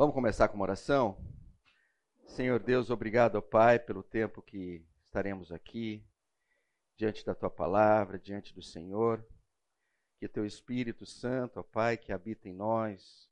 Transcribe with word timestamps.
Vamos 0.00 0.14
começar 0.14 0.48
com 0.48 0.54
uma 0.54 0.62
oração? 0.62 1.14
Senhor 2.24 2.58
Deus, 2.58 2.88
obrigado, 2.88 3.36
ó 3.36 3.42
Pai, 3.42 3.78
pelo 3.78 4.02
tempo 4.02 4.40
que 4.40 4.82
estaremos 5.04 5.52
aqui, 5.52 6.02
diante 6.96 7.22
da 7.22 7.34
tua 7.34 7.50
palavra, 7.50 8.18
diante 8.18 8.54
do 8.54 8.62
Senhor. 8.62 9.22
Que 10.18 10.26
teu 10.26 10.46
Espírito 10.46 11.04
Santo, 11.04 11.60
ó 11.60 11.62
Pai, 11.62 11.98
que 11.98 12.14
habita 12.14 12.48
em 12.48 12.54
nós, 12.54 13.28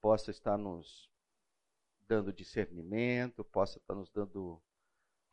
possa 0.00 0.32
estar 0.32 0.58
nos 0.58 1.08
dando 2.08 2.32
discernimento, 2.32 3.44
possa 3.44 3.78
estar 3.78 3.94
nos 3.94 4.10
dando 4.10 4.60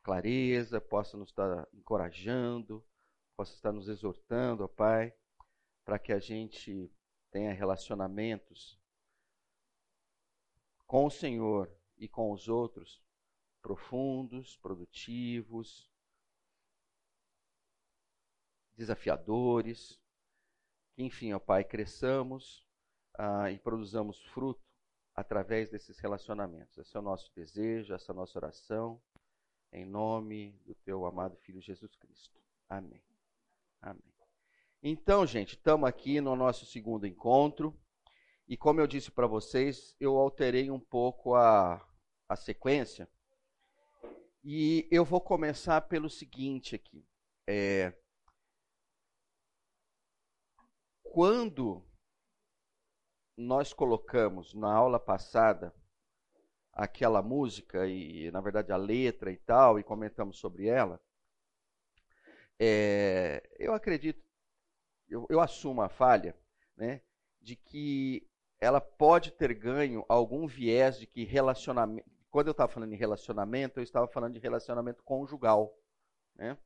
clareza, 0.03 0.79
possa 0.79 1.17
nos 1.17 1.29
estar 1.29 1.67
encorajando, 1.73 2.85
possa 3.35 3.55
estar 3.55 3.71
nos 3.71 3.87
exortando, 3.87 4.63
ó 4.63 4.67
Pai, 4.67 5.15
para 5.83 5.97
que 5.97 6.13
a 6.13 6.19
gente 6.19 6.93
tenha 7.31 7.51
relacionamentos 7.55 8.79
com 10.85 11.05
o 11.05 11.11
Senhor 11.11 11.71
e 11.97 12.07
com 12.07 12.31
os 12.31 12.47
outros 12.47 13.03
profundos, 13.61 14.57
produtivos, 14.57 15.89
desafiadores. 18.75 19.99
Que, 20.93 21.03
enfim, 21.03 21.33
ó 21.33 21.39
Pai, 21.39 21.63
cresçamos 21.63 22.65
ah, 23.17 23.51
e 23.51 23.57
produzamos 23.59 24.21
fruto 24.27 24.63
através 25.15 25.69
desses 25.69 25.97
relacionamentos. 25.99 26.77
Esse 26.77 26.95
é 26.95 26.99
o 26.99 27.03
nosso 27.03 27.31
desejo, 27.33 27.93
essa 27.93 28.11
é 28.11 28.13
a 28.13 28.15
nossa 28.15 28.37
oração, 28.37 29.01
em 29.71 29.85
nome 29.85 30.51
do 30.65 30.75
Teu 30.75 31.05
amado 31.05 31.37
Filho 31.37 31.61
Jesus 31.61 31.95
Cristo. 31.95 32.39
Amém. 32.69 33.03
Amém. 33.81 34.13
Então, 34.83 35.25
gente, 35.25 35.55
estamos 35.55 35.89
aqui 35.89 36.21
no 36.21 36.35
nosso 36.35 36.65
segundo 36.65 37.07
encontro. 37.07 37.75
E 38.47 38.55
como 38.55 38.79
eu 38.79 38.85
disse 38.85 39.11
para 39.11 39.25
vocês, 39.25 39.95
eu 39.99 40.17
alterei 40.17 40.69
um 40.69 40.79
pouco 40.79 41.33
a, 41.33 41.83
a 42.29 42.35
sequência. 42.35 43.09
E 44.43 44.87
eu 44.91 45.03
vou 45.03 45.19
começar 45.19 45.81
pelo 45.81 46.09
seguinte 46.09 46.75
aqui. 46.75 47.03
É, 47.47 47.91
quando 51.03 51.83
nós 53.35 53.73
colocamos 53.73 54.53
na 54.53 54.71
aula 54.71 54.99
passada 54.99 55.73
aquela 56.71 57.21
música 57.21 57.87
e 57.87 58.29
na 58.31 58.41
verdade 58.41 58.71
a 58.71 58.77
letra 58.77 59.31
e 59.31 59.37
tal 59.37 59.79
e 59.79 59.83
comentamos 59.83 60.37
sobre 60.37 60.67
ela, 60.67 61.01
é, 62.59 63.49
eu 63.57 63.73
acredito, 63.73 64.23
eu, 65.09 65.25
eu 65.29 65.41
assumo 65.41 65.81
a 65.81 65.89
falha, 65.89 66.37
né, 66.77 67.01
de 67.41 67.55
que 67.55 68.29
ela 68.59 68.79
pode 68.79 69.31
ter 69.31 69.53
ganho 69.53 70.05
algum 70.07 70.47
viés 70.47 70.99
de 70.99 71.07
que 71.07 71.23
relacionamento. 71.23 72.09
Quando 72.29 72.47
eu 72.47 72.51
estava 72.51 72.71
falando 72.71 72.93
em 72.93 72.97
relacionamento, 72.97 73.79
eu 73.79 73.83
estava 73.83 74.07
falando 74.07 74.33
de 74.33 74.39
relacionamento 74.39 75.03
conjugal. 75.03 75.77
Né? 76.35 76.57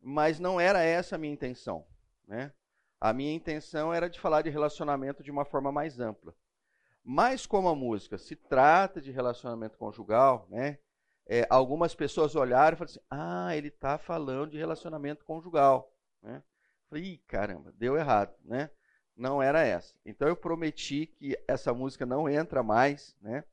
Mas 0.00 0.38
não 0.38 0.60
era 0.60 0.82
essa 0.82 1.16
a 1.16 1.18
minha 1.18 1.32
intenção. 1.32 1.86
Né? 2.26 2.52
A 3.00 3.12
minha 3.12 3.32
intenção 3.32 3.92
era 3.92 4.08
de 4.08 4.18
falar 4.18 4.42
de 4.42 4.50
relacionamento 4.50 5.22
de 5.22 5.30
uma 5.30 5.44
forma 5.44 5.70
mais 5.70 6.00
ampla. 6.00 6.34
Mas 7.04 7.46
como 7.46 7.68
a 7.68 7.74
música 7.74 8.18
se 8.18 8.36
trata 8.36 9.00
de 9.00 9.10
relacionamento 9.10 9.78
conjugal, 9.78 10.46
né? 10.50 10.78
É, 11.30 11.46
algumas 11.50 11.94
pessoas 11.94 12.34
olharam 12.34 12.74
e 12.74 12.78
falaram 12.78 12.90
assim: 12.90 13.06
ah, 13.10 13.56
ele 13.56 13.68
está 13.68 13.98
falando 13.98 14.50
de 14.50 14.58
relacionamento 14.58 15.24
conjugal. 15.24 15.94
Né? 16.22 16.42
Falei, 16.88 17.18
caramba, 17.26 17.72
deu 17.72 17.96
errado, 17.96 18.34
né? 18.44 18.70
Não 19.18 19.42
era 19.42 19.62
essa. 19.62 19.94
Então 20.06 20.28
eu 20.28 20.36
prometi 20.36 21.06
que 21.06 21.36
essa 21.46 21.74
música 21.74 22.06
não 22.06 22.28
entra 22.28 22.62
mais, 22.62 23.16
né? 23.20 23.44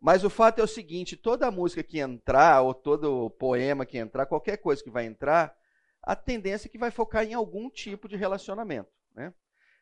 Mas 0.00 0.24
o 0.24 0.30
fato 0.30 0.60
é 0.60 0.64
o 0.64 0.68
seguinte: 0.68 1.16
toda 1.16 1.50
música 1.50 1.82
que 1.82 2.00
entrar, 2.00 2.60
ou 2.62 2.74
todo 2.74 3.30
poema 3.30 3.86
que 3.86 3.96
entrar, 3.96 4.26
qualquer 4.26 4.58
coisa 4.58 4.82
que 4.82 4.90
vai 4.90 5.06
entrar, 5.06 5.56
a 6.02 6.14
tendência 6.14 6.68
é 6.68 6.70
que 6.70 6.78
vai 6.78 6.90
focar 6.90 7.24
em 7.24 7.34
algum 7.34 7.70
tipo 7.70 8.08
de 8.08 8.16
relacionamento. 8.16 8.90
Né? 9.14 9.32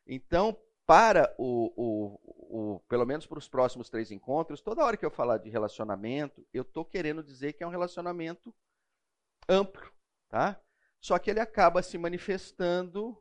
Então, 0.06 0.56
para 0.86 1.34
o, 1.38 1.72
o, 1.76 2.74
o 2.76 2.80
pelo 2.88 3.06
menos 3.06 3.26
para 3.26 3.38
os 3.38 3.48
próximos 3.48 3.88
três 3.88 4.10
encontros, 4.10 4.60
toda 4.60 4.84
hora 4.84 4.96
que 4.96 5.04
eu 5.04 5.10
falar 5.10 5.38
de 5.38 5.48
relacionamento, 5.48 6.46
eu 6.52 6.62
estou 6.62 6.84
querendo 6.84 7.22
dizer 7.22 7.54
que 7.54 7.64
é 7.64 7.66
um 7.66 7.70
relacionamento 7.70 8.54
amplo, 9.48 9.90
tá? 10.28 10.60
Só 11.00 11.18
que 11.18 11.30
ele 11.30 11.40
acaba 11.40 11.82
se 11.82 11.98
manifestando 11.98 13.18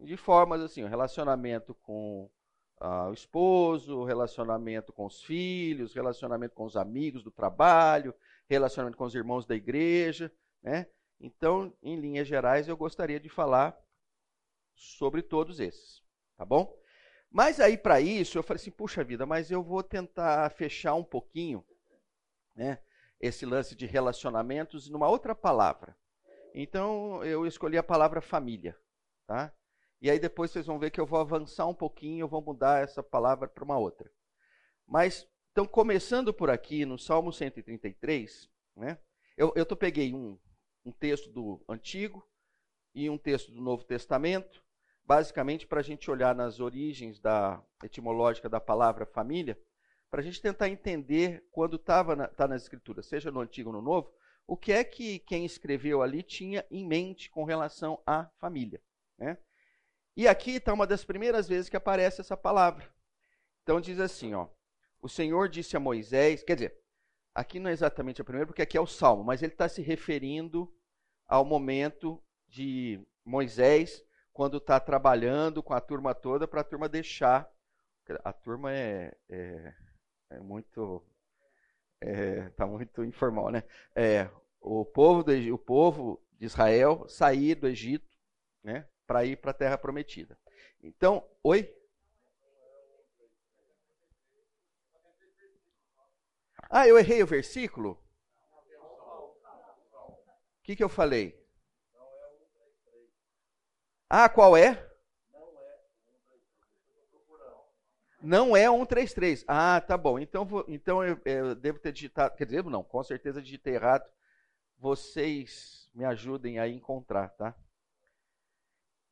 de 0.00 0.16
formas 0.16 0.60
assim, 0.60 0.84
o 0.84 0.88
relacionamento 0.88 1.74
com 1.74 2.30
ah, 2.78 3.08
o 3.08 3.12
esposo, 3.12 4.04
relacionamento 4.04 4.92
com 4.92 5.06
os 5.06 5.22
filhos, 5.22 5.94
relacionamento 5.94 6.54
com 6.54 6.64
os 6.64 6.76
amigos 6.76 7.22
do 7.22 7.30
trabalho, 7.30 8.14
relacionamento 8.48 8.98
com 8.98 9.04
os 9.04 9.14
irmãos 9.14 9.46
da 9.46 9.54
igreja, 9.54 10.32
né? 10.62 10.86
Então, 11.18 11.72
em 11.82 11.98
linhas 11.98 12.28
gerais, 12.28 12.68
eu 12.68 12.76
gostaria 12.76 13.18
de 13.18 13.28
falar 13.28 13.78
sobre 14.74 15.22
todos 15.22 15.58
esses, 15.58 16.02
tá 16.36 16.44
bom? 16.44 16.78
Mas 17.30 17.60
aí 17.60 17.76
para 17.76 18.00
isso 18.00 18.38
eu 18.38 18.42
falei 18.42 18.60
assim, 18.60 18.70
puxa 18.70 19.02
vida, 19.02 19.26
mas 19.26 19.50
eu 19.50 19.62
vou 19.62 19.82
tentar 19.82 20.50
fechar 20.50 20.94
um 20.94 21.04
pouquinho, 21.04 21.64
né, 22.54 22.78
esse 23.20 23.44
lance 23.44 23.74
de 23.74 23.86
relacionamentos 23.86 24.88
numa 24.88 25.08
outra 25.08 25.34
palavra. 25.34 25.96
Então 26.54 27.24
eu 27.24 27.46
escolhi 27.46 27.76
a 27.76 27.82
palavra 27.82 28.20
família, 28.20 28.78
tá? 29.26 29.52
E 30.06 30.10
aí 30.10 30.20
depois 30.20 30.52
vocês 30.52 30.66
vão 30.66 30.78
ver 30.78 30.92
que 30.92 31.00
eu 31.00 31.04
vou 31.04 31.18
avançar 31.18 31.66
um 31.66 31.74
pouquinho, 31.74 32.22
eu 32.22 32.28
vou 32.28 32.40
mudar 32.40 32.80
essa 32.80 33.02
palavra 33.02 33.48
para 33.48 33.64
uma 33.64 33.76
outra. 33.76 34.08
Mas, 34.86 35.28
então, 35.50 35.66
começando 35.66 36.32
por 36.32 36.48
aqui, 36.48 36.86
no 36.86 36.96
Salmo 36.96 37.32
133, 37.32 38.48
né, 38.76 39.00
eu, 39.36 39.52
eu 39.56 39.66
tô, 39.66 39.74
peguei 39.74 40.14
um, 40.14 40.38
um 40.84 40.92
texto 40.92 41.28
do 41.28 41.60
Antigo 41.68 42.24
e 42.94 43.10
um 43.10 43.18
texto 43.18 43.50
do 43.50 43.60
Novo 43.60 43.82
Testamento, 43.82 44.62
basicamente 45.04 45.66
para 45.66 45.80
a 45.80 45.82
gente 45.82 46.08
olhar 46.08 46.36
nas 46.36 46.60
origens 46.60 47.18
da 47.18 47.60
etimológica 47.82 48.48
da 48.48 48.60
palavra 48.60 49.06
família, 49.06 49.60
para 50.08 50.20
a 50.20 50.24
gente 50.24 50.40
tentar 50.40 50.68
entender 50.68 51.44
quando 51.50 51.74
estava 51.74 52.14
na, 52.14 52.28
tá 52.28 52.46
nas 52.46 52.62
escrituras, 52.62 53.06
seja 53.06 53.32
no 53.32 53.40
Antigo 53.40 53.70
ou 53.70 53.74
no 53.74 53.82
Novo, 53.82 54.14
o 54.46 54.56
que 54.56 54.70
é 54.70 54.84
que 54.84 55.18
quem 55.18 55.44
escreveu 55.44 56.00
ali 56.00 56.22
tinha 56.22 56.64
em 56.70 56.86
mente 56.86 57.28
com 57.28 57.42
relação 57.42 58.00
à 58.06 58.26
família. 58.38 58.80
Né? 59.18 59.36
E 60.16 60.26
aqui 60.26 60.52
está 60.52 60.72
uma 60.72 60.86
das 60.86 61.04
primeiras 61.04 61.46
vezes 61.46 61.68
que 61.68 61.76
aparece 61.76 62.20
essa 62.20 62.36
palavra. 62.36 62.88
Então 63.62 63.80
diz 63.80 64.00
assim, 64.00 64.34
ó: 64.34 64.48
O 65.00 65.08
Senhor 65.08 65.48
disse 65.48 65.76
a 65.76 65.80
Moisés, 65.80 66.42
quer 66.42 66.54
dizer, 66.54 66.78
aqui 67.34 67.60
não 67.60 67.68
é 67.68 67.72
exatamente 67.72 68.20
a 68.20 68.24
primeira, 68.24 68.46
porque 68.46 68.62
aqui 68.62 68.78
é 68.78 68.80
o 68.80 68.86
Salmo, 68.86 69.22
mas 69.22 69.42
ele 69.42 69.52
está 69.52 69.68
se 69.68 69.82
referindo 69.82 70.72
ao 71.26 71.44
momento 71.44 72.22
de 72.48 73.04
Moisés 73.24 74.02
quando 74.32 74.56
está 74.56 74.80
trabalhando 74.80 75.62
com 75.62 75.74
a 75.74 75.80
turma 75.80 76.14
toda 76.14 76.48
para 76.48 76.62
a 76.62 76.64
turma 76.64 76.88
deixar. 76.88 77.50
A 78.24 78.32
turma 78.32 78.72
é, 78.72 79.12
é, 79.28 79.74
é 80.30 80.40
muito 80.40 81.04
está 82.00 82.64
é, 82.64 82.68
muito 82.68 83.04
informal, 83.04 83.50
né? 83.50 83.64
É, 83.94 84.30
o 84.60 84.84
povo 84.84 85.22
do, 85.22 85.32
o 85.54 85.58
povo 85.58 86.22
de 86.38 86.46
Israel 86.46 87.08
sair 87.08 87.54
do 87.54 87.66
Egito, 87.66 88.08
né? 88.62 88.86
Para 89.06 89.24
ir 89.24 89.36
para 89.36 89.52
a 89.52 89.54
terra 89.54 89.78
prometida. 89.78 90.38
Então, 90.82 91.26
oi? 91.42 91.72
Ah, 96.68 96.86
eu 96.86 96.98
errei 96.98 97.22
o 97.22 97.26
versículo? 97.26 98.02
O 100.58 100.62
que, 100.62 100.74
que 100.74 100.82
eu 100.82 100.88
falei? 100.88 101.40
Ah, 104.10 104.28
qual 104.28 104.56
é? 104.56 104.84
Não 108.20 108.56
é 108.56 108.68
133. 108.68 109.44
Ah, 109.46 109.80
tá 109.80 109.96
bom. 109.96 110.18
Então, 110.18 110.44
vou, 110.44 110.64
então 110.66 111.04
eu, 111.04 111.20
eu, 111.24 111.54
devo 111.54 111.78
ter 111.78 111.92
digitado. 111.92 112.34
Quer 112.36 112.46
dizer, 112.46 112.64
não, 112.64 112.82
com 112.82 113.02
certeza 113.04 113.40
digitei 113.40 113.74
errado. 113.74 114.04
Vocês 114.78 115.88
me 115.94 116.04
ajudem 116.04 116.58
a 116.58 116.68
encontrar, 116.68 117.28
tá? 117.30 117.54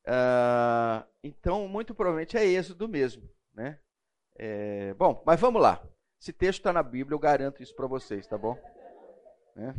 Uh, 0.07 1.07
então, 1.23 1.67
muito 1.67 1.95
provavelmente 1.95 2.37
é 2.37 2.45
êxodo 2.45 2.89
mesmo. 2.89 3.29
Né? 3.55 3.79
É, 4.37 4.95
bom, 4.95 5.23
mas 5.25 5.41
vamos 5.41 5.63
lá. 5.63 5.83
Esse 6.21 6.33
texto 6.33 6.61
está 6.61 6.73
na 6.73 6.83
Bíblia, 6.83 7.15
eu 7.15 7.19
garanto 7.19 7.63
isso 7.63 7.75
para 7.75 7.87
vocês, 7.87 8.27
tá 8.27 8.37
bom? 8.37 8.59
Né? 9.55 9.75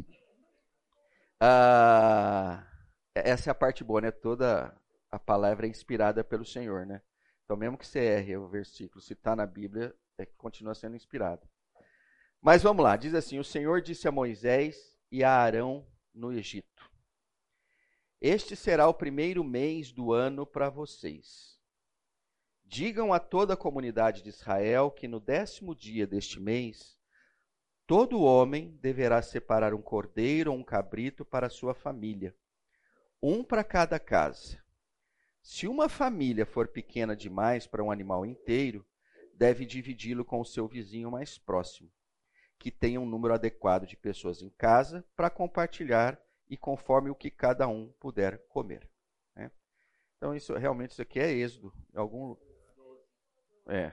Uh, 1.42 2.64
essa 3.14 3.50
é 3.50 3.52
a 3.52 3.56
parte 3.56 3.84
boa, 3.84 4.02
né? 4.02 4.12
Toda 4.12 4.76
a 5.12 5.20
palavra 5.20 5.66
é 5.66 5.70
inspirada 5.70 6.24
pelo 6.24 6.46
Senhor, 6.46 6.86
né? 6.86 7.02
Então, 7.44 7.56
mesmo 7.56 7.78
que 7.78 7.86
você 7.86 8.00
erre 8.00 8.38
o 8.38 8.48
versículo, 8.48 9.02
se 9.02 9.14
está 9.14 9.36
na 9.36 9.46
Bíblia, 9.46 9.94
é 10.18 10.26
que 10.26 10.36
continua 10.36 10.74
sendo 10.74 10.96
inspirado. 10.96 11.48
Mas 12.42 12.64
vamos 12.64 12.84
lá, 12.84 12.96
diz 12.96 13.14
assim: 13.14 13.40
O 13.40 13.44
Senhor 13.44 13.82
disse 13.82 14.08
a 14.08 14.12
Moisés 14.12 14.96
e 15.12 15.24
a 15.24 15.32
Arão 15.32 15.86
no 16.14 16.32
Egito: 16.32 16.75
este 18.22 18.56
será 18.56 18.88
o 18.88 18.94
primeiro 18.94 19.44
mês 19.44 19.92
do 19.92 20.14
ano 20.14 20.46
para 20.46 20.70
vocês. 20.70 21.60
Digam 22.64 23.14
a 23.14 23.20
toda 23.20 23.54
a 23.54 23.58
comunidade 23.58 24.24
de 24.24 24.30
Israel 24.30 24.90
que 24.90 25.08
no 25.08 25.20
décimo 25.20 25.76
dia 25.76 26.08
deste 26.08 26.40
mês, 26.40 26.98
todo 27.86 28.24
homem 28.24 28.78
deverá 28.82 29.22
separar 29.22 29.74
um 29.74 29.82
cordeiro 29.82 30.52
ou 30.52 30.58
um 30.58 30.64
cabrito 30.64 31.24
para 31.24 31.50
sua 31.50 31.76
família, 31.76 32.36
um 33.22 33.44
para 33.44 33.64
cada 33.64 34.00
casa. 34.00 34.64
Se 35.42 35.68
uma 35.68 35.88
família 35.88 36.46
for 36.46 36.68
pequena 36.68 37.16
demais 37.16 37.68
para 37.68 37.84
um 37.84 37.92
animal 37.92 38.26
inteiro, 38.26 38.84
deve 39.36 39.66
dividi-lo 39.66 40.26
com 40.26 40.40
o 40.40 40.46
seu 40.46 40.68
vizinho 40.68 41.12
mais 41.12 41.38
próximo, 41.38 41.92
que 42.58 42.72
tenha 42.72 43.00
um 43.00 43.06
número 43.06 43.34
adequado 43.34 43.86
de 43.86 43.96
pessoas 43.96 44.42
em 44.42 44.50
casa 44.50 45.06
para 45.16 45.30
compartilhar 45.30 46.20
e 46.50 46.58
conforme 46.58 47.10
o 47.10 47.16
que 47.16 47.32
cada 47.32 47.68
um 47.68 47.92
puder 48.00 48.40
comer. 48.48 48.90
Né? 49.36 49.52
Então, 50.18 50.36
isso 50.36 50.56
realmente 50.56 50.92
isso 50.92 51.02
aqui 51.02 51.20
é 51.20 51.32
êxodo. 51.32 51.74
Algum, 51.96 52.36
é. 53.68 53.92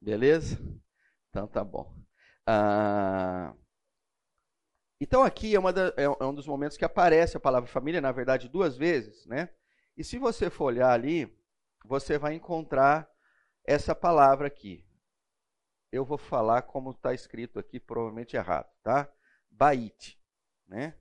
Beleza? 0.00 0.58
Então 1.30 1.46
tá 1.46 1.64
bom. 1.64 1.92
Ah, 2.46 3.54
então 5.00 5.22
aqui 5.22 5.56
é, 5.56 5.72
da, 5.72 5.88
é, 5.96 6.04
é, 6.04 6.24
um 6.24 6.34
dos 6.34 6.46
momentos 6.46 6.76
que 6.76 6.84
aparece 6.84 7.36
a 7.36 7.40
palavra 7.40 7.68
família, 7.68 8.00
na 8.00 8.12
verdade, 8.12 8.48
duas 8.48 8.76
vezes, 8.76 9.26
né? 9.26 9.48
E 9.96 10.04
se 10.04 10.18
você 10.18 10.50
for 10.50 10.66
olhar 10.66 10.90
ali, 10.90 11.32
você 11.84 12.18
vai 12.18 12.34
encontrar 12.34 13.08
essa 13.64 13.94
palavra 13.94 14.46
aqui. 14.46 14.86
Eu 15.90 16.04
vou 16.04 16.18
falar 16.18 16.62
como 16.62 16.90
está 16.90 17.14
escrito 17.14 17.58
aqui, 17.58 17.78
provavelmente 17.78 18.36
errado, 18.36 18.68
tá? 18.82 19.12
Bait, 19.50 20.18
né? 20.66 20.98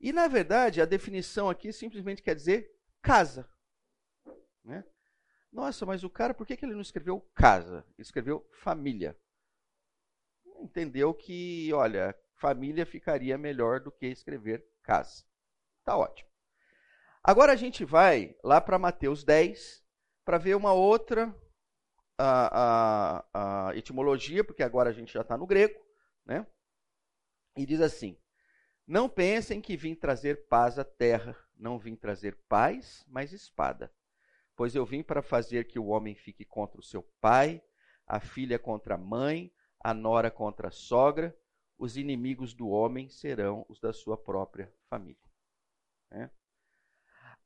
E 0.00 0.12
na 0.12 0.26
verdade 0.26 0.80
a 0.80 0.84
definição 0.84 1.48
aqui 1.48 1.72
simplesmente 1.72 2.22
quer 2.22 2.34
dizer 2.34 2.68
casa, 3.00 3.48
né? 4.64 4.84
Nossa, 5.52 5.84
mas 5.84 6.02
o 6.02 6.08
cara, 6.08 6.32
por 6.32 6.46
que, 6.46 6.56
que 6.56 6.64
ele 6.64 6.74
não 6.74 6.80
escreveu 6.80 7.20
casa? 7.34 7.84
escreveu 7.98 8.48
família. 8.52 9.16
Entendeu 10.60 11.12
que, 11.12 11.70
olha, 11.74 12.16
família 12.42 12.84
ficaria 12.84 13.38
melhor 13.38 13.78
do 13.78 13.92
que 13.92 14.06
escrever 14.06 14.66
casa. 14.82 15.24
Tá 15.84 15.96
ótimo. 15.96 16.28
Agora 17.22 17.52
a 17.52 17.56
gente 17.56 17.84
vai 17.84 18.36
lá 18.42 18.60
para 18.60 18.80
Mateus 18.80 19.22
10, 19.22 19.80
para 20.24 20.38
ver 20.38 20.56
uma 20.56 20.72
outra 20.72 21.32
a, 22.18 23.22
a, 23.32 23.68
a 23.68 23.76
etimologia, 23.76 24.42
porque 24.42 24.64
agora 24.64 24.90
a 24.90 24.92
gente 24.92 25.12
já 25.12 25.20
está 25.20 25.38
no 25.38 25.46
grego, 25.46 25.80
né? 26.26 26.44
E 27.56 27.64
diz 27.64 27.80
assim: 27.80 28.18
Não 28.88 29.08
pensem 29.08 29.60
que 29.60 29.76
vim 29.76 29.94
trazer 29.94 30.48
paz 30.48 30.80
à 30.80 30.84
terra, 30.84 31.36
não 31.56 31.78
vim 31.78 31.94
trazer 31.94 32.36
paz, 32.48 33.04
mas 33.06 33.32
espada. 33.32 33.92
Pois 34.56 34.74
eu 34.74 34.84
vim 34.84 35.04
para 35.04 35.22
fazer 35.22 35.68
que 35.68 35.78
o 35.78 35.86
homem 35.86 36.16
fique 36.16 36.44
contra 36.44 36.80
o 36.80 36.84
seu 36.84 37.04
pai, 37.20 37.62
a 38.04 38.18
filha 38.18 38.58
contra 38.58 38.96
a 38.96 38.98
mãe, 38.98 39.52
a 39.78 39.94
nora 39.94 40.28
contra 40.28 40.68
a 40.68 40.72
sogra, 40.72 41.36
os 41.82 41.96
inimigos 41.96 42.54
do 42.54 42.68
homem 42.68 43.08
serão 43.08 43.66
os 43.68 43.80
da 43.80 43.92
sua 43.92 44.16
própria 44.16 44.72
família. 44.88 45.28
Né? 46.08 46.30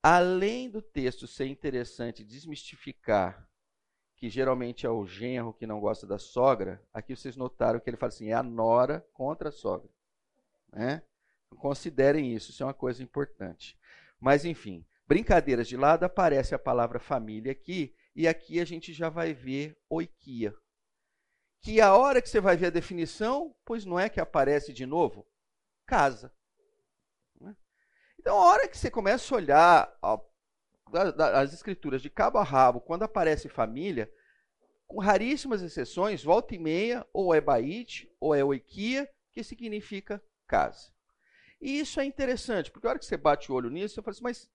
Além 0.02 0.68
do 0.68 0.82
texto 0.82 1.26
ser 1.26 1.46
interessante 1.46 2.22
desmistificar 2.22 3.48
que 4.14 4.28
geralmente 4.28 4.84
é 4.84 4.90
o 4.90 5.06
genro 5.06 5.54
que 5.54 5.66
não 5.66 5.80
gosta 5.80 6.06
da 6.06 6.18
sogra, 6.18 6.86
aqui 6.92 7.16
vocês 7.16 7.34
notaram 7.34 7.80
que 7.80 7.88
ele 7.88 7.96
fala 7.96 8.08
assim, 8.08 8.28
é 8.28 8.34
a 8.34 8.42
nora 8.42 9.00
contra 9.14 9.48
a 9.48 9.52
sogra. 9.52 9.88
Né? 10.70 11.02
Considerem 11.56 12.34
isso, 12.34 12.50
isso 12.50 12.62
é 12.62 12.66
uma 12.66 12.74
coisa 12.74 13.02
importante. 13.02 13.78
Mas 14.20 14.44
enfim, 14.44 14.84
brincadeiras 15.06 15.66
de 15.66 15.78
lado, 15.78 16.04
aparece 16.04 16.54
a 16.54 16.58
palavra 16.58 17.00
família 17.00 17.52
aqui, 17.52 17.96
e 18.14 18.28
aqui 18.28 18.60
a 18.60 18.66
gente 18.66 18.92
já 18.92 19.08
vai 19.08 19.32
ver 19.32 19.78
oikia. 19.88 20.54
Que 21.62 21.80
a 21.80 21.94
hora 21.96 22.22
que 22.22 22.28
você 22.28 22.40
vai 22.40 22.56
ver 22.56 22.66
a 22.66 22.70
definição, 22.70 23.54
pois 23.64 23.84
não 23.84 23.98
é 23.98 24.08
que 24.08 24.20
aparece 24.20 24.72
de 24.72 24.86
novo? 24.86 25.26
Casa. 25.86 26.32
Então, 28.18 28.38
a 28.38 28.46
hora 28.46 28.68
que 28.68 28.76
você 28.76 28.90
começa 28.90 29.32
a 29.32 29.36
olhar 29.36 29.98
as 31.34 31.52
escrituras 31.52 32.02
de 32.02 32.10
cabo 32.10 32.38
a 32.38 32.42
rabo, 32.42 32.80
quando 32.80 33.04
aparece 33.04 33.48
família, 33.48 34.12
com 34.86 34.98
raríssimas 34.98 35.62
exceções, 35.62 36.24
volta 36.24 36.54
e 36.54 36.58
meia, 36.58 37.06
ou 37.12 37.34
é 37.34 37.40
Baite, 37.40 38.12
ou 38.20 38.34
é 38.34 38.42
Oikia, 38.42 39.08
que 39.32 39.44
significa 39.44 40.22
casa. 40.46 40.90
E 41.60 41.78
isso 41.78 42.00
é 42.00 42.04
interessante, 42.04 42.70
porque 42.70 42.86
a 42.86 42.90
hora 42.90 42.98
que 42.98 43.06
você 43.06 43.16
bate 43.16 43.50
o 43.50 43.54
olho 43.54 43.70
nisso, 43.70 43.94
você 43.94 44.02
fala 44.02 44.12
assim, 44.12 44.24
mas 44.24 44.44
o 44.44 44.50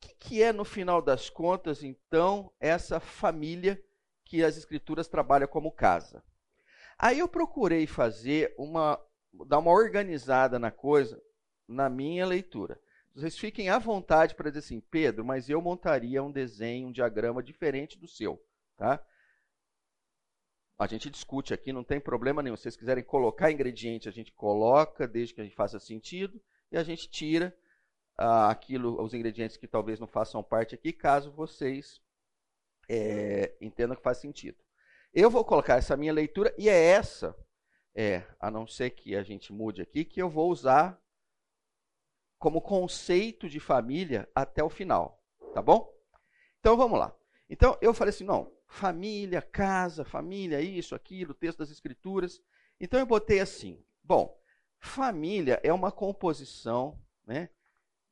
que, 0.00 0.14
que 0.14 0.42
é, 0.42 0.52
no 0.52 0.64
final 0.64 1.02
das 1.02 1.28
contas, 1.28 1.82
então, 1.82 2.52
essa 2.60 2.98
família 3.00 3.82
que 4.32 4.42
as 4.42 4.56
escrituras 4.56 5.08
trabalham 5.08 5.46
como 5.46 5.70
casa? 5.70 6.24
Aí 6.98 7.18
eu 7.18 7.28
procurei 7.28 7.86
fazer 7.86 8.54
uma, 8.56 8.98
dar 9.46 9.58
uma 9.58 9.70
organizada 9.70 10.58
na 10.58 10.70
coisa, 10.70 11.22
na 11.68 11.90
minha 11.90 12.24
leitura. 12.24 12.80
Vocês 13.14 13.36
fiquem 13.36 13.68
à 13.68 13.78
vontade 13.78 14.34
para 14.34 14.48
dizer 14.48 14.60
assim, 14.60 14.80
Pedro, 14.80 15.22
mas 15.22 15.50
eu 15.50 15.60
montaria 15.60 16.22
um 16.22 16.32
desenho, 16.32 16.88
um 16.88 16.92
diagrama 16.92 17.42
diferente 17.42 17.98
do 17.98 18.08
seu, 18.08 18.42
tá? 18.78 19.04
A 20.78 20.86
gente 20.86 21.10
discute 21.10 21.52
aqui, 21.52 21.70
não 21.70 21.84
tem 21.84 22.00
problema 22.00 22.42
nenhum. 22.42 22.56
Se 22.56 22.62
vocês 22.62 22.76
quiserem 22.76 23.04
colocar 23.04 23.52
ingrediente, 23.52 24.08
a 24.08 24.12
gente 24.12 24.32
coloca, 24.32 25.06
desde 25.06 25.34
que 25.34 25.42
a 25.42 25.44
gente 25.44 25.54
faça 25.54 25.78
sentido, 25.78 26.40
e 26.70 26.78
a 26.78 26.82
gente 26.82 27.06
tira 27.10 27.54
ah, 28.16 28.48
aquilo, 28.48 28.98
os 29.02 29.12
ingredientes 29.12 29.58
que 29.58 29.68
talvez 29.68 30.00
não 30.00 30.06
façam 30.06 30.42
parte 30.42 30.74
aqui, 30.74 30.90
caso 30.90 31.30
vocês 31.30 32.00
é, 32.94 33.56
entendam 33.58 33.96
que 33.96 34.02
faz 34.02 34.18
sentido. 34.18 34.58
Eu 35.14 35.30
vou 35.30 35.46
colocar 35.46 35.76
essa 35.76 35.96
minha 35.96 36.12
leitura, 36.12 36.54
e 36.58 36.68
é 36.68 36.90
essa, 36.90 37.34
é, 37.94 38.22
a 38.38 38.50
não 38.50 38.66
ser 38.66 38.90
que 38.90 39.16
a 39.16 39.22
gente 39.22 39.50
mude 39.50 39.80
aqui, 39.80 40.04
que 40.04 40.20
eu 40.20 40.28
vou 40.28 40.50
usar 40.50 41.00
como 42.38 42.60
conceito 42.60 43.48
de 43.48 43.58
família 43.58 44.28
até 44.34 44.62
o 44.62 44.68
final, 44.68 45.24
tá 45.54 45.62
bom? 45.62 45.90
Então 46.60 46.76
vamos 46.76 46.98
lá. 46.98 47.16
Então 47.48 47.78
eu 47.80 47.94
falei 47.94 48.10
assim, 48.10 48.24
não, 48.24 48.52
família, 48.66 49.40
casa, 49.40 50.04
família, 50.04 50.60
isso, 50.60 50.94
aquilo, 50.94 51.32
texto 51.32 51.60
das 51.60 51.70
escrituras. 51.70 52.42
Então 52.78 53.00
eu 53.00 53.06
botei 53.06 53.40
assim, 53.40 53.82
bom, 54.02 54.38
família 54.78 55.58
é 55.62 55.72
uma 55.72 55.90
composição, 55.90 57.00
né, 57.24 57.48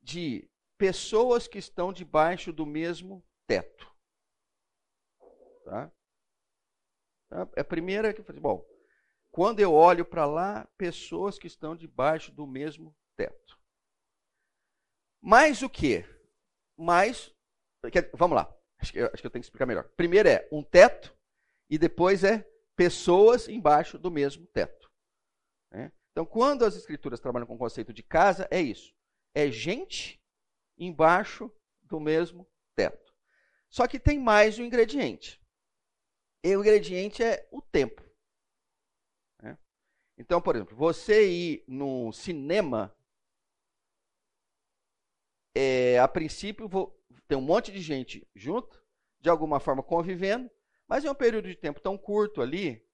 de 0.01 0.49
pessoas 0.75 1.47
que 1.47 1.59
estão 1.59 1.93
debaixo 1.93 2.51
do 2.51 2.65
mesmo 2.65 3.23
teto. 3.45 3.90
Tá? 5.71 5.89
É 7.55 7.61
a 7.61 7.65
primeira 7.65 8.13
que 8.13 8.19
eu 8.19 8.25
falei, 8.25 8.41
bom, 8.41 8.65
quando 9.31 9.61
eu 9.61 9.73
olho 9.73 10.03
para 10.03 10.25
lá, 10.25 10.67
pessoas 10.77 11.39
que 11.39 11.47
estão 11.47 11.77
debaixo 11.77 12.29
do 12.29 12.45
mesmo 12.45 12.93
teto. 13.15 13.57
Mais 15.21 15.61
o 15.61 15.69
que? 15.69 16.03
Mais. 16.77 17.33
Vamos 18.13 18.35
lá. 18.35 18.53
Acho 18.79 18.91
que, 18.91 18.99
acho 18.99 19.21
que 19.21 19.27
eu 19.27 19.31
tenho 19.31 19.41
que 19.41 19.45
explicar 19.45 19.65
melhor. 19.65 19.87
Primeiro 19.95 20.27
é 20.27 20.45
um 20.51 20.61
teto 20.61 21.17
e 21.69 21.77
depois 21.77 22.25
é 22.25 22.45
pessoas 22.75 23.47
embaixo 23.47 23.97
do 23.97 24.11
mesmo 24.11 24.45
teto. 24.47 24.91
Né? 25.71 25.89
Então, 26.11 26.25
quando 26.25 26.65
as 26.65 26.75
escrituras 26.75 27.21
trabalham 27.21 27.47
com 27.47 27.55
o 27.55 27.59
conceito 27.59 27.93
de 27.93 28.03
casa, 28.03 28.45
é 28.51 28.59
isso. 28.59 28.93
É 29.33 29.49
gente 29.49 30.21
embaixo 30.77 31.49
do 31.83 31.97
mesmo 31.97 32.45
teto. 32.75 33.13
Só 33.69 33.87
que 33.87 33.97
tem 33.97 34.19
mais 34.19 34.59
um 34.59 34.63
ingrediente. 34.63 35.40
E 36.43 36.55
o 36.55 36.59
ingrediente 36.59 37.23
é 37.23 37.47
o 37.51 37.61
tempo. 37.61 38.03
Né? 39.41 39.57
Então, 40.17 40.41
por 40.41 40.55
exemplo, 40.55 40.75
você 40.75 41.29
ir 41.29 41.63
no 41.67 42.11
cinema 42.11 42.95
é, 45.55 45.99
a 45.99 46.07
princípio, 46.07 46.67
vou, 46.67 46.99
tem 47.27 47.37
um 47.37 47.41
monte 47.41 47.71
de 47.71 47.79
gente 47.79 48.27
junto, 48.35 48.83
de 49.19 49.29
alguma 49.29 49.59
forma 49.59 49.83
convivendo, 49.83 50.49
mas 50.87 51.05
é 51.05 51.11
um 51.11 51.15
período 51.15 51.47
de 51.47 51.55
tempo 51.55 51.79
tão 51.79 51.97
curto 51.97 52.41
ali 52.41 52.85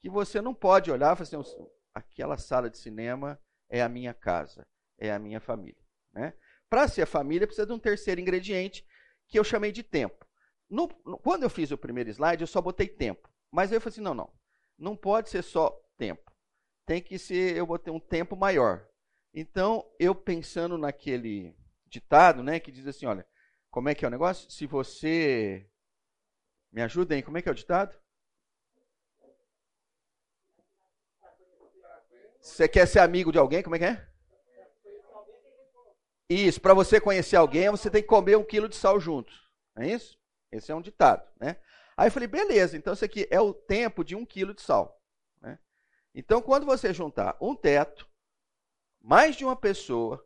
que 0.00 0.08
você 0.08 0.40
não 0.40 0.54
pode 0.54 0.90
olhar 0.90 1.12
e 1.12 1.24
falar 1.24 1.42
assim, 1.42 1.66
aquela 1.92 2.38
sala 2.38 2.70
de 2.70 2.78
cinema 2.78 3.40
é 3.68 3.82
a 3.82 3.88
minha 3.88 4.14
casa, 4.14 4.66
é 4.98 5.12
a 5.12 5.18
minha 5.18 5.40
família. 5.40 5.82
Né? 6.12 6.34
Para 6.68 6.88
ser 6.88 7.02
a 7.02 7.06
família, 7.06 7.46
precisa 7.46 7.66
de 7.66 7.72
um 7.72 7.78
terceiro 7.78 8.20
ingrediente 8.20 8.86
que 9.28 9.38
eu 9.38 9.44
chamei 9.44 9.72
de 9.72 9.82
tempo. 9.82 10.23
No, 10.74 10.88
no, 11.04 11.18
quando 11.18 11.44
eu 11.44 11.50
fiz 11.50 11.70
o 11.70 11.78
primeiro 11.78 12.10
slide, 12.10 12.42
eu 12.42 12.48
só 12.48 12.60
botei 12.60 12.88
tempo. 12.88 13.30
Mas 13.50 13.70
eu 13.70 13.80
falei 13.80 13.92
assim, 13.92 14.00
não, 14.00 14.14
não, 14.14 14.30
não 14.76 14.96
pode 14.96 15.30
ser 15.30 15.42
só 15.42 15.70
tempo. 15.96 16.32
Tem 16.84 17.00
que 17.00 17.18
ser, 17.18 17.56
eu 17.56 17.66
botei 17.66 17.92
um 17.92 18.00
tempo 18.00 18.36
maior. 18.36 18.84
Então, 19.32 19.88
eu 19.98 20.14
pensando 20.14 20.76
naquele 20.76 21.56
ditado, 21.86 22.42
né, 22.42 22.58
que 22.58 22.72
diz 22.72 22.86
assim, 22.86 23.06
olha, 23.06 23.24
Como 23.70 23.88
é 23.88 23.94
que 23.94 24.04
é 24.04 24.08
o 24.08 24.10
negócio? 24.10 24.48
Se 24.50 24.66
você. 24.66 25.68
Me 26.72 26.80
ajudem, 26.82 27.22
como 27.22 27.38
é 27.38 27.42
que 27.42 27.48
é 27.48 27.52
o 27.52 27.54
ditado? 27.54 27.96
Você 32.40 32.68
quer 32.68 32.86
ser 32.86 33.00
amigo 33.00 33.32
de 33.32 33.38
alguém? 33.38 33.64
Como 33.64 33.74
é 33.74 33.78
que 33.80 33.84
é? 33.84 34.08
Isso, 36.28 36.60
para 36.60 36.72
você 36.74 37.00
conhecer 37.00 37.36
alguém, 37.36 37.68
você 37.70 37.90
tem 37.90 38.00
que 38.00 38.08
comer 38.08 38.36
um 38.36 38.44
quilo 38.44 38.68
de 38.68 38.76
sal 38.76 39.00
junto. 39.00 39.32
É 39.76 39.88
isso? 39.88 40.16
Esse 40.54 40.70
é 40.70 40.74
um 40.74 40.80
ditado, 40.80 41.28
né? 41.40 41.56
Aí 41.96 42.08
eu 42.08 42.12
falei, 42.12 42.28
beleza, 42.28 42.76
então 42.76 42.92
isso 42.92 43.04
aqui 43.04 43.26
é 43.30 43.40
o 43.40 43.52
tempo 43.52 44.04
de 44.04 44.14
um 44.14 44.24
quilo 44.24 44.54
de 44.54 44.62
sal. 44.62 45.00
Né? 45.40 45.58
Então, 46.14 46.40
quando 46.42 46.66
você 46.66 46.92
juntar 46.92 47.36
um 47.40 47.54
teto, 47.54 48.08
mais 49.00 49.36
de 49.36 49.44
uma 49.44 49.56
pessoa, 49.56 50.24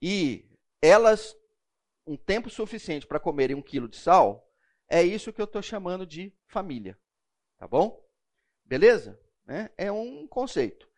e 0.00 0.48
elas 0.82 1.36
um 2.06 2.16
tempo 2.16 2.50
suficiente 2.50 3.06
para 3.06 3.20
comerem 3.20 3.54
um 3.54 3.62
quilo 3.62 3.88
de 3.88 3.96
sal, 3.96 4.50
é 4.88 5.02
isso 5.02 5.32
que 5.32 5.40
eu 5.40 5.44
estou 5.44 5.62
chamando 5.62 6.06
de 6.06 6.34
família. 6.46 6.98
Tá 7.56 7.68
bom? 7.68 8.02
Beleza? 8.64 9.20
Né? 9.44 9.70
É 9.76 9.92
um 9.92 10.26
conceito. 10.26 10.88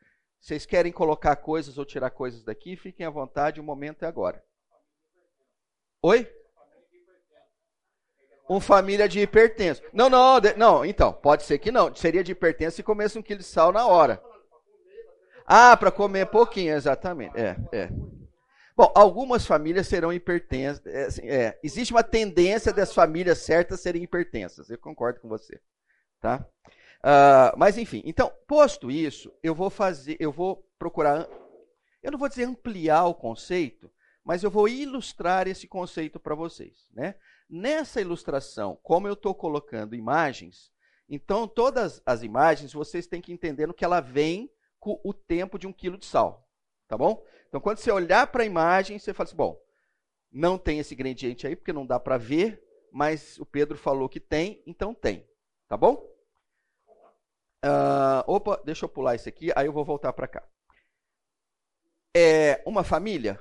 Vocês 0.41 0.65
querem 0.65 0.91
colocar 0.91 1.37
coisas 1.37 1.79
ou 1.79 1.85
tirar 1.85 2.11
coisas 2.11 2.43
daqui? 2.45 2.77
Fiquem 2.77 3.05
à 3.05 3.11
vontade, 3.11 3.61
o 3.61 3.65
momento 3.65 4.05
é 4.05 4.09
agora. 4.09 4.45
Oi? 6.03 6.42
Um 8.49 8.61
família 8.61 9.09
de 9.09 9.21
hipertenso. 9.21 9.83
Não, 9.93 10.11
não, 10.11 10.41
não, 10.57 10.85
então, 10.85 11.13
pode 11.13 11.45
ser 11.45 11.59
que 11.59 11.71
não. 11.71 11.95
Seria 11.95 12.25
de 12.25 12.33
hipertenso 12.33 12.77
se 12.77 12.83
comesse 12.83 13.19
um 13.19 13.23
quilo 13.23 13.39
de 13.39 13.45
sal 13.45 13.73
na 13.73 13.87
hora. 13.87 14.23
Ah, 15.47 15.77
para 15.77 15.91
comer 15.91 16.27
pouquinho, 16.27 16.75
exatamente. 16.75 17.39
É, 17.39 17.57
é. 17.73 17.89
Bom, 18.77 18.91
algumas 18.95 19.47
famílias 19.47 19.87
serão 19.87 20.13
hipertensas. 20.13 20.85
É, 20.87 21.05
assim, 21.05 21.29
é, 21.29 21.59
existe 21.63 21.93
uma 21.93 22.03
tendência 22.03 22.73
das 22.73 22.93
famílias 22.95 23.39
certas 23.39 23.81
serem 23.81 24.03
hipertensas. 24.03 24.71
Eu 24.71 24.79
concordo 24.79 25.21
com 25.21 25.29
você. 25.29 25.61
Tá? 26.21 26.47
Uh, 27.03 27.59
mas 27.59 27.77
enfim, 27.77 28.01
então, 28.05 28.33
posto 28.47 28.89
isso, 28.89 29.33
eu 29.43 29.55
vou 29.55 29.69
fazer, 29.69 30.17
eu 30.21 30.31
vou 30.31 30.65
procurar, 30.79 31.29
eu 32.01 32.13
não 32.13 32.19
vou 32.19 32.29
dizer 32.29 32.45
ampliar 32.45 33.07
o 33.07 33.15
conceito, 33.15 33.91
mas 34.25 34.45
eu 34.45 34.51
vou 34.51 34.69
ilustrar 34.69 35.49
esse 35.49 35.67
conceito 35.67 36.21
para 36.21 36.37
vocês. 36.37 36.89
Né? 36.95 37.17
Nessa 37.55 38.01
ilustração, 38.01 38.79
como 38.83 39.07
eu 39.07 39.13
estou 39.13 39.35
colocando 39.35 39.95
imagens, 39.95 40.73
então 41.07 41.47
todas 41.47 42.01
as 42.07 42.23
imagens 42.23 42.73
vocês 42.73 43.07
têm 43.07 43.21
que 43.21 43.31
entender 43.31 43.71
que 43.75 43.85
ela 43.85 44.01
vem 44.01 44.51
com 44.81 44.99
o 45.05 45.13
tempo 45.13 45.59
de 45.59 45.67
um 45.67 45.73
quilo 45.73 45.99
de 45.99 46.07
sal. 46.07 46.49
Tá 46.89 46.97
bom? 46.97 47.23
Então, 47.49 47.61
quando 47.61 47.77
você 47.77 47.93
olhar 47.93 48.27
para 48.29 48.43
a 48.43 48.47
imagem, 48.47 48.99
você 48.99 49.13
fala 49.13 49.29
assim: 49.29 49.37
bom, 49.37 49.63
não 50.31 50.57
tem 50.57 50.79
esse 50.79 50.95
ingrediente 50.95 51.47
aí, 51.47 51.55
porque 51.55 51.75
não 51.75 51.85
dá 51.85 52.01
para 52.01 52.17
ver, 52.17 52.59
mas 52.91 53.39
o 53.39 53.45
Pedro 53.45 53.77
falou 53.77 54.09
que 54.09 54.19
tem, 54.19 54.63
então 54.67 54.95
tem. 54.95 55.29
Tá 55.69 55.77
bom? 55.77 56.11
Uh, 57.63 58.25
opa, 58.27 58.63
deixa 58.65 58.87
eu 58.87 58.89
pular 58.89 59.15
isso 59.15 59.29
aqui, 59.29 59.53
aí 59.55 59.67
eu 59.67 59.75
vou 59.75 59.85
voltar 59.85 60.15
para 60.15 60.27
cá. 60.27 60.43
É 62.17 62.63
uma 62.65 62.83
família? 62.83 63.39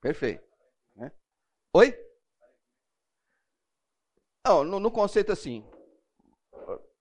Perfeito. 0.00 0.51
Oi? 1.74 1.96
Não, 4.46 4.64
no, 4.64 4.80
no, 4.80 4.90
conceito 4.90 5.32
assim. 5.32 5.64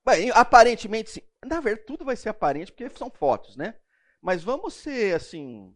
Bem, 0.05 0.29
aparentemente 0.31 1.09
sim. 1.09 1.21
Na 1.45 1.59
verdade, 1.59 1.85
tudo 1.85 2.05
vai 2.05 2.15
ser 2.15 2.29
aparente 2.29 2.71
porque 2.71 2.89
são 2.91 3.09
fotos, 3.09 3.55
né? 3.55 3.75
Mas 4.21 4.43
vamos 4.43 4.73
ser 4.73 5.15
assim. 5.15 5.75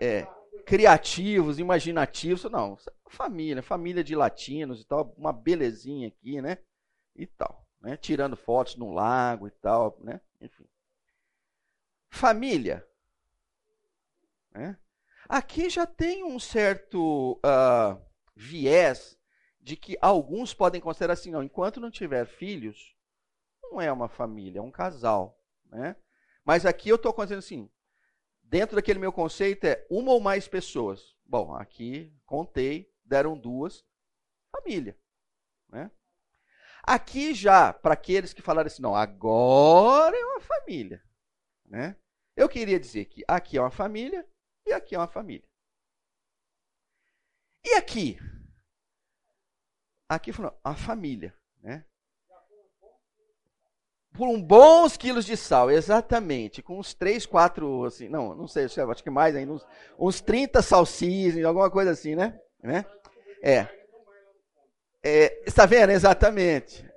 É, 0.00 0.26
criativos, 0.66 1.58
imaginativos. 1.58 2.44
Não, 2.44 2.76
família, 3.08 3.62
família 3.62 4.02
de 4.02 4.14
latinos 4.14 4.80
e 4.80 4.84
tal, 4.84 5.14
uma 5.16 5.32
belezinha 5.32 6.08
aqui, 6.08 6.42
né? 6.42 6.58
E 7.14 7.26
tal 7.26 7.66
né? 7.86 7.96
tirando 7.96 8.36
fotos 8.36 8.76
no 8.76 8.92
lago 8.92 9.46
e 9.46 9.50
tal, 9.50 9.96
né? 10.00 10.20
Enfim. 10.40 10.66
Família. 12.10 12.86
Né? 14.52 14.76
Aqui 15.28 15.70
já 15.70 15.86
tem 15.86 16.24
um 16.24 16.38
certo 16.38 17.40
uh, 17.44 18.00
viés 18.36 19.18
de 19.58 19.76
que 19.76 19.98
alguns 20.00 20.54
podem 20.54 20.80
considerar 20.80 21.14
assim, 21.14 21.30
não, 21.30 21.42
enquanto 21.42 21.80
não 21.80 21.90
tiver 21.90 22.26
filhos, 22.26 22.94
não 23.62 23.80
é 23.80 23.90
uma 23.90 24.08
família, 24.08 24.60
é 24.60 24.62
um 24.62 24.70
casal. 24.70 25.42
Né? 25.64 25.96
Mas 26.44 26.64
aqui 26.64 26.88
eu 26.88 26.96
estou 26.96 27.12
considerando 27.12 27.42
assim, 27.42 27.70
dentro 28.42 28.76
daquele 28.76 28.98
meu 28.98 29.12
conceito 29.12 29.64
é 29.64 29.84
uma 29.90 30.12
ou 30.12 30.20
mais 30.20 30.46
pessoas. 30.46 31.16
Bom, 31.24 31.54
aqui 31.54 32.14
contei, 32.24 32.92
deram 33.04 33.36
duas, 33.36 33.84
família. 34.52 34.96
Né? 35.68 35.90
Aqui 36.82 37.34
já, 37.34 37.72
para 37.72 37.94
aqueles 37.94 38.32
que 38.32 38.42
falaram 38.42 38.68
assim, 38.68 38.82
não, 38.82 38.94
agora 38.94 40.16
é 40.16 40.24
uma 40.24 40.40
família. 40.40 41.02
Né? 41.64 41.96
Eu 42.36 42.48
queria 42.48 42.78
dizer 42.78 43.06
que 43.06 43.24
aqui 43.26 43.56
é 43.56 43.60
uma 43.60 43.70
família 43.70 44.24
e 44.64 44.72
aqui 44.72 44.94
é 44.94 44.98
uma 44.98 45.08
família. 45.08 45.48
E 47.66 47.74
aqui? 47.74 48.16
Aqui 50.08 50.32
falou, 50.32 50.56
uma 50.64 50.76
família. 50.76 51.34
Né? 51.60 51.84
Por 54.12 54.28
um 54.28 54.40
bons 54.40 54.96
quilos 54.96 55.26
de 55.26 55.36
sal, 55.36 55.68
exatamente. 55.68 56.62
Com 56.62 56.78
uns 56.78 56.94
3, 56.94 57.26
4, 57.26 57.84
assim, 57.84 58.08
não, 58.08 58.36
não 58.36 58.46
sei, 58.46 58.66
acho 58.66 59.02
que 59.02 59.10
mais 59.10 59.34
ainda, 59.34 59.52
uns, 59.52 59.66
uns 59.98 60.20
30 60.20 60.62
salsichas, 60.62 61.44
alguma 61.44 61.68
coisa 61.68 61.90
assim, 61.90 62.14
né? 62.14 62.38
né? 62.62 62.84
É. 63.42 63.66
É, 65.02 65.42
está 65.44 65.66
vendo? 65.66 65.90
Exatamente. 65.90 66.88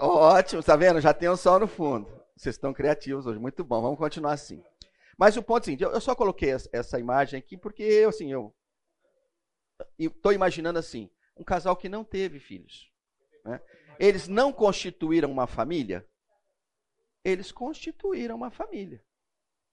Ótimo, 0.00 0.60
está 0.60 0.74
vendo? 0.74 1.00
Já 1.00 1.14
tem 1.14 1.28
o 1.28 1.36
sol 1.36 1.60
no 1.60 1.68
fundo. 1.68 2.08
Vocês 2.36 2.56
estão 2.56 2.74
criativos 2.74 3.24
hoje, 3.24 3.38
muito 3.38 3.62
bom. 3.62 3.80
Vamos 3.80 3.98
continuar 3.98 4.32
assim. 4.32 4.62
Mas 5.16 5.36
o 5.36 5.42
ponto 5.42 5.58
é 5.58 5.62
o 5.62 5.64
seguinte, 5.64 5.84
eu 5.84 6.00
só 6.00 6.14
coloquei 6.14 6.54
essa 6.72 6.98
imagem 6.98 7.38
aqui 7.38 7.56
porque, 7.56 8.04
assim, 8.06 8.30
eu 8.30 8.52
estou 9.98 10.32
imaginando 10.32 10.78
assim, 10.78 11.10
um 11.36 11.44
casal 11.44 11.76
que 11.76 11.88
não 11.88 12.04
teve 12.04 12.38
filhos. 12.38 12.90
Né? 13.44 13.60
Eles 13.98 14.28
não 14.28 14.52
constituíram 14.52 15.30
uma 15.30 15.46
família, 15.46 16.06
eles 17.24 17.50
constituíram 17.50 18.36
uma 18.36 18.50
família. 18.50 19.04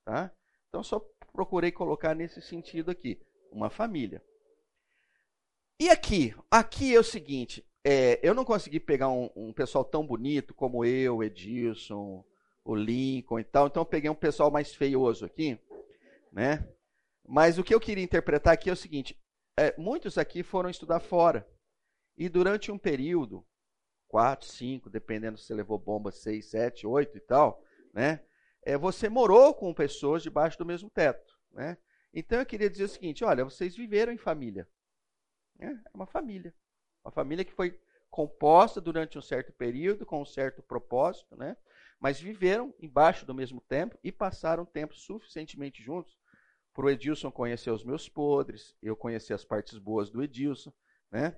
Tá? 0.05 0.31
Então, 0.69 0.83
só 0.83 0.99
procurei 1.31 1.71
colocar 1.71 2.15
nesse 2.15 2.41
sentido 2.41 2.91
aqui, 2.91 3.21
uma 3.51 3.69
família. 3.69 4.23
E 5.79 5.89
aqui? 5.89 6.35
Aqui 6.49 6.95
é 6.95 6.99
o 6.99 7.03
seguinte: 7.03 7.65
é, 7.83 8.19
eu 8.23 8.33
não 8.33 8.45
consegui 8.45 8.79
pegar 8.79 9.09
um, 9.09 9.29
um, 9.35 9.53
pessoal 9.53 9.83
tão 9.83 10.05
bonito 10.05 10.53
como 10.53 10.85
eu, 10.85 11.23
Edilson, 11.23 12.23
o 12.63 12.75
Lincoln 12.75 13.39
e 13.39 13.43
tal, 13.43 13.67
então 13.67 13.81
eu 13.81 13.85
peguei 13.85 14.09
um 14.09 14.15
pessoal 14.15 14.49
mais 14.49 14.73
feioso 14.73 15.25
aqui, 15.25 15.59
né? 16.31 16.67
Mas 17.27 17.57
o 17.57 17.63
que 17.63 17.73
eu 17.73 17.79
queria 17.79 18.03
interpretar 18.03 18.53
aqui 18.53 18.69
é 18.69 18.73
o 18.73 18.77
seguinte: 18.77 19.17
é, 19.57 19.73
muitos 19.77 20.17
aqui 20.17 20.43
foram 20.43 20.69
estudar 20.69 20.99
fora. 20.99 21.47
E 22.17 22.29
durante 22.29 22.71
um 22.71 22.77
período, 22.77 23.45
quatro, 24.07 24.47
cinco, 24.47 24.89
dependendo 24.89 25.37
se 25.37 25.53
levou 25.53 25.77
bomba, 25.77 26.11
seis, 26.11 26.49
sete, 26.49 26.85
oito 26.85 27.17
e 27.17 27.21
tal, 27.21 27.63
né? 27.93 28.23
É, 28.61 28.77
você 28.77 29.09
morou 29.09 29.53
com 29.53 29.73
pessoas 29.73 30.23
debaixo 30.23 30.57
do 30.57 30.65
mesmo 30.65 30.89
teto, 30.89 31.37
né? 31.51 31.77
Então 32.13 32.39
eu 32.39 32.45
queria 32.45 32.69
dizer 32.69 32.83
o 32.83 32.89
seguinte: 32.89 33.23
olha, 33.23 33.43
vocês 33.43 33.75
viveram 33.75 34.13
em 34.13 34.17
família. 34.17 34.67
É, 35.59 35.67
é 35.67 35.79
uma 35.93 36.05
família. 36.05 36.53
Uma 37.03 37.11
família 37.11 37.43
que 37.43 37.53
foi 37.53 37.79
composta 38.09 38.79
durante 38.79 39.17
um 39.17 39.21
certo 39.21 39.51
período, 39.51 40.05
com 40.05 40.21
um 40.21 40.25
certo 40.25 40.61
propósito, 40.61 41.35
né? 41.35 41.57
mas 41.99 42.19
viveram 42.19 42.73
embaixo 42.79 43.25
do 43.25 43.33
mesmo 43.33 43.61
tempo 43.61 43.97
e 44.03 44.11
passaram 44.11 44.65
tempo 44.65 44.93
suficientemente 44.93 45.81
juntos 45.81 46.17
para 46.73 46.85
o 46.85 46.89
Edilson 46.89 47.31
conhecer 47.31 47.71
os 47.71 47.83
meus 47.83 48.09
podres, 48.09 48.75
eu 48.81 48.95
conhecer 48.95 49.33
as 49.33 49.45
partes 49.45 49.77
boas 49.77 50.09
do 50.09 50.23
Edilson. 50.23 50.73
Né? 51.11 51.37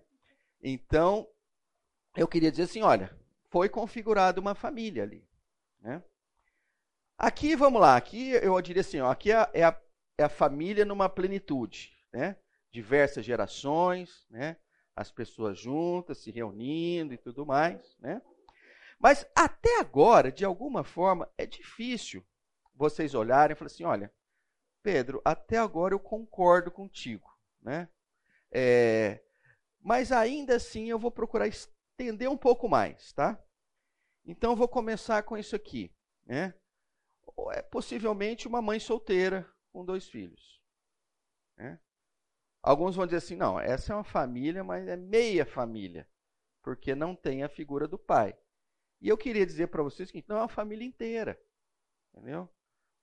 Então, 0.61 1.27
eu 2.15 2.27
queria 2.27 2.51
dizer 2.51 2.63
assim: 2.63 2.81
olha, 2.81 3.15
foi 3.49 3.69
configurada 3.69 4.39
uma 4.39 4.55
família 4.55 5.03
ali. 5.03 5.27
Né? 5.81 6.01
Aqui, 7.17 7.55
vamos 7.55 7.81
lá, 7.81 7.95
aqui 7.95 8.31
eu 8.31 8.59
diria 8.61 8.81
assim: 8.81 8.99
ó, 8.99 9.11
aqui 9.11 9.31
é, 9.31 9.49
é 9.53 9.63
a, 9.63 9.81
é 10.17 10.23
a 10.23 10.29
família 10.29 10.85
numa 10.85 11.09
plenitude. 11.09 11.93
Né? 12.13 12.37
diversas 12.75 13.23
gerações, 13.23 14.27
né? 14.29 14.57
As 14.93 15.09
pessoas 15.09 15.57
juntas, 15.57 16.17
se 16.17 16.29
reunindo 16.29 17.13
e 17.13 17.17
tudo 17.17 17.45
mais, 17.45 17.95
né? 17.99 18.21
Mas 18.99 19.25
até 19.33 19.79
agora, 19.79 20.29
de 20.29 20.43
alguma 20.43 20.83
forma, 20.83 21.29
é 21.37 21.45
difícil 21.45 22.25
vocês 22.73 23.13
olharem 23.13 23.53
e 23.53 23.57
falarem 23.57 23.73
assim, 23.73 23.83
olha, 23.85 24.13
Pedro, 24.85 25.19
até 25.25 25.57
agora 25.57 25.95
eu 25.95 25.99
concordo 25.99 26.69
contigo, 26.69 27.27
né? 27.59 27.89
É, 28.51 29.19
mas 29.81 30.11
ainda 30.11 30.57
assim 30.57 30.91
eu 30.91 30.99
vou 30.99 31.09
procurar 31.09 31.47
estender 31.47 32.29
um 32.29 32.37
pouco 32.37 32.69
mais, 32.69 33.11
tá? 33.11 33.43
Então 34.23 34.51
eu 34.51 34.55
vou 34.55 34.67
começar 34.67 35.23
com 35.23 35.35
isso 35.35 35.55
aqui, 35.55 35.91
né? 36.23 36.53
É 37.53 37.63
possivelmente 37.63 38.47
uma 38.47 38.61
mãe 38.61 38.79
solteira 38.79 39.51
com 39.73 39.83
dois 39.83 40.07
filhos, 40.07 40.61
né? 41.57 41.79
Alguns 42.61 42.95
vão 42.95 43.07
dizer 43.07 43.17
assim: 43.17 43.35
não, 43.35 43.59
essa 43.59 43.91
é 43.91 43.95
uma 43.95 44.03
família, 44.03 44.63
mas 44.63 44.87
é 44.87 44.95
meia 44.95 45.47
família, 45.47 46.07
porque 46.61 46.93
não 46.93 47.15
tem 47.15 47.41
a 47.41 47.49
figura 47.49 47.87
do 47.87 47.97
pai. 47.97 48.37
E 49.01 49.09
eu 49.09 49.17
queria 49.17 49.47
dizer 49.47 49.67
para 49.69 49.81
vocês 49.81 50.11
que 50.11 50.23
não 50.27 50.37
é 50.37 50.41
uma 50.41 50.47
família 50.47 50.85
inteira, 50.85 51.41
entendeu? 52.13 52.47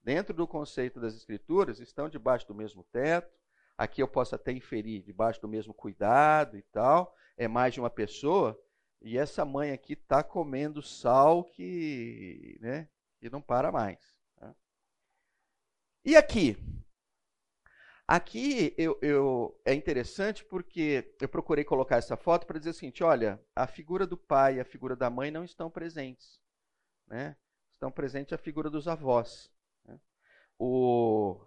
Dentro 0.03 0.33
do 0.33 0.45
conceito 0.45 0.99
das 0.99 1.15
escrituras, 1.15 1.79
estão 1.79 2.09
debaixo 2.09 2.45
do 2.47 2.53
mesmo 2.53 2.83
teto. 2.91 3.33
Aqui 3.77 4.01
eu 4.01 4.07
posso 4.07 4.35
até 4.35 4.51
inferir, 4.51 5.01
debaixo 5.01 5.41
do 5.41 5.47
mesmo 5.47 5.73
cuidado 5.73 6.57
e 6.57 6.61
tal. 6.61 7.15
É 7.37 7.47
mais 7.47 7.73
de 7.73 7.79
uma 7.79 7.89
pessoa. 7.89 8.59
E 9.01 9.17
essa 9.17 9.45
mãe 9.45 9.71
aqui 9.71 9.93
está 9.93 10.21
comendo 10.21 10.81
sal 10.81 11.45
que, 11.45 12.57
né, 12.59 12.89
que 13.19 13.29
não 13.29 13.41
para 13.41 13.71
mais. 13.71 13.99
Né? 14.39 14.53
E 16.05 16.15
aqui? 16.17 16.57
Aqui 18.05 18.75
eu, 18.77 18.99
eu, 19.01 19.61
é 19.63 19.73
interessante 19.73 20.43
porque 20.43 21.15
eu 21.21 21.29
procurei 21.29 21.63
colocar 21.63 21.95
essa 21.95 22.17
foto 22.17 22.45
para 22.45 22.59
dizer 22.59 22.71
o 22.71 22.73
seguinte: 22.73 23.03
olha, 23.03 23.41
a 23.55 23.65
figura 23.65 24.05
do 24.05 24.17
pai 24.17 24.57
e 24.57 24.59
a 24.59 24.65
figura 24.65 24.95
da 24.95 25.09
mãe 25.09 25.31
não 25.31 25.45
estão 25.45 25.69
presentes. 25.71 26.39
Né? 27.07 27.37
Estão 27.73 27.89
presentes 27.91 28.33
a 28.33 28.37
figura 28.37 28.69
dos 28.69 28.87
avós. 28.87 29.52
O, 30.65 31.37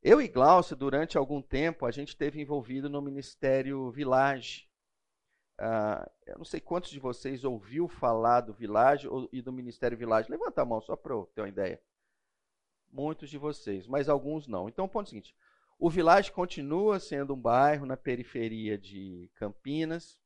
eu 0.00 0.22
e 0.22 0.28
Glaucia, 0.28 0.76
durante 0.76 1.18
algum 1.18 1.42
tempo, 1.42 1.84
a 1.84 1.90
gente 1.90 2.10
esteve 2.10 2.40
envolvido 2.40 2.88
no 2.88 3.02
Ministério 3.02 3.90
Village. 3.90 4.68
Ah, 5.58 6.08
eu 6.24 6.38
não 6.38 6.44
sei 6.44 6.60
quantos 6.60 6.90
de 6.92 7.00
vocês 7.00 7.42
ouviu 7.42 7.88
falar 7.88 8.42
do 8.42 8.54
Village 8.54 9.08
e 9.32 9.42
do 9.42 9.52
Ministério 9.52 9.98
Village. 9.98 10.30
Levanta 10.30 10.62
a 10.62 10.64
mão 10.64 10.80
só 10.80 10.94
para 10.94 11.12
eu 11.12 11.26
ter 11.34 11.40
uma 11.40 11.48
ideia. 11.48 11.82
Muitos 12.92 13.28
de 13.28 13.38
vocês, 13.38 13.88
mas 13.88 14.08
alguns 14.08 14.46
não. 14.46 14.68
Então, 14.68 14.84
o 14.84 14.88
ponto 14.88 15.06
é 15.06 15.08
o 15.08 15.10
seguinte: 15.10 15.36
o 15.76 15.90
Village 15.90 16.30
continua 16.30 17.00
sendo 17.00 17.34
um 17.34 17.40
bairro 17.40 17.84
na 17.84 17.96
periferia 17.96 18.78
de 18.78 19.28
Campinas. 19.34 20.16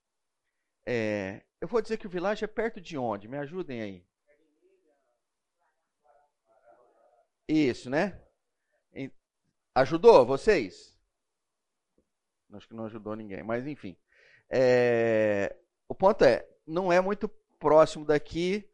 É, 0.85 1.43
eu 1.63 1.67
vou 1.67 1.81
dizer 1.81 1.97
que 1.97 2.07
o 2.07 2.11
Village 2.11 2.45
é 2.45 2.49
perto 2.49 2.79
de 2.79 2.99
onde? 2.99 3.27
Me 3.27 3.39
ajudem 3.39 3.81
aí. 3.81 4.08
Isso, 7.49 7.89
né? 7.89 8.21
Ajudou 9.75 10.27
vocês? 10.27 10.99
Acho 12.53 12.67
que 12.67 12.75
não 12.75 12.87
ajudou 12.87 13.15
ninguém, 13.15 13.43
mas 13.43 13.67
enfim. 13.67 13.97
É, 14.51 15.55
o 15.87 15.95
ponto 15.95 16.25
é, 16.25 16.47
não 16.67 16.93
é 16.93 17.01
muito 17.01 17.29
próximo 17.59 18.05
daqui, 18.05 18.69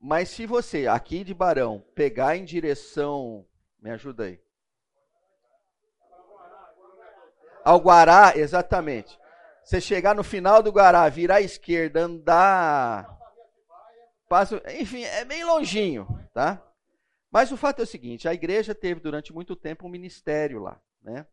mas 0.00 0.28
se 0.30 0.46
você, 0.46 0.86
aqui 0.86 1.24
de 1.24 1.34
Barão, 1.34 1.84
pegar 1.94 2.36
em 2.36 2.44
direção. 2.44 3.46
Me 3.78 3.90
ajuda 3.90 4.24
aí. 4.24 4.40
Ao 7.64 7.78
Guará, 7.78 8.32
exatamente. 8.36 9.18
Você 9.62 9.80
chegar 9.80 10.14
no 10.14 10.24
final 10.24 10.62
do 10.62 10.70
Guará, 10.70 11.08
virar 11.08 11.36
à 11.36 11.40
esquerda, 11.42 12.00
andar. 12.00 13.18
Passa, 14.28 14.62
enfim, 14.78 15.02
é 15.02 15.24
bem 15.24 15.44
longinho, 15.44 16.06
tá? 16.32 16.62
Mas 17.34 17.50
o 17.50 17.56
fato 17.56 17.80
é 17.80 17.82
o 17.82 17.86
seguinte: 17.86 18.28
a 18.28 18.32
igreja 18.32 18.72
teve 18.76 19.00
durante 19.00 19.32
muito 19.32 19.56
tempo 19.56 19.88
um 19.88 19.90
ministério 19.90 20.60
lá, 20.60 20.80
né? 21.02 21.26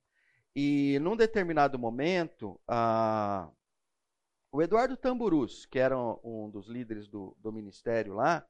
E 0.56 0.98
num 1.00 1.16
determinado 1.16 1.78
momento, 1.78 2.60
a... 2.68 3.48
o 4.52 4.64
Eduardo 4.64 4.98
Tamburus, 4.98 5.68
que 5.68 5.78
era 5.78 5.96
um 6.24 6.50
dos 6.50 6.68
líderes 6.68 7.08
do, 7.08 7.38
do 7.40 7.54
ministério 7.54 8.16
lá, 8.16 8.44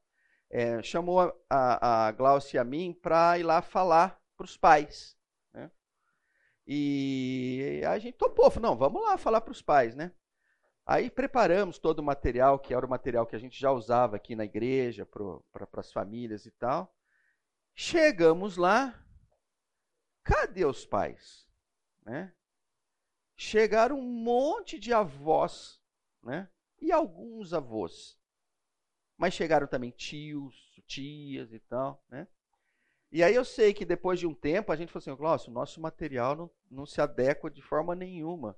é, 0.50 0.81
chamou 0.81 1.20
a, 1.50 2.08
a 2.08 2.12
Glaucia 2.13 2.58
e 2.58 2.62
a 2.62 2.63
mim 2.63 2.93
para 2.93 3.38
ir 3.38 3.43
lá 3.43 3.62
falar 3.62 4.17
para 4.38 4.46
os 4.46 4.55
pais. 4.55 5.17
Né? 5.53 5.70
E 6.65 7.81
a 7.86 8.00
gente 8.00 8.17
topou, 8.17 8.50
falou, 8.50 8.70
não, 8.70 8.77
vamos 8.77 9.03
lá 9.03 9.17
falar 9.17 9.41
para 9.41 9.51
os 9.51 9.62
pais, 9.62 9.93
né? 9.93 10.13
Aí 10.86 11.12
preparamos 11.12 11.78
todo 11.78 11.99
o 11.99 12.04
material, 12.04 12.58
que 12.58 12.73
era 12.73 12.86
o 12.86 12.89
material 12.89 13.28
que 13.28 13.36
a 13.36 13.39
gente 13.39 13.60
já 13.60 13.71
usava 13.73 14.15
aqui 14.15 14.38
na 14.38 14.45
igreja, 14.45 15.06
para 15.06 15.67
as 15.73 15.91
famílias 15.91 16.45
e 16.45 16.52
tal. 16.52 16.95
Chegamos 17.75 18.57
lá, 18.57 19.03
cadê 20.23 20.65
os 20.65 20.86
pais? 20.86 21.47
Né? 22.03 22.34
Chegaram 23.36 23.97
um 23.99 24.23
monte 24.23 24.77
de 24.77 24.93
avós, 24.93 25.81
né? 26.21 26.49
E 26.79 26.91
alguns 26.91 27.53
avós. 27.53 28.19
Mas 29.17 29.34
chegaram 29.34 29.67
também 29.67 29.91
tios, 29.91 30.55
tias 30.88 31.51
e 31.53 31.60
tal, 31.60 32.03
né? 32.10 32.27
E 33.12 33.23
aí 33.23 33.36
eu 33.36 33.43
sei 33.43 33.73
que 33.73 33.86
depois 33.86 34.19
de 34.19 34.25
um 34.25 34.34
tempo 34.34 34.71
a 34.71 34.75
gente 34.75 34.91
falou 34.91 35.01
assim, 35.01 35.21
nossa, 35.21 35.49
o 35.49 35.53
nosso 35.53 35.81
material 35.81 36.36
não, 36.36 36.51
não 36.69 36.86
se 36.86 37.01
adequa 37.01 37.51
de 37.51 37.62
forma 37.62 37.93
nenhuma 37.93 38.57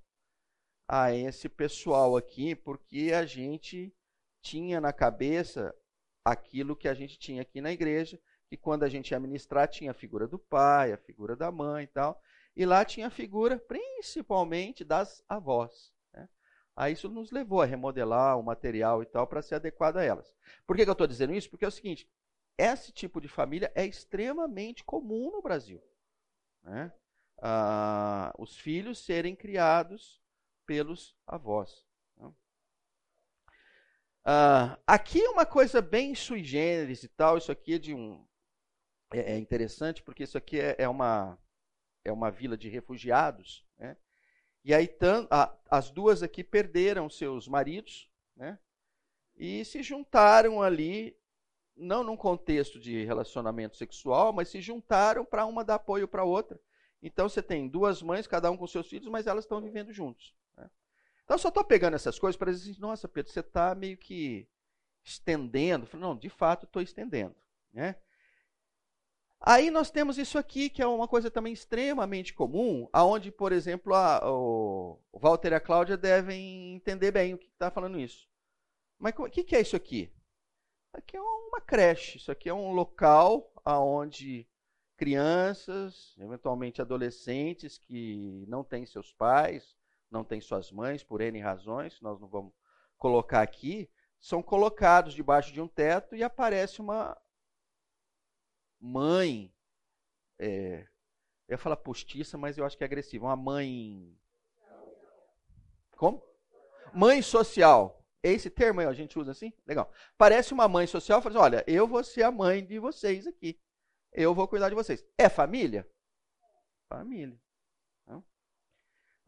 a 0.88 1.14
esse 1.14 1.50
pessoal 1.50 2.16
aqui, 2.16 2.56
porque 2.56 3.12
a 3.14 3.26
gente 3.26 3.96
tinha 4.42 4.80
na 4.80 4.94
cabeça 4.94 5.74
aquilo 6.24 6.76
que 6.76 6.88
a 6.88 6.94
gente 6.94 7.18
tinha 7.18 7.42
aqui 7.42 7.62
na 7.62 7.72
igreja, 7.72 8.22
que 8.54 8.58
quando 8.58 8.84
a 8.84 8.90
gente 8.90 9.10
ia 9.10 9.20
ministrar 9.20 9.68
tinha 9.68 9.90
a 9.90 9.96
figura 9.96 10.28
do 10.28 10.38
pai, 10.38 10.94
a 10.94 10.98
figura 10.98 11.36
da 11.36 11.52
mãe 11.52 11.86
e 11.86 11.88
tal. 11.88 12.22
E 12.56 12.68
lá 12.68 12.86
tinha 12.86 13.08
a 13.08 13.10
figura 13.10 13.58
principalmente 13.58 14.84
das 14.84 15.24
avós. 15.28 15.92
Né? 16.14 16.30
Aí 16.76 16.94
isso 16.94 17.10
nos 17.10 17.32
levou 17.32 17.64
a 17.64 17.66
remodelar 17.66 18.38
o 18.38 18.44
material 18.44 19.02
e 19.02 19.08
tal 19.08 19.26
para 19.26 19.42
ser 19.42 19.56
adequado 19.56 19.98
a 19.98 20.04
elas. 20.04 20.36
Por 20.68 20.76
que, 20.76 20.84
que 20.84 20.90
eu 20.90 20.94
estou 20.94 21.08
dizendo 21.08 21.34
isso? 21.34 21.50
Porque 21.50 21.66
é 21.66 21.68
o 21.68 21.72
seguinte: 21.72 22.08
esse 22.56 22.92
tipo 22.92 23.20
de 23.20 23.28
família 23.28 23.72
é 23.74 23.88
extremamente 23.88 24.84
comum 24.84 25.32
no 25.32 25.42
Brasil. 25.42 25.84
Né? 26.62 26.94
Ah, 27.42 28.32
os 28.38 28.56
filhos 28.56 29.00
serem 29.04 29.36
criados 29.36 30.22
pelos 30.68 31.16
avós. 31.26 31.88
Ah, 34.26 34.80
aqui 34.88 35.20
uma 35.28 35.46
coisa 35.46 35.82
bem 35.82 36.16
sui 36.16 36.44
generis 36.44 37.04
e 37.04 37.10
tal, 37.10 37.38
isso 37.38 37.52
aqui 37.52 37.74
é 37.74 37.80
de 37.80 37.94
um. 37.94 38.24
É, 39.14 39.34
é 39.34 39.38
interessante 39.38 40.02
porque 40.02 40.24
isso 40.24 40.38
aqui 40.38 40.60
é, 40.60 40.76
é 40.80 40.90
uma 40.90 41.38
é 42.06 42.12
uma 42.12 42.30
vila 42.30 42.58
de 42.58 42.68
refugiados, 42.68 43.66
né? 43.78 43.96
E 44.64 44.74
aí 44.74 44.90
a, 45.30 45.56
as 45.70 45.90
duas 45.90 46.24
aqui 46.24 46.44
perderam 46.44 47.10
seus 47.10 47.48
maridos, 47.48 48.10
né? 48.36 48.60
E 49.36 49.64
se 49.66 49.82
juntaram 49.82 50.62
ali, 50.62 51.18
não 51.76 52.04
num 52.04 52.18
contexto 52.18 52.80
de 52.80 53.04
relacionamento 53.04 53.78
sexual, 53.78 54.32
mas 54.34 54.50
se 54.50 54.62
juntaram 54.62 55.26
para 55.26 55.46
uma 55.46 55.64
dar 55.64 55.76
apoio 55.76 56.08
para 56.08 56.22
a 56.22 56.26
outra. 56.26 56.60
Então 57.02 57.28
você 57.28 57.42
tem 57.42 57.68
duas 57.68 58.02
mães, 58.02 58.28
cada 58.28 58.50
um 58.52 58.58
com 58.58 58.68
seus 58.68 58.88
filhos, 58.88 59.08
mas 59.08 59.28
elas 59.28 59.44
estão 59.46 59.62
vivendo 59.62 59.92
juntos. 59.92 60.34
Né? 60.56 60.70
Então 61.24 61.36
eu 61.36 61.40
só 61.40 61.50
estou 61.50 61.64
pegando 61.64 61.96
essas 61.96 62.18
coisas 62.20 62.38
para 62.38 62.52
dizer, 62.52 62.72
assim, 62.72 62.82
nossa, 62.82 63.08
Pedro, 63.08 63.32
você 63.32 63.42
está 63.42 63.76
meio 63.76 63.98
que 63.98 64.48
estendendo. 65.04 65.86
Falei, 65.86 66.08
não, 66.08 66.16
de 66.16 66.30
fato 66.30 66.66
estou 66.66 66.82
estendendo. 66.82 67.36
Né? 67.74 67.96
Aí 69.46 69.70
nós 69.70 69.92
temos 69.92 70.18
isso 70.18 70.38
aqui, 70.38 70.70
que 70.70 70.82
é 70.82 70.88
uma 70.88 71.06
coisa 71.06 71.30
também 71.30 71.52
extremamente 71.52 72.34
comum, 72.34 72.88
aonde, 72.94 73.30
por 73.30 73.52
exemplo, 73.52 73.94
a, 73.94 74.22
o, 74.32 74.98
Walter 75.12 75.52
e 75.52 75.56
a 75.56 75.60
Cláudia 75.60 75.98
devem 75.98 76.76
entender 76.76 77.12
bem 77.12 77.34
o 77.34 77.38
que 77.38 77.48
está 77.48 77.70
falando 77.70 78.00
isso. 78.00 78.26
Mas 78.98 79.14
o 79.18 79.26
que, 79.26 79.44
que 79.44 79.54
é 79.54 79.60
isso 79.60 79.76
aqui? 79.76 80.10
Isso 80.88 80.98
aqui 80.98 81.18
é 81.18 81.22
uma 81.22 81.60
creche, 81.60 82.18
isso 82.18 82.32
aqui 82.32 82.48
é 82.48 82.54
um 82.54 82.72
local 82.72 83.52
aonde 83.66 84.48
crianças, 84.96 86.16
eventualmente 86.18 86.82
adolescentes 86.82 87.78
que 87.78 88.46
não 88.48 88.64
têm 88.64 88.86
seus 88.86 89.12
pais, 89.12 89.76
não 90.10 90.24
têm 90.24 90.40
suas 90.40 90.72
mães, 90.72 91.04
por 91.04 91.20
N 91.20 91.38
razões, 91.42 92.00
nós 92.00 92.18
não 92.18 92.30
vamos 92.30 92.54
colocar 92.98 93.42
aqui, 93.42 93.90
são 94.22 94.42
colocados 94.42 95.14
debaixo 95.14 95.52
de 95.52 95.60
um 95.60 95.68
teto 95.68 96.16
e 96.16 96.24
aparece 96.24 96.80
uma, 96.80 97.18
mãe. 98.84 99.54
É, 100.38 100.88
eu 101.48 101.54
ia 101.54 101.58
falar 101.58 101.78
postiça, 101.78 102.38
mas 102.38 102.58
eu 102.58 102.66
acho 102.66 102.78
que 102.78 102.84
é 102.84 102.86
agressiva. 102.86 103.26
Uma 103.26 103.36
mãe. 103.36 104.18
Como? 105.96 106.22
Mãe 106.94 107.22
social. 107.22 108.04
Esse 108.22 108.50
termo 108.50 108.80
aí 108.80 108.86
a 108.86 108.94
gente 108.94 109.18
usa 109.18 109.32
assim? 109.32 109.52
Legal. 109.66 109.92
Parece 110.18 110.54
uma 110.54 110.68
mãe 110.68 110.88
social, 110.88 111.22
fala 111.22 111.36
assim, 111.36 111.44
olha, 111.44 111.64
eu 111.68 111.88
vou 111.88 112.04
ser 112.04 112.24
a 112.24 112.32
mãe 112.32 112.66
de 112.66 112.80
vocês 112.80 113.28
aqui. 113.28 113.60
Eu 114.12 114.34
vou 114.34 114.48
cuidar 114.48 114.70
de 114.70 114.76
vocês. 114.76 115.04
É 115.18 115.28
família? 115.28 115.90
Família. 116.88 117.40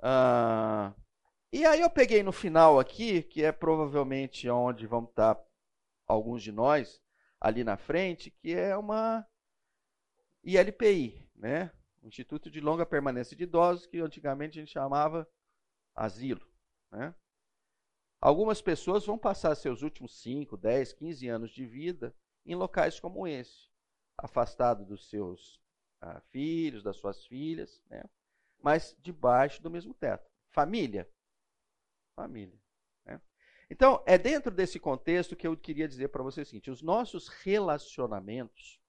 Ah, 0.01 0.93
e 1.51 1.65
aí 1.65 1.81
eu 1.81 1.89
peguei 1.89 2.21
no 2.21 2.31
final 2.31 2.79
aqui, 2.79 3.23
que 3.23 3.43
é 3.43 3.51
provavelmente 3.51 4.49
onde 4.49 4.85
vão 4.85 5.03
estar 5.03 5.41
alguns 6.05 6.43
de 6.43 6.51
nós, 6.51 7.01
ali 7.39 7.63
na 7.63 7.75
frente, 7.75 8.29
que 8.29 8.53
é 8.53 8.77
uma 8.77 9.25
e 10.45 10.57
LPI, 10.57 11.27
né? 11.35 11.71
Instituto 12.03 12.49
de 12.49 12.61
Longa 12.61 12.85
Permanência 12.85 13.35
de 13.35 13.43
Idosos, 13.43 13.87
que 13.87 13.99
antigamente 13.99 14.59
a 14.59 14.61
gente 14.61 14.71
chamava 14.71 15.27
asilo. 15.95 16.47
Né? 16.91 17.13
Algumas 18.21 18.61
pessoas 18.61 19.05
vão 19.05 19.17
passar 19.17 19.55
seus 19.55 19.81
últimos 19.81 20.21
5, 20.21 20.55
10, 20.55 20.93
15 20.93 21.27
anos 21.27 21.51
de 21.51 21.65
vida 21.65 22.15
em 22.45 22.53
locais 22.53 22.99
como 22.99 23.27
esse, 23.27 23.71
afastado 24.15 24.85
dos 24.85 25.09
seus 25.09 25.59
ah, 25.99 26.21
filhos, 26.29 26.83
das 26.83 26.97
suas 26.97 27.25
filhas. 27.25 27.81
Né? 27.89 28.03
mas 28.65 28.95
debaixo 28.99 29.61
do 29.61 29.69
mesmo 29.69 29.93
teto. 29.93 30.27
Família. 30.49 31.07
Família. 32.15 32.59
Né? 33.05 33.21
Então, 33.69 34.03
é 34.07 34.17
dentro 34.17 34.51
desse 34.51 34.79
contexto 34.79 35.35
que 35.35 35.45
eu 35.45 35.55
queria 35.55 35.87
dizer 35.87 36.07
para 36.07 36.23
vocês 36.23 36.47
o 36.47 36.49
seguinte: 36.49 36.71
os 36.71 36.81
nossos 36.81 37.27
relacionamentos 37.27 38.81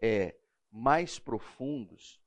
é, 0.00 0.36
mais 0.70 1.18
profundos 1.18 2.20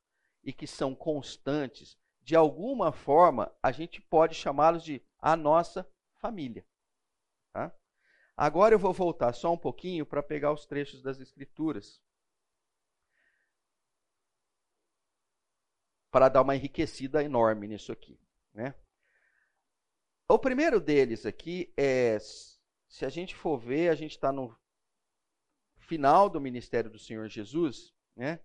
e 0.44 0.52
que 0.52 0.68
são 0.68 0.94
constantes, 0.94 1.98
de 2.22 2.36
alguma 2.36 2.92
forma, 2.92 3.54
a 3.62 3.72
gente 3.72 4.02
pode 4.02 4.36
chamá-los 4.36 4.84
de 4.84 5.02
a 5.20 5.36
nossa 5.36 5.90
família. 6.16 6.66
Tá? 7.52 7.74
Agora 8.36 8.76
eu 8.76 8.80
vou 8.80 8.94
voltar 8.94 9.34
só 9.34 9.54
um 9.54 9.58
pouquinho 9.58 10.06
para 10.06 10.24
pegar 10.24 10.52
os 10.52 10.66
trechos 10.66 11.02
das 11.02 11.20
Escrituras. 11.20 12.02
Para 16.12 16.30
dar 16.30 16.42
uma 16.42 16.56
enriquecida 16.56 17.24
enorme 17.24 17.68
nisso 17.68 17.92
aqui. 17.92 18.20
Né? 18.54 18.76
O 20.28 20.40
primeiro 20.40 20.80
deles 20.80 21.26
aqui 21.26 21.74
é, 21.78 22.18
se 22.20 23.06
a 23.06 23.10
gente 23.10 23.36
for 23.36 23.58
ver, 23.58 23.90
a 23.90 23.96
gente 23.96 24.12
está 24.12 24.32
no 24.32 24.56
final 25.78 26.30
do 26.30 26.40
ministério 26.40 26.90
do 26.90 27.00
Senhor 27.00 27.28
Jesus, 27.28 27.93
né? 28.16 28.40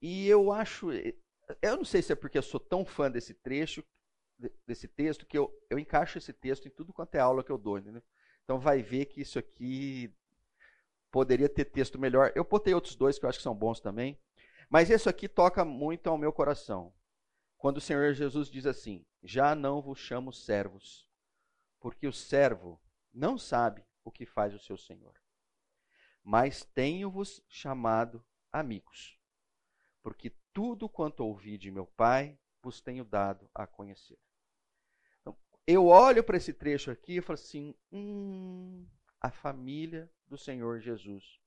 E 0.00 0.28
eu 0.28 0.52
acho, 0.52 0.90
eu 0.92 1.76
não 1.76 1.84
sei 1.84 2.02
se 2.02 2.12
é 2.12 2.16
porque 2.16 2.38
eu 2.38 2.42
sou 2.42 2.60
tão 2.60 2.84
fã 2.84 3.10
desse 3.10 3.34
trecho, 3.34 3.84
desse 4.66 4.86
texto, 4.86 5.26
que 5.26 5.36
eu, 5.36 5.52
eu 5.68 5.78
encaixo 5.78 6.18
esse 6.18 6.32
texto 6.32 6.66
em 6.66 6.70
tudo 6.70 6.92
quanto 6.92 7.14
é 7.16 7.18
aula 7.18 7.42
que 7.42 7.50
eu 7.50 7.58
dou? 7.58 7.78
Então 8.44 8.58
vai 8.58 8.82
ver 8.82 9.06
que 9.06 9.20
isso 9.20 9.38
aqui 9.38 10.14
poderia 11.10 11.48
ter 11.48 11.64
texto 11.64 11.98
melhor. 11.98 12.32
Eu 12.34 12.44
botei 12.44 12.74
outros 12.74 12.94
dois 12.94 13.18
que 13.18 13.24
eu 13.24 13.28
acho 13.28 13.38
que 13.38 13.42
são 13.42 13.54
bons 13.54 13.80
também. 13.80 14.18
Mas 14.68 14.90
esse 14.90 15.08
aqui 15.08 15.28
toca 15.28 15.64
muito 15.64 16.08
ao 16.08 16.18
meu 16.18 16.32
coração. 16.32 16.94
Quando 17.56 17.78
o 17.78 17.80
Senhor 17.80 18.12
Jesus 18.12 18.48
diz 18.48 18.66
assim: 18.66 19.04
Já 19.22 19.54
não 19.54 19.82
vos 19.82 19.98
chamo 19.98 20.32
servos, 20.32 21.08
porque 21.80 22.06
o 22.06 22.12
servo 22.12 22.80
não 23.12 23.36
sabe 23.36 23.84
o 24.04 24.12
que 24.12 24.26
faz 24.26 24.54
o 24.54 24.58
seu 24.58 24.76
Senhor. 24.76 25.14
Mas 26.22 26.64
tenho-vos 26.74 27.42
chamado 27.48 28.24
amigos, 28.52 29.18
porque 30.02 30.32
tudo 30.52 30.88
quanto 30.88 31.20
ouvi 31.20 31.58
de 31.58 31.70
meu 31.70 31.86
Pai 31.86 32.38
vos 32.62 32.80
tenho 32.80 33.04
dado 33.04 33.48
a 33.54 33.66
conhecer 33.66 34.18
eu 35.68 35.84
olho 35.84 36.24
para 36.24 36.38
esse 36.38 36.54
trecho 36.54 36.90
aqui 36.90 37.18
e 37.18 37.20
falo 37.20 37.34
assim: 37.34 37.74
hum, 37.92 38.86
a 39.20 39.30
família 39.30 40.10
do 40.26 40.38
Senhor 40.38 40.80
Jesus, 40.80 41.38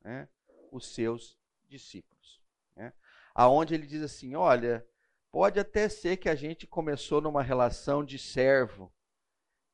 né? 0.00 0.26
os 0.72 0.86
seus 0.86 1.38
discípulos. 1.68 2.40
Né? 2.74 2.90
Aonde 3.34 3.74
ele 3.74 3.86
diz 3.86 4.02
assim: 4.02 4.34
olha, 4.34 4.86
pode 5.30 5.60
até 5.60 5.90
ser 5.90 6.16
que 6.16 6.30
a 6.30 6.34
gente 6.34 6.66
começou 6.66 7.20
numa 7.20 7.42
relação 7.42 8.02
de 8.02 8.18
servo 8.18 8.90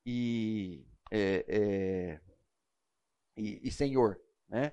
e, 0.04 0.84
é, 1.12 1.44
é, 1.46 2.20
e, 3.36 3.68
e 3.68 3.70
senhor, 3.70 4.20
né? 4.48 4.72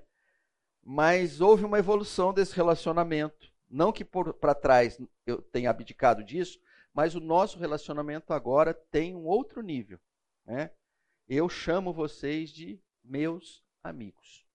Mas 0.84 1.39
houve 1.39 1.63
uma 1.63 1.80
evolução 1.80 2.34
desse 2.34 2.56
relacionamento. 2.56 3.52
Não 3.69 3.91
que 3.91 4.04
para 4.04 4.54
trás 4.54 5.00
eu 5.26 5.41
tenha 5.41 5.69
abdicado 5.69 6.24
disso, 6.24 6.60
mas 6.93 7.15
o 7.15 7.19
nosso 7.19 7.58
relacionamento 7.58 8.34
agora 8.34 8.74
tem 8.74 9.15
um 9.15 9.26
outro 9.26 9.62
nível. 9.62 10.00
Né? 10.46 10.69
Eu 11.28 11.50
chamo 11.50 11.93
vocês 11.93 12.50
de 12.52 12.80
meus 13.04 13.63
amigos. 13.84 14.46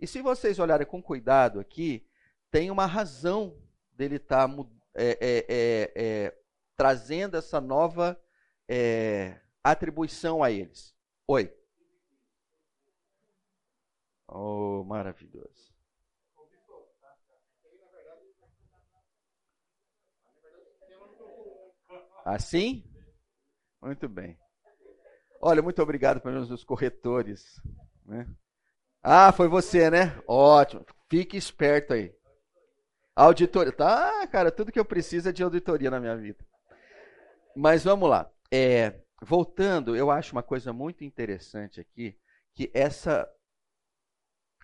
E 0.00 0.06
se 0.06 0.20
vocês 0.20 0.58
olharem 0.58 0.86
com 0.86 1.02
cuidado 1.02 1.60
aqui, 1.60 2.06
tem 2.50 2.70
uma 2.70 2.86
razão 2.86 3.56
dele 3.92 4.16
estar 4.16 4.48
tá, 4.48 4.54
é, 4.94 5.18
é, 5.20 5.46
é, 5.48 5.92
é, 5.94 6.38
trazendo 6.74 7.36
essa 7.36 7.60
nova 7.60 8.20
é, 8.68 9.40
atribuição 9.62 10.42
a 10.42 10.50
eles. 10.50 10.94
Oi. 11.26 11.52
Oh, 14.28 14.84
maravilhoso. 14.84 15.74
Assim? 22.24 22.84
Muito 23.80 24.08
bem. 24.08 24.36
Olha, 25.40 25.62
muito 25.62 25.80
obrigado 25.80 26.20
pelos 26.20 26.64
corretores. 26.64 27.60
Né? 28.04 28.26
Ah, 29.02 29.30
foi 29.30 29.46
você, 29.46 29.88
né? 29.88 30.20
Ótimo. 30.26 30.84
Fique 31.08 31.36
esperto 31.36 31.92
aí. 31.92 32.12
Auditoria. 33.14 33.72
Tá, 33.72 34.26
cara, 34.26 34.50
tudo 34.50 34.72
que 34.72 34.80
eu 34.80 34.84
preciso 34.84 35.28
é 35.28 35.32
de 35.32 35.42
auditoria 35.42 35.90
na 35.90 36.00
minha 36.00 36.16
vida. 36.16 36.44
Mas 37.54 37.84
vamos 37.84 38.10
lá. 38.10 38.28
É, 38.52 39.00
voltando, 39.22 39.96
eu 39.96 40.10
acho 40.10 40.32
uma 40.32 40.42
coisa 40.42 40.72
muito 40.72 41.04
interessante 41.04 41.80
aqui, 41.80 42.18
que 42.54 42.70
essa 42.74 43.28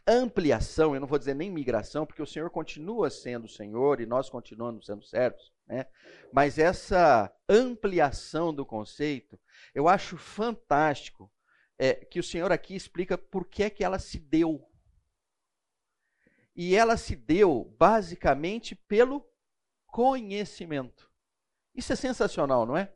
ampliação, 0.07 0.95
eu 0.95 1.01
não 1.01 1.07
vou 1.07 1.19
dizer 1.19 1.35
nem 1.35 1.51
migração, 1.51 2.05
porque 2.05 2.23
o 2.23 2.27
Senhor 2.27 2.51
continua 2.51 3.11
sendo 3.11 3.45
o 3.45 3.49
Senhor 3.49 4.01
e 4.01 4.07
nós 4.07 4.29
continuamos 4.29 4.87
sendo 4.87 5.05
servos, 5.05 5.53
né? 5.67 5.87
Mas 6.33 6.59
essa 6.59 7.33
ampliação 7.49 8.53
do 8.53 8.67
conceito, 8.67 9.39
eu 9.75 9.89
acho 9.89 10.17
fantástico 10.17 11.31
é, 11.79 11.95
que 11.95 12.19
o 12.19 12.23
Senhor 12.23 12.51
aqui 12.53 12.75
explica 12.75 13.17
por 13.17 13.47
que 13.47 13.63
é 13.63 13.71
que 13.71 13.85
ela 13.85 13.99
se 13.99 14.19
deu. 14.19 14.69
E 16.55 16.75
ela 16.77 16.97
se 16.97 17.17
deu 17.17 17.75
basicamente 17.79 18.75
pelo 18.75 19.27
conhecimento. 19.87 21.11
Isso 21.75 21.93
é 21.93 21.97
sensacional, 21.97 22.67
não 22.67 22.77
é? 22.77 22.93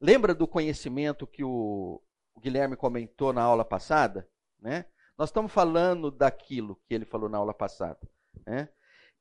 Lembra 0.00 0.34
do 0.34 0.46
conhecimento 0.46 1.26
que 1.26 1.44
o 1.44 2.02
Guilherme 2.40 2.76
comentou 2.76 3.32
na 3.32 3.42
aula 3.42 3.64
passada, 3.64 4.28
né? 4.60 4.86
Nós 5.18 5.30
estamos 5.30 5.52
falando 5.52 6.12
daquilo 6.12 6.76
que 6.86 6.94
ele 6.94 7.04
falou 7.04 7.28
na 7.28 7.38
aula 7.38 7.52
passada. 7.52 7.98
Né? 8.46 8.68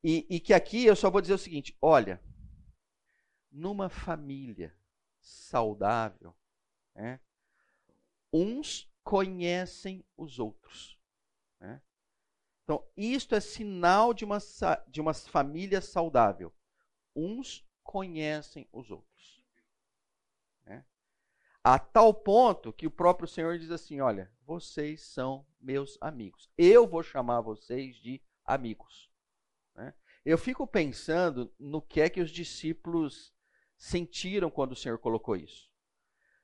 E, 0.04 0.28
e 0.30 0.40
que 0.40 0.54
aqui 0.54 0.86
eu 0.86 0.96
só 0.96 1.10
vou 1.10 1.20
dizer 1.20 1.34
o 1.34 1.40
seguinte: 1.40 1.76
olha, 1.82 2.24
numa 3.52 3.90
família 3.90 4.78
saudável, 5.20 6.36
né, 6.94 7.20
uns 8.32 8.88
conhecem 9.04 10.06
os 10.16 10.38
outros. 10.38 11.00
Né? 11.60 11.82
Então, 12.64 12.88
isto 12.96 13.34
é 13.34 13.40
sinal 13.40 14.14
de 14.14 14.24
uma, 14.24 14.38
de 14.88 15.02
uma 15.02 15.16
família 15.16 15.82
saudável. 15.82 16.54
Uns 17.16 17.68
conhecem 17.82 18.68
os 18.72 18.92
outros. 18.92 19.37
A 21.69 21.77
tal 21.77 22.13
ponto 22.13 22.71
que 22.71 22.88
o 22.88 22.91
próprio 22.91 23.27
Senhor 23.27 23.60
diz 23.60 23.71
assim: 23.71 23.99
olha, 23.99 24.32
vocês 24.45 25.01
são 25.01 25.45
meus 25.60 25.97
amigos. 25.99 26.49
Eu 26.58 26.88
vou 26.88 27.03
chamar 27.03 27.41
vocês 27.41 27.97
de 27.97 28.21
amigos. 28.45 29.12
Né? 29.75 29.93
Eu 30.23 30.38
fico 30.38 30.65
pensando 30.65 31.53
no 31.60 31.82
que 31.82 31.99
é 31.99 32.10
que 32.10 32.21
os 32.21 32.32
discípulos 32.32 33.36
sentiram 33.75 34.49
quando 34.49 34.71
o 34.71 34.77
Senhor 34.77 34.97
colocou 34.97 35.36
isso. 35.36 35.69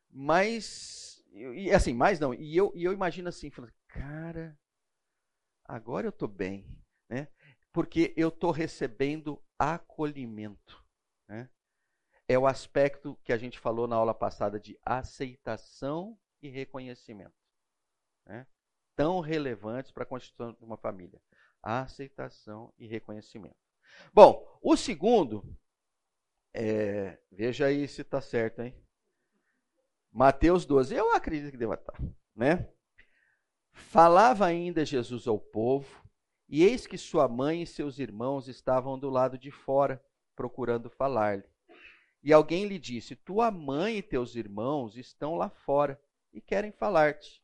Mas, 0.09 1.23
e 1.31 1.71
assim, 1.71 1.93
mais 1.93 2.19
não, 2.19 2.33
e 2.33 2.57
eu, 2.57 2.73
e 2.75 2.83
eu 2.83 2.91
imagino 2.91 3.29
assim, 3.29 3.49
falando, 3.49 3.73
cara, 3.87 4.59
agora 5.63 6.05
eu 6.05 6.09
estou 6.09 6.27
bem, 6.27 6.67
né? 7.09 7.29
porque 7.71 8.13
eu 8.17 8.27
estou 8.27 8.51
recebendo 8.51 9.41
acolhimento. 9.57 10.85
Né? 11.29 11.49
É 12.27 12.37
o 12.37 12.47
aspecto 12.47 13.17
que 13.23 13.33
a 13.33 13.37
gente 13.37 13.59
falou 13.59 13.87
na 13.87 13.95
aula 13.95 14.13
passada 14.13 14.59
de 14.59 14.77
aceitação 14.85 16.17
e 16.41 16.49
reconhecimento 16.49 17.43
né, 18.25 18.47
tão 18.95 19.19
relevantes 19.19 19.91
para 19.91 20.03
a 20.03 20.07
constituição 20.07 20.53
de 20.53 20.63
uma 20.63 20.77
família: 20.77 21.21
aceitação 21.61 22.73
e 22.77 22.87
reconhecimento. 22.87 23.55
Bom, 24.13 24.47
o 24.61 24.75
segundo, 24.75 25.43
é, 26.53 27.19
veja 27.31 27.67
aí 27.67 27.87
se 27.87 28.01
está 28.01 28.21
certo, 28.21 28.61
hein? 28.61 28.75
Mateus 30.11 30.65
12, 30.65 30.93
eu 30.93 31.13
acredito 31.15 31.51
que 31.51 31.57
deva 31.57 31.73
estar, 31.73 31.91
tá, 31.91 32.03
né? 32.35 32.69
Falava 33.71 34.45
ainda 34.45 34.85
Jesus 34.85 35.27
ao 35.27 35.39
povo, 35.39 36.03
e 36.47 36.63
eis 36.63 36.85
que 36.85 36.97
sua 36.97 37.27
mãe 37.27 37.63
e 37.63 37.67
seus 37.67 37.97
irmãos 37.97 38.47
estavam 38.47 38.97
do 38.97 39.09
lado 39.09 39.37
de 39.37 39.49
fora, 39.49 40.03
procurando 40.35 40.89
falar-lhe. 40.89 41.43
E 42.23 42.31
alguém 42.31 42.65
lhe 42.65 42.79
disse: 42.79 43.15
Tua 43.15 43.51
mãe 43.51 43.97
e 43.97 44.01
teus 44.01 44.35
irmãos 44.35 44.95
estão 44.95 45.35
lá 45.35 45.49
fora 45.49 46.01
e 46.31 46.39
querem 46.39 46.71
falar-te. 46.71 47.43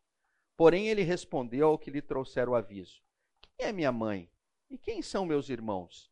Porém, 0.55 0.87
ele 0.87 1.03
respondeu 1.03 1.67
ao 1.67 1.77
que 1.77 1.91
lhe 1.91 2.01
trouxeram 2.01 2.53
o 2.53 2.55
aviso: 2.55 3.01
Quem 3.41 3.67
é 3.67 3.71
minha 3.73 3.91
mãe? 3.91 4.31
E 4.69 4.77
quem 4.77 5.01
são 5.01 5.25
meus 5.25 5.49
irmãos? 5.49 6.09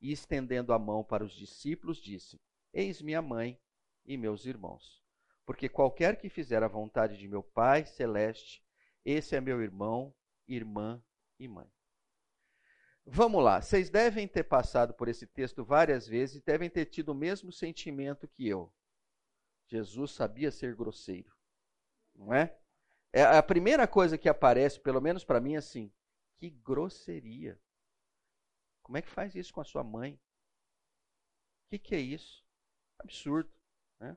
E 0.00 0.12
estendendo 0.12 0.72
a 0.72 0.78
mão 0.78 1.02
para 1.02 1.24
os 1.24 1.32
discípulos, 1.32 1.98
disse: 1.98 2.38
Eis 2.72 3.00
minha 3.00 3.22
mãe 3.22 3.58
e 4.04 4.16
meus 4.16 4.44
irmãos. 4.44 5.02
Porque 5.46 5.68
qualquer 5.68 6.16
que 6.18 6.28
fizer 6.28 6.62
a 6.62 6.68
vontade 6.68 7.16
de 7.16 7.26
meu 7.26 7.42
Pai 7.42 7.86
celeste, 7.86 8.62
esse 9.04 9.34
é 9.34 9.40
meu 9.40 9.60
irmão, 9.62 10.14
irmã 10.46 11.02
e 11.38 11.48
mãe. 11.48 11.70
Vamos 13.04 13.42
lá, 13.42 13.60
vocês 13.60 13.90
devem 13.90 14.28
ter 14.28 14.44
passado 14.44 14.94
por 14.94 15.08
esse 15.08 15.26
texto 15.26 15.64
várias 15.64 16.06
vezes 16.06 16.36
e 16.36 16.44
devem 16.44 16.70
ter 16.70 16.86
tido 16.86 17.10
o 17.10 17.14
mesmo 17.14 17.50
sentimento 17.50 18.28
que 18.28 18.46
eu. 18.46 18.72
Jesus 19.66 20.12
sabia 20.12 20.52
ser 20.52 20.76
grosseiro, 20.76 21.34
não 22.14 22.32
é? 22.32 22.56
É 23.12 23.24
a 23.24 23.42
primeira 23.42 23.86
coisa 23.86 24.16
que 24.16 24.28
aparece, 24.28 24.80
pelo 24.80 25.00
menos 25.00 25.24
para 25.24 25.40
mim, 25.40 25.54
é 25.54 25.58
assim: 25.58 25.92
que 26.38 26.48
grosseria. 26.48 27.60
Como 28.82 28.96
é 28.96 29.02
que 29.02 29.10
faz 29.10 29.34
isso 29.34 29.52
com 29.52 29.60
a 29.60 29.64
sua 29.64 29.82
mãe? 29.82 30.14
O 30.14 31.70
que, 31.70 31.78
que 31.78 31.94
é 31.94 32.00
isso? 32.00 32.44
Absurdo. 32.98 33.50
Né? 33.98 34.16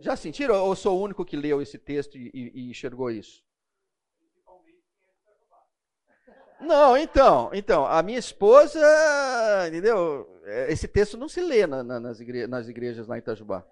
Já 0.00 0.16
sentiram 0.16 0.54
ou 0.64 0.74
sou 0.74 0.98
o 0.98 1.02
único 1.02 1.24
que 1.24 1.36
leu 1.36 1.60
esse 1.60 1.78
texto 1.78 2.16
e, 2.16 2.30
e, 2.34 2.60
e 2.60 2.70
enxergou 2.70 3.10
isso? 3.10 3.43
Não, 6.64 6.96
então, 6.96 7.50
então, 7.52 7.86
a 7.86 8.02
minha 8.02 8.18
esposa, 8.18 8.80
entendeu? 9.68 10.40
É, 10.44 10.72
esse 10.72 10.88
texto 10.88 11.16
não 11.16 11.28
se 11.28 11.40
lê 11.40 11.66
na, 11.66 11.82
na, 11.82 12.00
nas, 12.00 12.20
igre 12.20 12.46
nas, 12.46 12.68
igrejas 12.68 13.06
lá 13.06 13.16
em 13.16 13.18
Itajubá. 13.18 13.66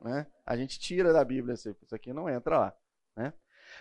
Né? 0.00 0.26
A 0.46 0.56
gente 0.56 0.78
tira 0.78 1.12
da 1.12 1.22
Bíblia, 1.24 1.54
isso 1.54 1.76
aqui 1.92 2.12
não 2.12 2.28
entra 2.28 2.58
lá. 2.58 2.76
Né? 3.14 3.34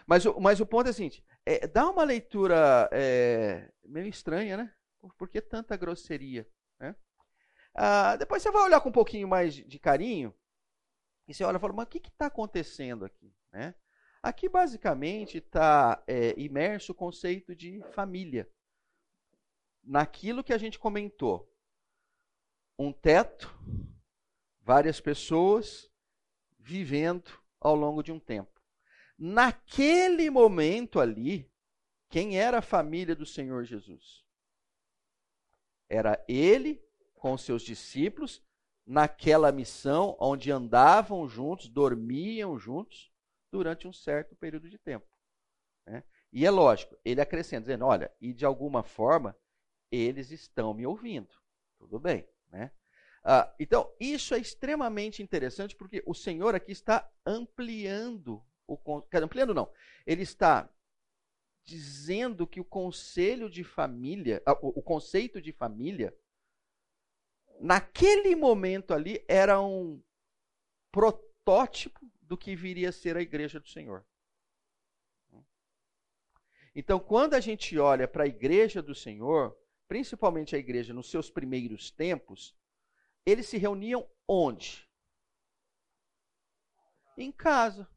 Mas, 0.06 0.26
mas 0.40 0.60
o 0.60 0.66
ponto 0.66 0.88
é 0.88 0.90
o 0.90 0.94
seguinte: 0.94 1.24
é, 1.46 1.66
dá 1.66 1.90
uma 1.90 2.04
leitura 2.04 2.90
é, 2.92 3.72
meio 3.86 4.08
estranha, 4.08 4.58
né? 4.58 4.74
Por 5.18 5.30
que 5.30 5.40
tanta 5.40 5.78
grosseria? 5.78 6.46
Né? 6.80 6.94
Ah, 7.74 8.18
depois 8.18 8.44
você 8.44 8.52
vai 8.52 8.64
olhar 8.64 8.82
com 8.82 8.90
um 8.90 8.94
pouquinho 8.94 9.28
mais 9.28 9.54
de, 9.54 9.64
de 9.64 9.80
carinho 9.80 10.34
e 11.28 11.34
você 11.34 11.44
olha 11.44 11.58
e 11.58 11.60
fala, 11.60 11.74
mas 11.74 11.86
o 11.86 11.90
que 11.90 12.00
está 12.08 12.26
acontecendo 12.26 13.06
aqui? 13.06 13.34
Né? 13.54 13.76
Aqui 14.22 14.50
basicamente 14.50 15.38
está 15.38 16.04
é, 16.08 16.34
imerso 16.38 16.92
o 16.92 16.96
conceito 16.96 17.56
de 17.56 17.82
família 17.92 18.50
naquilo 19.88 20.44
que 20.44 20.54
a 20.54 20.58
gente 20.58 20.78
comentou. 20.78 21.50
Um 22.78 22.92
teto, 22.92 23.50
várias 24.62 25.00
pessoas 25.00 25.90
vivendo 26.60 27.32
ao 27.60 27.76
longo 27.76 28.04
de 28.04 28.12
um 28.12 28.20
tempo. 28.20 28.62
Naquele 29.18 30.30
momento 30.30 31.00
ali, 31.00 31.50
quem 32.10 32.38
era 32.38 32.60
a 32.60 32.62
família 32.62 33.16
do 33.16 33.26
Senhor 33.26 33.64
Jesus? 33.64 34.24
Era 35.90 36.24
ele 36.28 36.86
com 37.16 37.38
seus 37.38 37.64
discípulos 37.64 38.46
naquela 38.86 39.52
missão 39.52 40.16
onde 40.20 40.52
andavam 40.52 41.28
juntos, 41.28 41.68
dormiam 41.68 42.60
juntos 42.60 43.12
durante 43.52 43.88
um 43.88 43.94
certo 43.94 44.36
período 44.36 44.70
de 44.70 44.78
tempo. 44.78 45.08
Né? 45.86 46.04
E 46.32 46.46
é 46.46 46.52
lógico, 46.52 46.96
ele 47.04 47.22
acrescenta, 47.22 47.62
dizendo: 47.62 47.86
olha, 47.86 48.14
e 48.22 48.34
de 48.34 48.46
alguma 48.46 48.84
forma 48.84 49.36
eles 49.92 50.32
estão 50.32 50.74
me 50.74 50.86
ouvindo. 50.86 51.36
Tudo 51.78 52.00
bem, 52.00 52.28
né? 52.52 52.72
Ah, 53.24 53.54
então, 53.60 53.94
isso 54.00 54.34
é 54.34 54.40
extremamente 54.40 55.22
interessante 55.22 55.76
porque 55.76 56.02
o 56.06 56.14
Senhor 56.14 56.56
aqui 56.56 56.72
está 56.72 57.10
ampliando 57.26 58.44
o 58.68 58.78
ampliando 59.14 59.54
não. 59.54 59.72
Ele 60.06 60.24
está 60.24 60.70
dizendo 61.64 62.46
que 62.46 62.60
o 62.60 62.66
conselho 62.66 63.50
de 63.50 63.64
família, 63.64 64.42
ah, 64.46 64.58
o 64.62 64.82
conceito 64.82 65.42
de 65.42 65.52
família 65.52 66.18
naquele 67.60 68.36
momento 68.36 68.94
ali 68.94 69.24
era 69.28 69.60
um 69.62 70.02
protótipo 70.92 72.00
do 72.22 72.38
que 72.38 72.56
viria 72.56 72.90
a 72.90 72.94
ser 72.94 73.18
a 73.18 73.22
igreja 73.22 73.60
do 73.60 73.68
Senhor. 73.68 74.06
Então, 76.76 77.00
quando 77.00 77.34
a 77.34 77.40
gente 77.40 77.78
olha 77.80 78.08
para 78.08 78.26
a 78.26 78.28
igreja 78.28 78.84
do 78.84 78.94
Senhor, 78.94 79.58
principalmente 79.88 80.56
a 80.56 80.60
igreja 80.60 80.94
nos 80.94 81.10
seus 81.10 81.30
primeiros 81.30 81.90
tempos, 81.92 82.56
eles 83.26 83.48
se 83.48 83.58
reuniam 83.58 84.08
onde? 84.28 84.88
Em 87.18 87.32
casa. 87.32 87.90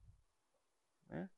Né? 1.09 1.29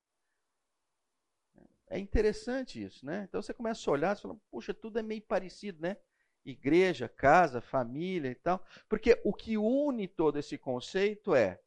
É 1.89 1.99
interessante 1.99 2.83
isso, 2.83 3.05
né? 3.05 3.25
Então 3.29 3.43
você 3.43 3.53
começa 3.53 3.89
a 3.89 3.93
olhar 3.93 4.17
e 4.17 4.21
fala, 4.21 4.37
puxa, 4.51 4.73
tudo 4.73 4.99
é 4.99 5.03
meio 5.03 5.23
parecido, 5.23 5.81
né? 5.83 5.97
Igreja, 6.45 7.09
casa, 7.09 7.61
família 7.61 8.31
e 8.31 8.35
tal. 8.35 8.65
Porque 8.89 9.21
o 9.25 9.33
que 9.33 9.59
une 9.59 10.09
todo 10.09 10.39
esse 10.39 10.57
conceito 10.59 11.35
é 11.35 11.61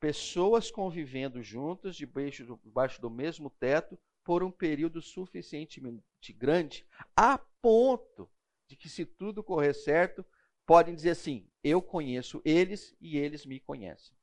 pessoas 0.00 0.70
convivendo 0.70 1.42
juntas, 1.42 1.96
debaixo 1.96 2.44
do, 2.44 2.60
debaixo 2.62 3.00
do 3.00 3.08
mesmo 3.08 3.48
teto, 3.48 3.98
por 4.24 4.42
um 4.42 4.50
período 4.50 5.02
suficientemente 5.02 6.32
grande, 6.32 6.86
a 7.14 7.38
ponto 7.38 8.28
de 8.66 8.74
que, 8.74 8.88
se 8.88 9.04
tudo 9.04 9.44
correr 9.44 9.74
certo, 9.74 10.24
podem 10.66 10.94
dizer 10.94 11.10
assim: 11.10 11.48
eu 11.62 11.80
conheço 11.82 12.40
eles 12.44 12.96
e 13.00 13.18
eles 13.18 13.44
me 13.44 13.60
conhecem. 13.60 14.16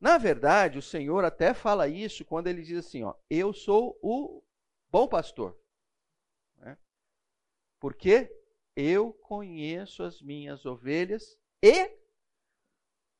Na 0.00 0.18
verdade, 0.18 0.78
o 0.78 0.82
Senhor 0.82 1.24
até 1.24 1.54
fala 1.54 1.88
isso 1.88 2.24
quando 2.24 2.48
ele 2.48 2.62
diz 2.62 2.84
assim: 2.84 3.04
ó, 3.04 3.14
eu 3.30 3.52
sou 3.52 3.98
o 4.02 4.42
bom 4.90 5.08
pastor. 5.08 5.56
Né? 6.56 6.76
Porque 7.78 8.30
eu 8.76 9.12
conheço 9.12 10.02
as 10.02 10.20
minhas 10.20 10.66
ovelhas 10.66 11.38
e 11.62 11.96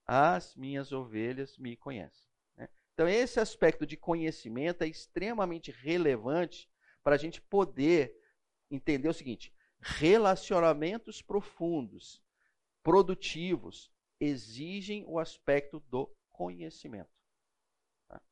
as 0.04 0.54
minhas 0.57 0.92
ovelhas 0.92 1.57
me 1.57 1.76
conhecem. 1.76 2.34
Então, 2.94 3.09
esse 3.09 3.40
aspecto 3.40 3.85
de 3.85 3.96
conhecimento 3.96 4.83
é 4.83 4.87
extremamente 4.87 5.72
relevante 5.72 6.70
para 7.02 7.16
a 7.16 7.18
gente 7.18 7.40
poder 7.42 8.16
entender 8.70 9.09
o 9.09 9.12
seguinte: 9.12 9.52
relacionamentos 9.80 11.20
profundos, 11.20 12.22
produtivos, 12.83 13.92
exigem 14.20 15.04
o 15.09 15.18
aspecto 15.18 15.80
do 15.80 16.09
conhecimento. 16.30 17.11
Tá? 18.09 18.22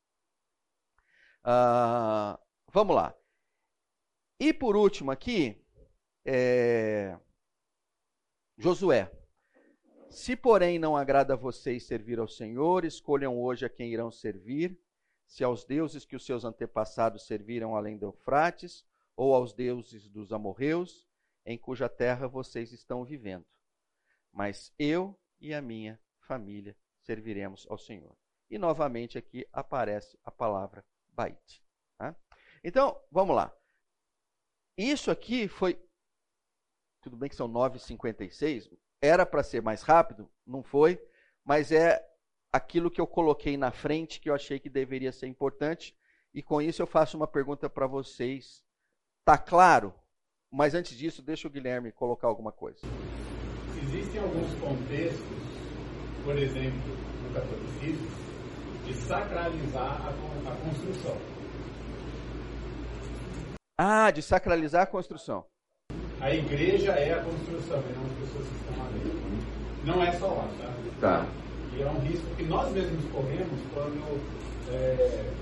Ah, 1.43 2.39
vamos 2.71 2.95
lá. 2.95 3.13
E 4.39 4.53
por 4.53 4.77
último 4.77 5.11
aqui, 5.11 5.61
é, 6.25 7.19
Josué. 8.57 9.11
Se, 10.13 10.35
porém, 10.35 10.77
não 10.77 10.95
agrada 10.95 11.33
a 11.33 11.35
vocês 11.35 11.87
servir 11.87 12.19
ao 12.19 12.27
Senhor, 12.27 12.85
escolham 12.85 13.41
hoje 13.41 13.65
a 13.65 13.69
quem 13.69 13.91
irão 13.91 14.11
servir, 14.11 14.79
se 15.25 15.43
aos 15.43 15.65
deuses 15.65 16.05
que 16.05 16.15
os 16.15 16.23
seus 16.23 16.45
antepassados 16.45 17.25
serviram 17.25 17.75
além 17.75 17.97
do 17.97 18.05
Eufrates, 18.05 18.85
ou 19.15 19.33
aos 19.33 19.53
deuses 19.53 20.07
dos 20.07 20.31
amorreus, 20.31 21.07
em 21.43 21.57
cuja 21.57 21.89
terra 21.89 22.27
vocês 22.27 22.71
estão 22.71 23.03
vivendo. 23.03 23.43
Mas 24.31 24.71
eu 24.77 25.19
e 25.41 25.51
a 25.51 25.61
minha 25.63 25.99
família 26.19 26.77
serviremos 27.01 27.65
ao 27.67 27.77
Senhor. 27.79 28.15
E 28.51 28.59
novamente 28.59 29.17
aqui 29.17 29.47
aparece 29.51 30.17
a 30.23 30.29
palavra 30.29 30.85
Bait. 31.09 31.65
Tá? 31.97 32.15
Então, 32.63 33.03
vamos 33.11 33.35
lá. 33.35 33.51
Isso 34.77 35.09
aqui 35.09 35.47
foi. 35.47 35.83
Tudo 37.01 37.17
bem 37.17 37.29
que 37.29 37.35
são 37.35 37.49
9h56, 37.49 38.71
era 39.03 39.25
para 39.25 39.43
ser 39.43 39.61
mais 39.61 39.81
rápido, 39.81 40.29
não 40.47 40.63
foi, 40.63 40.97
mas 41.43 41.73
é 41.73 42.01
aquilo 42.53 42.89
que 42.89 43.01
eu 43.01 43.05
coloquei 43.05 43.57
na 43.57 43.69
frente 43.69 44.21
que 44.21 44.29
eu 44.29 44.33
achei 44.33 44.59
que 44.59 44.69
deveria 44.69 45.11
ser 45.11 45.27
importante. 45.27 45.93
E 46.33 46.41
com 46.41 46.61
isso 46.61 46.81
eu 46.81 46.87
faço 46.87 47.17
uma 47.17 47.27
pergunta 47.27 47.69
para 47.69 47.85
vocês. 47.85 48.63
Tá 49.25 49.37
claro? 49.37 49.93
Mas 50.49 50.73
antes 50.73 50.97
disso, 50.97 51.21
deixa 51.21 51.49
o 51.49 51.51
Guilherme 51.51 51.91
colocar 51.91 52.27
alguma 52.27 52.53
coisa. 52.53 52.79
Existem 53.77 54.21
alguns 54.21 54.53
contextos, 54.57 55.37
por 56.23 56.37
exemplo, 56.37 56.97
no 57.23 57.33
catolicismo, 57.33 58.07
de 58.85 58.93
sacralizar 58.93 60.01
a, 60.01 60.49
a 60.49 60.55
construção. 60.55 61.17
Ah, 63.77 64.11
de 64.11 64.21
sacralizar 64.21 64.83
a 64.83 64.87
construção. 64.87 65.45
A 66.23 66.33
igreja 66.33 66.93
é 66.93 67.13
a 67.13 67.21
construção, 67.21 67.79
e 67.79 67.93
não 67.93 68.05
as 68.05 68.13
pessoas 68.13 68.47
que 68.47 68.55
estão 68.55 68.85
dentro. 68.93 69.23
Não 69.83 70.01
é 70.01 70.11
só 70.13 70.27
lá, 70.27 70.47
tá? 70.57 70.73
Tá. 71.01 71.27
E 71.75 71.81
é 71.81 71.85
um 71.85 71.99
risco 71.99 72.25
que 72.37 72.43
nós 72.43 72.71
mesmos 72.71 73.11
corremos 73.11 73.59
quando. 73.73 74.71
É... 74.71 75.33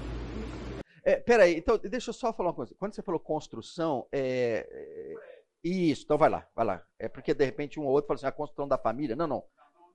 É, 1.03 1.15
peraí, 1.17 1.55
então 1.55 1.77
deixa 1.77 2.09
eu 2.09 2.13
só 2.15 2.33
falar 2.33 2.49
uma 2.49 2.55
coisa. 2.55 2.73
Quando 2.79 2.95
você 2.95 3.03
falou 3.03 3.19
construção, 3.19 4.07
é, 4.11 4.67
é, 4.71 5.15
isso, 5.63 6.03
então 6.03 6.17
vai 6.17 6.31
lá, 6.31 6.47
vai 6.55 6.65
lá. 6.65 6.83
É 6.97 7.07
porque 7.07 7.35
de 7.35 7.45
repente 7.45 7.79
um 7.79 7.83
ou 7.83 7.91
outro 7.91 8.07
fala 8.07 8.15
assim, 8.17 8.25
a 8.25 8.31
construção 8.31 8.67
da 8.67 8.77
família. 8.79 9.15
Não, 9.15 9.27
não. 9.27 9.43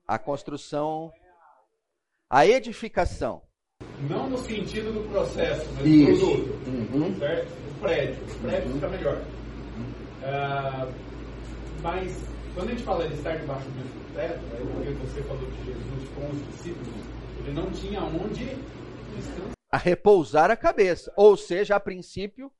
A 0.07 0.17
construção. 0.17 1.11
A 2.29 2.47
edificação. 2.47 3.41
Não 4.09 4.29
no 4.29 4.37
sentido 4.37 4.93
do 4.93 5.09
processo, 5.09 5.65
mas 5.73 5.83
do 5.83 6.05
produto. 6.05 6.69
Uhum. 6.69 7.19
Certo? 7.19 7.51
O 7.51 7.79
prédio. 7.81 8.23
O 8.23 8.39
prédio 8.39 8.67
uhum. 8.67 8.73
fica 8.75 8.87
melhor. 8.87 9.21
Uh, 10.27 10.91
mas 11.81 12.21
quando 12.53 12.67
a 12.67 12.71
gente 12.71 12.83
fala 12.83 13.07
de 13.07 13.13
estar 13.13 13.37
debaixo 13.37 13.65
do 13.69 13.75
mesmo 13.75 14.13
teto, 14.13 14.39
é 14.53 14.73
porque 14.73 14.89
você 15.07 15.21
falou 15.23 15.49
de 15.49 15.65
Jesus 15.65 16.09
com 16.15 16.27
os 16.27 16.47
discípulos, 16.51 16.93
ele 17.39 17.53
não 17.53 17.71
tinha 17.71 18.01
onde 18.01 18.45
descansar. 19.15 19.51
A 19.71 19.77
repousar 19.77 20.51
a 20.51 20.57
cabeça. 20.57 21.13
Ou 21.15 21.37
seja, 21.37 21.75
a 21.75 21.79
princípio, 21.79 22.51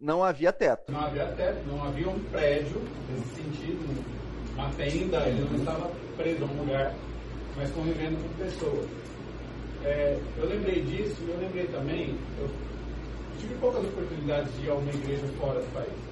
Não 0.00 0.22
havia 0.22 0.52
teto. 0.52 0.92
Não 0.92 1.00
havia 1.00 1.26
teto, 1.32 1.66
não 1.66 1.84
havia 1.84 2.08
um 2.08 2.20
prédio 2.30 2.80
nesse 3.10 3.34
sentido, 3.34 4.04
uma 4.54 4.70
tenda, 4.70 5.26
ele 5.26 5.44
não 5.50 5.58
estava 5.58 5.90
preso 6.16 6.44
a 6.44 6.46
um 6.46 6.60
lugar, 6.60 6.94
mas 7.56 7.70
convivendo 7.72 8.16
com 8.16 8.44
pessoas. 8.44 8.88
É, 9.84 10.18
eu 10.38 10.48
lembrei 10.48 10.82
disso 10.82 11.16
eu 11.26 11.38
lembrei 11.38 11.66
também, 11.66 12.16
eu 12.38 12.48
tive 13.40 13.54
poucas 13.56 13.84
oportunidades 13.84 14.54
de 14.54 14.66
ir 14.66 14.70
a 14.70 14.74
uma 14.74 14.92
igreja 14.92 15.26
fora 15.40 15.60
do 15.60 15.72
país. 15.74 16.07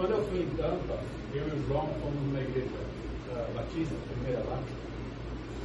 Quando 0.00 0.12
eu 0.12 0.24
fui 0.30 0.40
em 0.40 0.48
Tampa, 0.56 0.98
eu 1.34 1.46
e 1.46 1.50
o 1.50 1.66
João 1.68 1.86
fomos 2.00 2.22
numa 2.22 2.40
igreja 2.40 2.70
uh, 3.32 3.54
batista, 3.54 3.94
primeira 4.08 4.42
lá, 4.48 4.58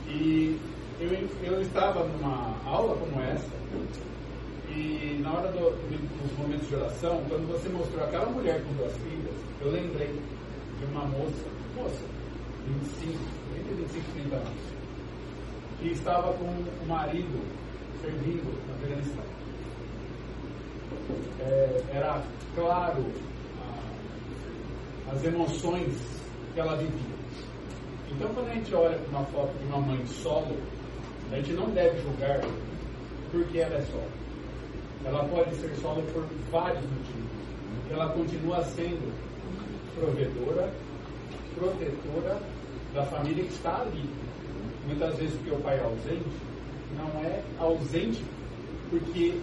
e 0.09 0.59
eu, 0.99 1.29
eu 1.41 1.61
estava 1.61 2.03
numa 2.03 2.53
aula 2.65 2.97
como 2.97 3.21
essa, 3.21 3.47
e 4.67 5.21
na 5.23 5.31
hora 5.31 5.47
do, 5.53 5.71
dos 5.71 6.37
momentos 6.37 6.67
de 6.67 6.75
oração, 6.75 7.23
quando 7.29 7.47
você 7.47 7.69
mostrou 7.69 8.03
aquela 8.03 8.25
mulher 8.25 8.61
com 8.61 8.73
duas 8.73 8.91
filhas, 8.97 9.33
eu 9.61 9.71
lembrei 9.71 10.11
de 10.79 10.85
uma 10.91 11.05
moça, 11.05 11.47
moça, 11.73 12.05
25, 12.67 13.17
entre 13.57 13.73
25 13.73 14.05
e 14.09 14.21
30 14.21 14.35
anos, 14.35 14.63
que 15.79 15.87
estava 15.91 16.33
com 16.33 16.43
o 16.43 16.87
marido 16.89 17.41
servindo 18.01 18.51
no 18.67 18.73
Afeganistão. 18.75 19.23
É, 21.39 21.83
era 21.93 22.21
claro 22.53 23.05
as 25.11 25.23
emoções 25.23 25.93
que 26.53 26.59
ela 26.59 26.75
vivia. 26.77 27.15
Então, 28.11 28.29
quando 28.33 28.49
a 28.49 28.53
gente 28.53 28.73
olha 28.73 28.97
para 28.97 29.09
uma 29.09 29.25
foto 29.25 29.57
de 29.59 29.65
uma 29.65 29.79
mãe 29.79 30.05
solo, 30.07 30.55
a 31.31 31.35
gente 31.35 31.53
não 31.53 31.69
deve 31.71 32.01
julgar 32.01 32.39
porque 33.31 33.59
ela 33.59 33.75
é 33.75 33.81
solo. 33.81 34.07
Ela 35.03 35.23
pode 35.25 35.55
ser 35.55 35.75
solo 35.81 36.01
por 36.13 36.25
vários 36.51 36.83
motivos. 36.83 37.25
Ela 37.91 38.09
continua 38.09 38.63
sendo 38.63 39.13
provedora, 39.95 40.71
protetora 41.55 42.39
da 42.93 43.03
família 43.05 43.43
que 43.43 43.53
está 43.53 43.81
ali. 43.81 44.09
Muitas 44.87 45.15
vezes 45.17 45.35
porque 45.37 45.51
o 45.51 45.59
pai 45.59 45.77
é 45.77 45.83
ausente, 45.83 46.25
não 46.97 47.21
é 47.21 47.41
ausente 47.59 48.23
porque 48.89 49.39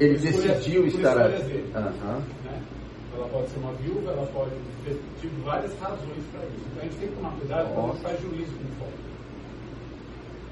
ele 0.00 0.18
decidiu 0.18 0.86
estar 0.86 1.18
ali. 1.18 1.64
Uhum. 1.74 2.22
Ela 3.18 3.28
pode 3.30 3.48
ser 3.48 3.58
uma 3.58 3.72
viúva, 3.72 4.12
ela 4.12 4.26
pode 4.32 4.52
ter 4.84 5.02
tido 5.20 5.44
várias 5.44 5.76
razões 5.80 6.24
para 6.30 6.46
isso. 6.46 6.64
Então 6.70 6.80
a 6.80 6.84
gente 6.84 6.98
tem 6.98 7.08
que 7.08 7.16
tomar 7.16 7.36
cuidado 7.36 7.74
para 7.74 7.82
não 7.82 7.96
faz 7.96 8.20
juízo 8.20 8.52
com 8.52 8.64
foco. 8.78 8.98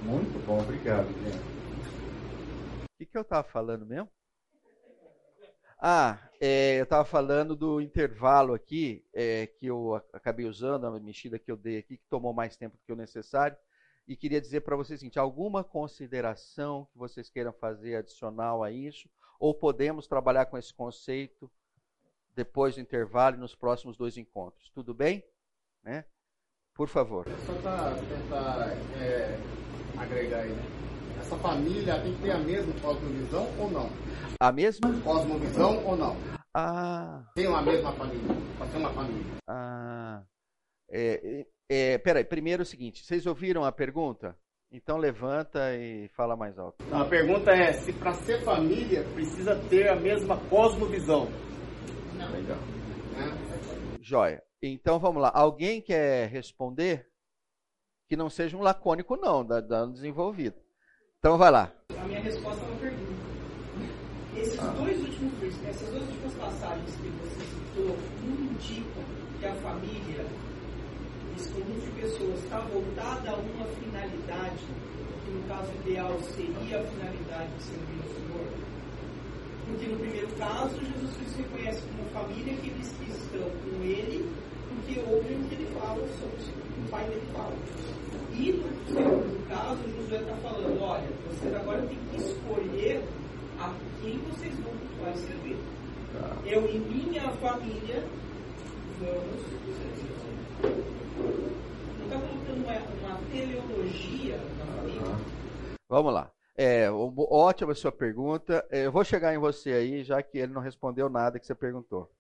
Muito 0.02 0.46
bom, 0.46 0.58
obrigado, 0.58 1.06
gente. 1.06 1.38
O 2.82 2.98
que, 2.98 3.06
que 3.06 3.16
eu 3.16 3.22
estava 3.22 3.44
falando 3.44 3.86
mesmo? 3.86 4.08
Ah, 5.78 6.18
é, 6.40 6.80
eu 6.80 6.82
estava 6.82 7.04
falando 7.04 7.54
do 7.54 7.80
intervalo 7.80 8.52
aqui, 8.52 9.04
é, 9.14 9.46
que 9.46 9.66
eu 9.66 9.94
acabei 10.12 10.46
usando, 10.46 10.86
a 10.86 10.98
mexida 10.98 11.38
que 11.38 11.52
eu 11.52 11.56
dei 11.56 11.78
aqui, 11.78 11.96
que 11.98 12.08
tomou 12.10 12.32
mais 12.32 12.56
tempo 12.56 12.76
do 12.76 12.82
que 12.82 12.92
o 12.92 12.96
necessário, 12.96 13.56
e 14.08 14.16
queria 14.16 14.40
dizer 14.40 14.62
para 14.62 14.74
vocês 14.74 14.98
o 14.98 15.00
seguinte: 15.00 15.20
alguma 15.20 15.62
consideração 15.62 16.88
que 16.92 16.98
vocês 16.98 17.30
queiram 17.30 17.52
fazer 17.52 17.94
adicional 17.94 18.64
a 18.64 18.72
isso, 18.72 19.08
ou 19.38 19.54
podemos 19.54 20.08
trabalhar 20.08 20.46
com 20.46 20.58
esse 20.58 20.74
conceito 20.74 21.48
depois 22.36 22.74
do 22.74 22.80
intervalo 22.80 23.36
e 23.36 23.40
nos 23.40 23.54
próximos 23.54 23.96
dois 23.96 24.18
encontros. 24.18 24.70
Tudo 24.74 24.92
bem? 24.92 25.24
Né? 25.82 26.04
Por 26.74 26.88
favor. 26.88 27.26
Só 27.46 27.54
para 27.54 27.94
tentar 27.94 28.68
é, 29.00 29.40
agregar 29.96 30.40
aí, 30.40 30.50
né? 30.50 30.62
Essa 31.18 31.36
família 31.38 31.98
tem 32.02 32.14
que 32.14 32.22
ter 32.22 32.30
a 32.32 32.38
mesma 32.38 32.72
cosmovisão 32.80 33.48
ou 33.58 33.70
não? 33.70 33.90
A 34.38 34.52
mesma? 34.52 34.92
Cosmovisão 35.00 35.84
ou 35.86 35.96
não? 35.96 36.16
Ah. 36.54 37.24
Tem 37.34 37.46
uma 37.46 37.62
mesma 37.62 37.92
família, 37.92 38.36
para 38.58 38.66
ter 38.66 38.76
uma 38.76 38.92
família. 38.92 39.32
Ah. 39.48 40.22
É, 40.90 41.46
é, 41.68 41.98
peraí, 41.98 42.24
primeiro 42.24 42.62
é 42.62 42.64
o 42.64 42.66
seguinte, 42.66 43.04
vocês 43.04 43.26
ouviram 43.26 43.64
a 43.64 43.72
pergunta? 43.72 44.36
Então 44.70 44.98
levanta 44.98 45.74
e 45.74 46.08
fala 46.08 46.36
mais 46.36 46.58
alto. 46.58 46.84
a 46.92 47.04
pergunta 47.04 47.52
é 47.52 47.72
se 47.72 47.92
para 47.92 48.12
ser 48.14 48.42
família 48.42 49.04
precisa 49.14 49.56
ter 49.70 49.88
a 49.88 49.96
mesma 49.96 50.36
cosmovisão. 50.48 51.28
Não. 52.26 52.32
Legal. 52.32 52.58
É. 53.16 53.98
Joia. 54.00 54.42
Então 54.62 54.98
vamos 54.98 55.22
lá. 55.22 55.30
Alguém 55.34 55.80
quer 55.80 56.28
responder? 56.28 57.06
que 58.08 58.16
não 58.16 58.30
seja 58.30 58.56
um 58.56 58.62
lacônico, 58.62 59.16
não, 59.16 59.44
dando 59.44 59.94
desenvolvido. 59.94 60.56
Então 61.18 61.36
vai 61.36 61.50
lá. 61.50 61.72
A 61.90 62.04
minha 62.04 62.20
resposta 62.20 62.64
é 62.64 62.68
uma 62.68 62.78
pergunta. 62.78 63.16
Esses 64.36 64.60
ah. 64.60 64.74
dois 64.78 65.00
últimos 65.00 65.66
essas 65.66 65.88
duas 65.88 66.02
últimas 66.02 66.34
passagens 66.34 66.94
que 66.96 67.08
você 67.08 67.44
citou, 67.44 67.96
indicam 68.24 69.02
que 69.40 69.46
a 69.46 69.54
família, 69.54 70.26
esse 71.36 71.48
conjunto 71.48 71.80
de 71.80 72.00
pessoas, 72.00 72.44
está 72.44 72.60
voltada 72.60 73.30
a 73.30 73.34
uma 73.34 73.66
finalidade, 73.66 74.66
que 75.24 75.30
no 75.30 75.48
caso 75.48 75.72
ideal 75.84 76.18
seria 76.20 76.80
a 76.80 76.84
finalidade 76.84 77.54
de 77.56 77.62
servir 77.62 78.00
ao 78.02 78.08
Senhor. 78.14 78.75
Porque 79.66 79.86
no 79.86 79.98
primeiro 79.98 80.28
caso, 80.38 80.76
Jesus 80.78 81.10
se 81.14 81.42
reconhece 81.42 81.82
como 81.82 82.08
família 82.10 82.54
aqueles 82.54 82.92
que 82.92 83.10
estão 83.10 83.42
com 83.42 83.82
ele, 83.82 84.30
porque 84.68 85.00
ouvem 85.00 85.40
o 85.40 85.48
que 85.48 85.54
ele 85.54 85.66
fala 85.78 86.08
sobre 86.18 86.66
o 86.78 86.90
pai 86.90 87.04
dele 87.06 87.26
fala. 87.32 87.56
E 88.32 88.52
no 88.52 88.86
segundo 88.86 89.48
caso, 89.48 89.82
Josué 89.96 90.18
está 90.20 90.36
falando, 90.36 90.82
olha, 90.82 91.08
vocês 91.26 91.54
agora 91.54 91.82
têm 91.86 91.98
que 92.10 92.16
escolher 92.16 93.02
a 93.58 93.74
quem 94.00 94.18
vocês 94.18 94.54
vão 94.60 94.72
cultuar 94.72 95.14
e 95.14 95.18
servir. 95.18 95.56
Tá. 96.12 96.36
Eu 96.44 96.68
e 96.68 96.78
minha 96.78 97.28
família 97.32 98.04
vamos 99.00 99.42
servir. 99.76 100.16
Não 101.98 102.04
está 102.04 102.18
colocando 102.18 102.64
uma, 102.64 103.10
uma 103.10 103.20
teleologia 103.32 104.36
na 104.58 104.66
família. 104.76 105.16
Vamos 105.88 106.14
lá. 106.14 106.35
É, 106.58 106.90
ótima 106.90 107.74
sua 107.74 107.92
pergunta. 107.92 108.66
É, 108.70 108.86
eu 108.86 108.92
vou 108.92 109.04
chegar 109.04 109.34
em 109.34 109.38
você 109.38 109.72
aí, 109.72 110.02
já 110.02 110.22
que 110.22 110.38
ele 110.38 110.52
não 110.52 110.62
respondeu 110.62 111.08
nada 111.08 111.38
que 111.38 111.46
você 111.46 111.54
perguntou. 111.54 112.10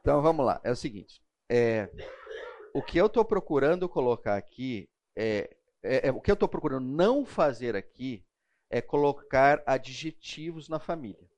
Então 0.00 0.22
vamos 0.22 0.46
lá. 0.46 0.60
É 0.62 0.70
o 0.70 0.76
seguinte. 0.76 1.20
É, 1.48 1.90
o 2.72 2.80
que 2.80 2.98
eu 2.98 3.06
estou 3.06 3.24
procurando 3.24 3.88
colocar 3.88 4.36
aqui 4.36 4.88
é, 5.16 5.56
é, 5.82 6.08
é, 6.08 6.12
o 6.12 6.20
que 6.20 6.30
eu 6.30 6.34
estou 6.34 6.48
procurando 6.48 6.86
não 6.86 7.26
fazer 7.26 7.74
aqui 7.74 8.24
é 8.70 8.80
colocar 8.80 9.62
adjetivos 9.66 10.68
na 10.68 10.78
família. 10.78 11.28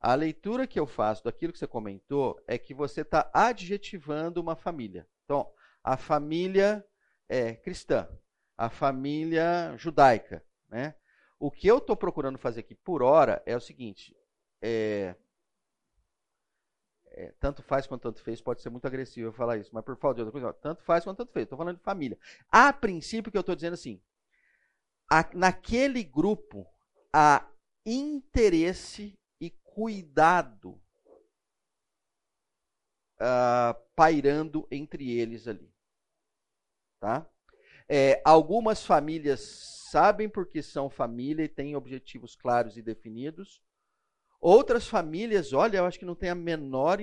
A 0.00 0.14
leitura 0.14 0.66
que 0.66 0.78
eu 0.78 0.86
faço 0.86 1.24
daquilo 1.24 1.52
que 1.52 1.58
você 1.58 1.66
comentou 1.66 2.40
é 2.46 2.56
que 2.56 2.72
você 2.72 3.00
está 3.00 3.28
adjetivando 3.34 4.40
uma 4.40 4.54
família. 4.54 5.06
Então, 5.24 5.50
a 5.82 5.96
família 5.96 6.86
é 7.28 7.54
cristã, 7.54 8.08
a 8.56 8.70
família 8.70 9.74
judaica. 9.76 10.44
Né? 10.68 10.94
O 11.38 11.50
que 11.50 11.66
eu 11.66 11.78
estou 11.78 11.96
procurando 11.96 12.38
fazer 12.38 12.60
aqui 12.60 12.74
por 12.74 13.02
hora 13.02 13.42
é 13.44 13.56
o 13.56 13.60
seguinte: 13.60 14.16
é, 14.62 15.14
é, 17.08 17.32
tanto 17.40 17.62
faz 17.62 17.86
quanto 17.86 18.02
tanto 18.02 18.22
fez, 18.22 18.40
pode 18.40 18.62
ser 18.62 18.70
muito 18.70 18.86
agressivo 18.86 19.28
eu 19.28 19.32
falar 19.32 19.56
isso, 19.56 19.70
mas 19.72 19.84
por 19.84 19.96
falta 19.96 20.16
de 20.16 20.20
outra 20.22 20.32
coisa, 20.32 20.52
tanto 20.54 20.82
faz 20.82 21.04
quanto 21.04 21.18
tanto 21.18 21.32
fez. 21.32 21.44
Estou 21.44 21.58
falando 21.58 21.78
de 21.78 21.82
família. 21.82 22.18
A 22.50 22.72
princípio, 22.72 23.30
que 23.30 23.38
eu 23.38 23.40
estou 23.40 23.54
dizendo 23.54 23.74
assim: 23.74 24.00
a, 25.10 25.28
naquele 25.34 26.02
grupo 26.04 26.66
há 27.12 27.48
interesse 27.84 29.14
e 29.40 29.50
cuidado 29.50 30.80
uh, 33.20 33.74
pairando 33.94 34.66
entre 34.70 35.10
eles 35.10 35.46
ali. 35.46 35.72
Tá? 37.00 37.28
É, 37.88 38.20
algumas 38.24 38.84
famílias 38.84 39.40
sabem 39.90 40.28
porque 40.28 40.62
são 40.62 40.90
família 40.90 41.44
e 41.44 41.48
têm 41.48 41.76
objetivos 41.76 42.34
claros 42.34 42.76
e 42.76 42.82
definidos. 42.82 43.62
Outras 44.40 44.86
famílias, 44.86 45.52
olha, 45.52 45.78
eu 45.78 45.84
acho 45.84 45.98
que 45.98 46.04
não 46.04 46.14
tem 46.14 46.30
a 46.30 46.34
menor 46.34 47.00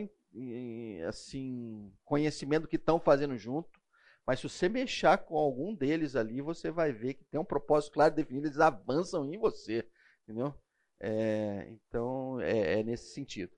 assim 1.08 1.92
conhecimento 2.04 2.64
do 2.64 2.68
que 2.68 2.76
estão 2.76 3.00
fazendo 3.00 3.38
junto. 3.38 3.82
Mas 4.26 4.40
se 4.40 4.50
você 4.50 4.70
mexer 4.70 5.18
com 5.18 5.38
algum 5.38 5.76
deles 5.76 6.16
ali, 6.16 6.42
você 6.42 6.72
vai 6.72 6.94
ver 6.94 7.16
que 7.16 7.26
tem 7.26 7.40
um 7.40 7.46
propósito 7.46 7.94
claro 7.94 8.16
definido, 8.16 8.48
eles 8.48 8.60
avançam 8.60 9.26
em 9.26 9.38
você. 9.38 9.86
Entendeu? 10.24 10.54
É, 11.00 11.68
então, 11.70 12.40
é, 12.40 12.80
é, 12.80 12.84
nesse 12.84 13.14
sentido. 13.14 13.52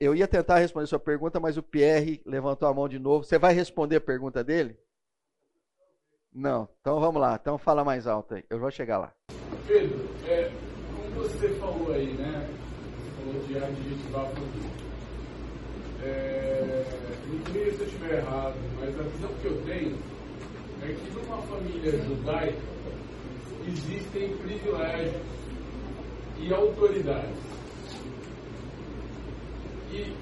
Eu 0.00 0.16
ia 0.16 0.26
tentar 0.26 0.58
responder 0.58 0.88
sua 0.88 0.98
pergunta, 0.98 1.38
mas 1.38 1.56
o 1.56 1.62
Pierre 1.62 2.20
levantou 2.26 2.68
a 2.68 2.74
mão 2.74 2.88
de 2.88 2.98
novo. 2.98 3.24
Você 3.24 3.38
vai 3.38 3.54
responder 3.54 3.96
a 3.96 4.00
pergunta 4.00 4.42
dele? 4.42 4.76
Não. 6.34 6.68
Então 6.80 7.00
vamos 7.00 7.20
lá. 7.20 7.38
Então 7.40 7.58
fala 7.58 7.84
mais 7.84 8.06
alto 8.06 8.34
aí. 8.34 8.44
Eu 8.48 8.58
vou 8.58 8.70
chegar 8.70 8.98
lá. 8.98 9.12
Pedro, 9.66 10.08
é, 10.26 10.50
como 10.86 11.22
você 11.22 11.48
falou 11.50 11.92
aí, 11.92 12.12
né? 12.14 12.48
falou 13.22 13.42
de 13.46 13.56
adjetivar 13.56 14.26
produto. 14.26 14.82
É, 16.02 16.84
me 17.28 17.38
corrija 17.40 17.70
se 17.72 17.80
eu 17.80 17.86
estiver 17.86 18.18
errado, 18.18 18.56
mas 18.80 18.98
a 18.98 19.02
visão 19.02 19.30
que 19.40 19.46
eu 19.46 19.62
tenho 19.62 19.96
é 20.82 20.92
que 20.92 21.10
numa 21.12 21.40
família 21.42 21.92
judaica 22.02 22.58
existem 23.66 24.36
privilégios 24.38 25.22
e 26.40 26.52
autoridades. 26.52 27.36
E, 29.92 30.16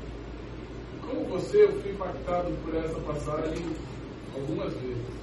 como 1.01 1.25
você, 1.25 1.65
eu 1.65 1.81
fui 1.81 1.93
impactado 1.93 2.53
por 2.63 2.75
essa 2.75 3.01
passagem 3.01 3.65
algumas 4.35 4.75
vezes. 4.75 5.21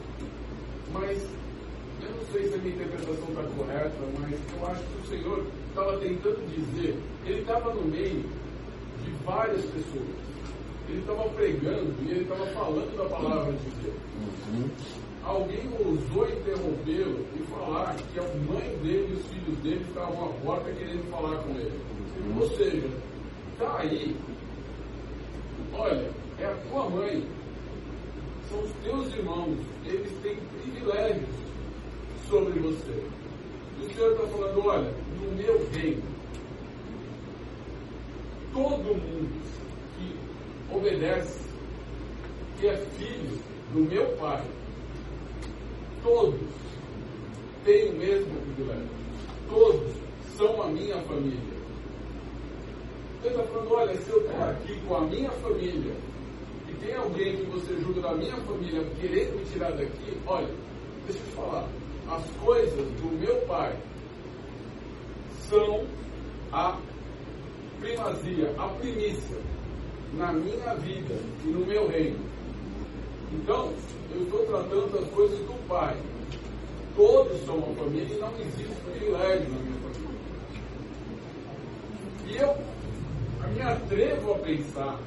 Mas, 0.91 1.21
eu 2.01 2.09
não 2.09 2.25
sei 2.31 2.47
se 2.47 2.55
a 2.55 2.57
minha 2.57 2.75
interpretação 2.75 3.27
está 3.29 3.43
correta, 3.55 3.95
mas 4.19 4.39
eu 4.55 4.67
acho 4.67 4.81
que 4.83 5.01
o 5.01 5.07
Senhor 5.09 5.45
estava 5.69 5.97
tentando 5.97 6.55
dizer, 6.55 6.97
ele 7.25 7.41
estava 7.41 7.73
no 7.73 7.81
meio 7.83 8.23
de 9.03 9.11
várias 9.25 9.63
pessoas. 9.65 10.27
Ele 10.89 10.99
estava 10.99 11.29
pregando 11.29 11.93
e 12.01 12.11
ele 12.11 12.21
estava 12.21 12.45
falando 12.47 12.97
da 12.97 13.05
palavra 13.05 13.51
de 13.51 13.69
Deus. 13.81 13.95
Uhum. 14.53 14.69
Alguém 15.23 15.69
ousou 15.79 16.29
interrompê-lo 16.29 17.25
e 17.35 17.43
falar 17.51 17.95
que 18.13 18.19
a 18.19 18.23
mãe 18.23 18.77
dele 18.81 19.09
e 19.09 19.13
os 19.13 19.27
filhos 19.27 19.59
dele 19.59 19.85
estavam 19.89 20.29
à 20.29 20.33
porta 20.45 20.71
querendo 20.71 21.11
falar 21.11 21.35
com 21.43 21.49
ele. 21.51 21.81
Uhum. 22.21 22.41
Ou 22.41 22.49
seja, 22.51 22.89
está 23.53 23.79
aí. 23.79 24.15
Olha, 25.73 26.09
é 26.39 26.45
a 26.45 26.55
tua 26.69 26.89
mãe, 26.89 27.23
são 28.49 28.59
os 28.61 28.71
teus 28.83 29.13
irmãos, 29.13 29.57
eles 29.85 30.11
têm 30.21 30.37
privilégios 30.61 31.29
sobre 32.29 32.59
você. 32.59 33.03
O 33.81 33.93
Senhor 33.93 34.11
está 34.13 34.27
falando, 34.27 34.65
olha, 34.65 34.93
no 35.21 35.31
meu 35.35 35.69
reino, 35.71 36.03
todo 38.53 38.95
mundo 38.95 39.41
que 39.97 40.75
obedece, 40.75 41.39
que 42.59 42.67
é 42.67 42.77
filho 42.97 43.39
do 43.73 43.79
meu 43.81 44.05
Pai, 44.17 44.43
todos 46.03 46.39
têm 47.65 47.89
o 47.89 47.97
mesmo 47.97 48.41
privilégio. 48.41 48.97
Todos 49.49 49.93
são 50.37 50.61
a 50.61 50.67
minha 50.67 50.97
família. 51.01 51.57
Ele 53.23 53.35
está 53.35 53.43
falando, 53.43 53.73
olha, 53.73 53.95
se 53.95 54.09
eu 54.09 54.21
estou 54.21 54.43
aqui 54.43 54.79
com 54.87 54.95
a 54.95 55.01
minha 55.01 55.31
família 55.31 55.93
e 56.69 56.73
tem 56.75 56.95
alguém 56.95 57.37
que 57.37 57.45
você 57.45 57.75
julga 57.81 58.01
da 58.01 58.13
minha 58.15 58.35
família 58.37 58.83
querendo 58.99 59.39
me 59.39 59.45
tirar 59.45 59.71
daqui, 59.71 60.17
olha, 60.25 60.49
deixa 61.05 61.19
eu 61.21 61.25
te 61.25 61.31
falar, 61.31 61.67
as 62.09 62.23
coisas 62.43 62.85
do 63.01 63.19
meu 63.19 63.35
pai 63.47 63.75
são 65.49 65.85
a 66.51 66.77
primazia, 67.79 68.53
a 68.57 68.67
primícia 68.69 69.37
na 70.13 70.31
minha 70.33 70.73
vida 70.75 71.15
e 71.43 71.47
no 71.47 71.65
meu 71.65 71.87
reino. 71.87 72.19
Então, 73.33 73.73
eu 74.13 74.23
estou 74.23 74.45
tratando 74.45 74.99
as 74.99 75.09
coisas 75.09 75.37
do 75.39 75.67
pai. 75.67 75.97
Todos 76.95 77.45
são 77.45 77.57
uma 77.57 77.75
família 77.75 78.15
e 78.15 78.19
não 78.19 78.33
existe 78.39 78.81
privilégio 78.89 79.49
na 79.49 79.59
minha 79.59 79.79
família. 79.81 80.17
E 82.27 82.37
eu 82.37 82.57
me 83.53 83.61
atrevo 83.61 84.33
a 84.33 84.39
pensar 84.39 84.99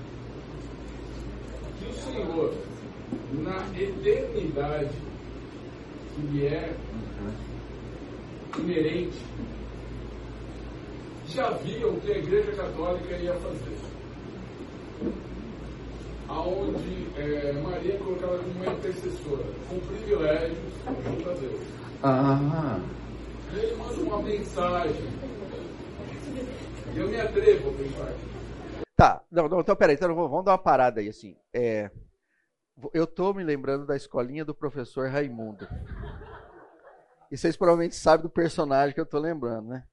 o 1.90 1.94
Senhor, 1.94 2.54
na 3.32 3.66
eternidade 3.78 4.90
que 6.14 6.22
lhe 6.28 6.46
é 6.46 6.72
inerente, 8.58 9.18
já 11.28 11.50
via 11.50 11.86
o 11.88 12.00
que 12.00 12.12
a 12.12 12.18
Igreja 12.18 12.52
Católica 12.52 13.16
ia 13.16 13.34
fazer. 13.34 13.78
Aonde 16.28 17.08
é, 17.16 17.52
Maria 17.60 17.98
colocava 17.98 18.38
como 18.38 18.50
uma 18.50 18.72
intercessora, 18.72 19.44
com 19.68 19.78
privilégios 19.80 20.58
junto 21.04 21.30
a 21.30 21.32
Deus. 21.34 21.60
Ah. 22.02 22.80
E 23.52 23.58
ele 23.58 23.76
manda 23.76 24.00
uma 24.00 24.22
mensagem. 24.22 25.10
Eu 26.94 27.08
me 27.08 27.20
atrevo 27.20 27.70
a 27.70 27.72
pensar 27.72 28.14
Tá, 29.00 29.24
não, 29.30 29.48
não, 29.48 29.60
então 29.60 29.74
peraí, 29.74 29.94
então 29.96 30.14
vamos 30.14 30.44
dar 30.44 30.52
uma 30.52 30.58
parada 30.58 31.00
aí, 31.00 31.08
assim. 31.08 31.34
É, 31.54 31.90
eu 32.92 33.06
tô 33.06 33.32
me 33.32 33.42
lembrando 33.42 33.86
da 33.86 33.96
escolinha 33.96 34.44
do 34.44 34.54
professor 34.54 35.08
Raimundo. 35.08 35.66
E 37.30 37.38
vocês 37.38 37.56
provavelmente 37.56 37.96
sabem 37.96 38.24
do 38.24 38.28
personagem 38.28 38.94
que 38.94 39.00
eu 39.00 39.06
tô 39.06 39.18
lembrando, 39.18 39.70
né? 39.70 39.86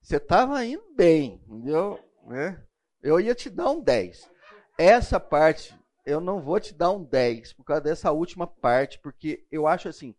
Você 0.00 0.20
tava 0.20 0.64
indo 0.64 0.94
bem, 0.94 1.42
entendeu? 1.44 1.98
Né? 2.28 2.64
Eu 3.02 3.18
ia 3.18 3.34
te 3.34 3.50
dar 3.50 3.68
um 3.68 3.80
10. 3.80 4.30
Essa 4.78 5.18
parte, 5.18 5.76
eu 6.06 6.20
não 6.20 6.40
vou 6.40 6.60
te 6.60 6.72
dar 6.72 6.92
um 6.92 7.02
10 7.02 7.54
por 7.54 7.64
causa 7.64 7.82
dessa 7.82 8.12
última 8.12 8.46
parte, 8.46 9.00
porque 9.00 9.44
eu 9.50 9.66
acho 9.66 9.88
assim, 9.88 10.14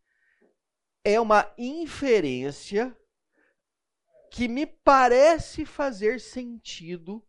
é 1.02 1.18
uma 1.18 1.50
inferência 1.58 2.94
que 4.30 4.50
me 4.50 4.66
parece 4.66 5.66
fazer 5.66 6.20
sentido 6.20 7.26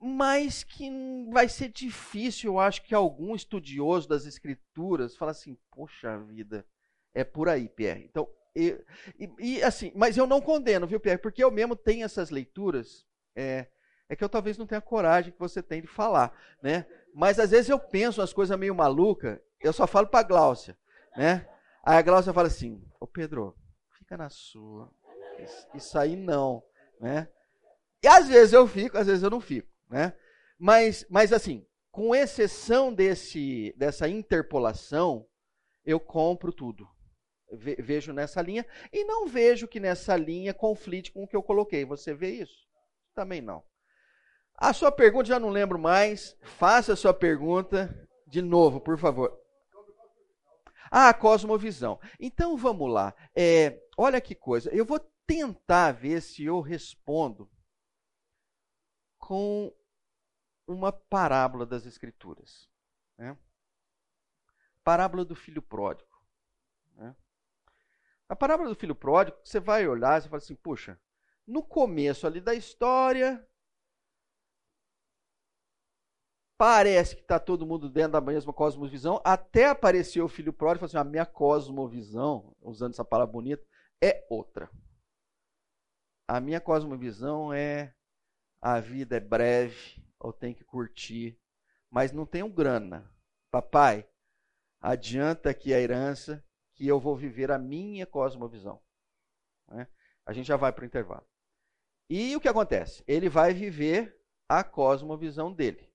mas 0.00 0.64
que 0.64 0.90
vai 1.30 1.46
ser 1.46 1.68
difícil, 1.68 2.52
eu 2.52 2.58
acho 2.58 2.82
que 2.82 2.94
algum 2.94 3.34
estudioso 3.34 4.08
das 4.08 4.24
escrituras 4.24 5.14
fala 5.14 5.32
assim, 5.32 5.58
poxa 5.70 6.18
vida, 6.18 6.64
é 7.12 7.22
por 7.22 7.50
aí, 7.50 7.68
Pierre. 7.68 8.06
Então, 8.08 8.26
e, 8.56 8.82
e, 9.18 9.30
e, 9.38 9.62
assim, 9.62 9.92
mas 9.94 10.16
eu 10.16 10.26
não 10.26 10.40
condeno, 10.40 10.86
viu, 10.86 10.98
Pierre, 10.98 11.20
porque 11.20 11.44
eu 11.44 11.50
mesmo 11.50 11.76
tenho 11.76 12.04
essas 12.04 12.30
leituras, 12.30 13.06
é, 13.36 13.66
é 14.08 14.16
que 14.16 14.24
eu 14.24 14.28
talvez 14.28 14.56
não 14.56 14.66
tenha 14.66 14.80
coragem 14.80 15.32
que 15.32 15.38
você 15.38 15.62
tem 15.62 15.82
de 15.82 15.86
falar, 15.86 16.32
né? 16.62 16.86
Mas 17.14 17.38
às 17.38 17.50
vezes 17.50 17.68
eu 17.68 17.78
penso 17.78 18.20
umas 18.20 18.32
coisas 18.32 18.58
meio 18.58 18.74
malucas, 18.74 19.38
eu 19.60 19.72
só 19.72 19.86
falo 19.86 20.06
para 20.06 20.20
a 20.20 20.28
Gláucia, 20.28 20.76
né? 21.14 21.46
Aí 21.84 21.98
a 21.98 22.02
Gláucia 22.02 22.32
fala 22.32 22.48
assim, 22.48 22.82
ô 22.98 23.06
Pedro, 23.06 23.54
fica 23.98 24.16
na 24.16 24.30
sua, 24.30 24.90
isso 25.74 25.98
aí 25.98 26.16
não, 26.16 26.62
né? 26.98 27.28
E 28.02 28.08
às 28.08 28.28
vezes 28.28 28.54
eu 28.54 28.66
fico, 28.66 28.96
às 28.96 29.06
vezes 29.06 29.22
eu 29.22 29.30
não 29.30 29.40
fico. 29.40 29.69
Né? 29.90 30.14
Mas, 30.58 31.04
mas 31.10 31.32
assim, 31.32 31.66
com 31.90 32.14
exceção 32.14 32.94
desse, 32.94 33.74
dessa 33.76 34.08
interpolação, 34.08 35.26
eu 35.84 35.98
compro 35.98 36.52
tudo. 36.52 36.88
vejo 37.50 38.12
nessa 38.12 38.40
linha 38.40 38.64
e 38.92 39.04
não 39.04 39.26
vejo 39.26 39.66
que 39.66 39.80
nessa 39.80 40.16
linha 40.16 40.54
conflite 40.54 41.10
com 41.10 41.24
o 41.24 41.28
que 41.28 41.34
eu 41.34 41.42
coloquei. 41.42 41.84
Você 41.84 42.14
vê 42.14 42.30
isso? 42.30 42.66
Também 43.14 43.40
não. 43.40 43.64
A 44.54 44.72
sua 44.72 44.92
pergunta 44.92 45.28
já 45.28 45.40
não 45.40 45.48
lembro 45.48 45.78
mais. 45.78 46.36
Faça 46.42 46.92
a 46.92 46.96
sua 46.96 47.12
pergunta 47.12 48.08
de 48.26 48.40
novo, 48.40 48.80
por 48.80 48.98
favor. 48.98 49.36
Ah, 50.90 51.12
cosmovisão. 51.14 51.98
Então 52.18 52.56
vamos 52.56 52.92
lá. 52.92 53.14
É, 53.34 53.80
olha 53.96 54.20
que 54.20 54.34
coisa. 54.34 54.70
Eu 54.70 54.84
vou 54.84 55.00
tentar 55.26 55.92
ver 55.92 56.20
se 56.20 56.44
eu 56.44 56.60
respondo 56.60 57.50
com 59.18 59.72
uma 60.72 60.92
parábola 60.92 61.66
das 61.66 61.86
Escrituras. 61.86 62.68
Né? 63.16 63.36
Parábola 64.84 65.24
do 65.24 65.34
filho 65.34 65.62
pródigo. 65.62 66.10
Né? 66.96 67.14
A 68.28 68.36
parábola 68.36 68.68
do 68.68 68.74
filho 68.74 68.94
pródigo, 68.94 69.38
você 69.42 69.58
vai 69.60 69.86
olhar 69.86 70.18
e 70.18 70.28
fala 70.28 70.36
assim, 70.36 70.54
puxa, 70.54 70.98
no 71.46 71.62
começo 71.62 72.26
ali 72.26 72.40
da 72.40 72.54
história, 72.54 73.44
parece 76.56 77.16
que 77.16 77.22
está 77.22 77.40
todo 77.40 77.66
mundo 77.66 77.88
dentro 77.88 78.12
da 78.12 78.20
mesma 78.20 78.52
cosmovisão, 78.52 79.20
até 79.24 79.66
apareceu 79.66 80.26
o 80.26 80.28
filho 80.28 80.52
pródigo 80.52 80.84
e 80.84 80.88
falou 80.88 81.00
assim, 81.00 81.08
a 81.08 81.10
minha 81.10 81.26
cosmovisão, 81.26 82.54
usando 82.60 82.92
essa 82.92 83.04
palavra 83.04 83.32
bonita, 83.32 83.66
é 84.00 84.26
outra. 84.30 84.70
A 86.28 86.38
minha 86.38 86.60
cosmovisão 86.60 87.52
é 87.52 87.94
a 88.60 88.78
vida 88.78 89.16
é 89.16 89.20
breve, 89.20 90.00
ou 90.20 90.32
tem 90.32 90.52
que 90.54 90.62
curtir, 90.62 91.40
mas 91.90 92.12
não 92.12 92.26
tenho 92.26 92.48
grana. 92.48 93.10
Papai, 93.50 94.06
adianta 94.80 95.50
aqui 95.50 95.72
a 95.72 95.80
herança 95.80 96.44
que 96.74 96.86
eu 96.86 97.00
vou 97.00 97.16
viver 97.16 97.50
a 97.50 97.58
minha 97.58 98.06
cosmovisão. 98.06 98.80
Né? 99.68 99.88
A 100.24 100.32
gente 100.32 100.46
já 100.46 100.56
vai 100.56 100.72
para 100.72 100.82
o 100.82 100.86
intervalo. 100.86 101.26
E 102.08 102.36
o 102.36 102.40
que 102.40 102.48
acontece? 102.48 103.02
Ele 103.06 103.28
vai 103.28 103.54
viver 103.54 104.20
a 104.48 104.62
cosmovisão 104.62 105.52
dele. 105.52 105.88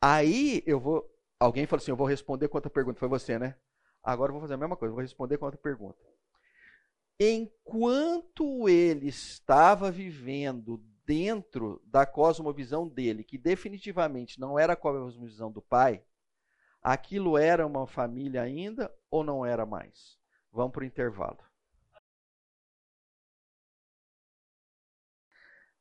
Aí 0.00 0.62
eu 0.66 0.78
vou. 0.78 1.08
Alguém 1.40 1.66
falou 1.66 1.80
assim: 1.80 1.90
eu 1.90 1.96
vou 1.96 2.06
responder 2.06 2.48
com 2.48 2.56
outra 2.56 2.70
pergunta. 2.70 2.98
Foi 2.98 3.08
você, 3.08 3.38
né? 3.38 3.56
Agora 4.02 4.30
eu 4.30 4.34
vou 4.34 4.40
fazer 4.40 4.54
a 4.54 4.58
mesma 4.58 4.76
coisa, 4.76 4.92
vou 4.92 5.02
responder 5.02 5.38
com 5.38 5.44
outra 5.44 5.60
pergunta. 5.60 5.98
Enquanto 7.20 8.68
ele 8.68 9.08
estava 9.08 9.90
vivendo 9.90 10.84
dentro 11.08 11.80
da 11.86 12.04
cosmovisão 12.04 12.86
dele, 12.86 13.24
que 13.24 13.38
definitivamente 13.38 14.38
não 14.38 14.58
era 14.58 14.74
a 14.74 14.76
cosmovisão 14.76 15.50
do 15.50 15.62
pai, 15.62 16.04
aquilo 16.82 17.38
era 17.38 17.66
uma 17.66 17.86
família 17.86 18.42
ainda 18.42 18.94
ou 19.10 19.24
não 19.24 19.44
era 19.44 19.64
mais? 19.64 20.18
Vamos 20.52 20.72
para 20.72 20.82
o 20.82 20.86
intervalo. 20.86 21.38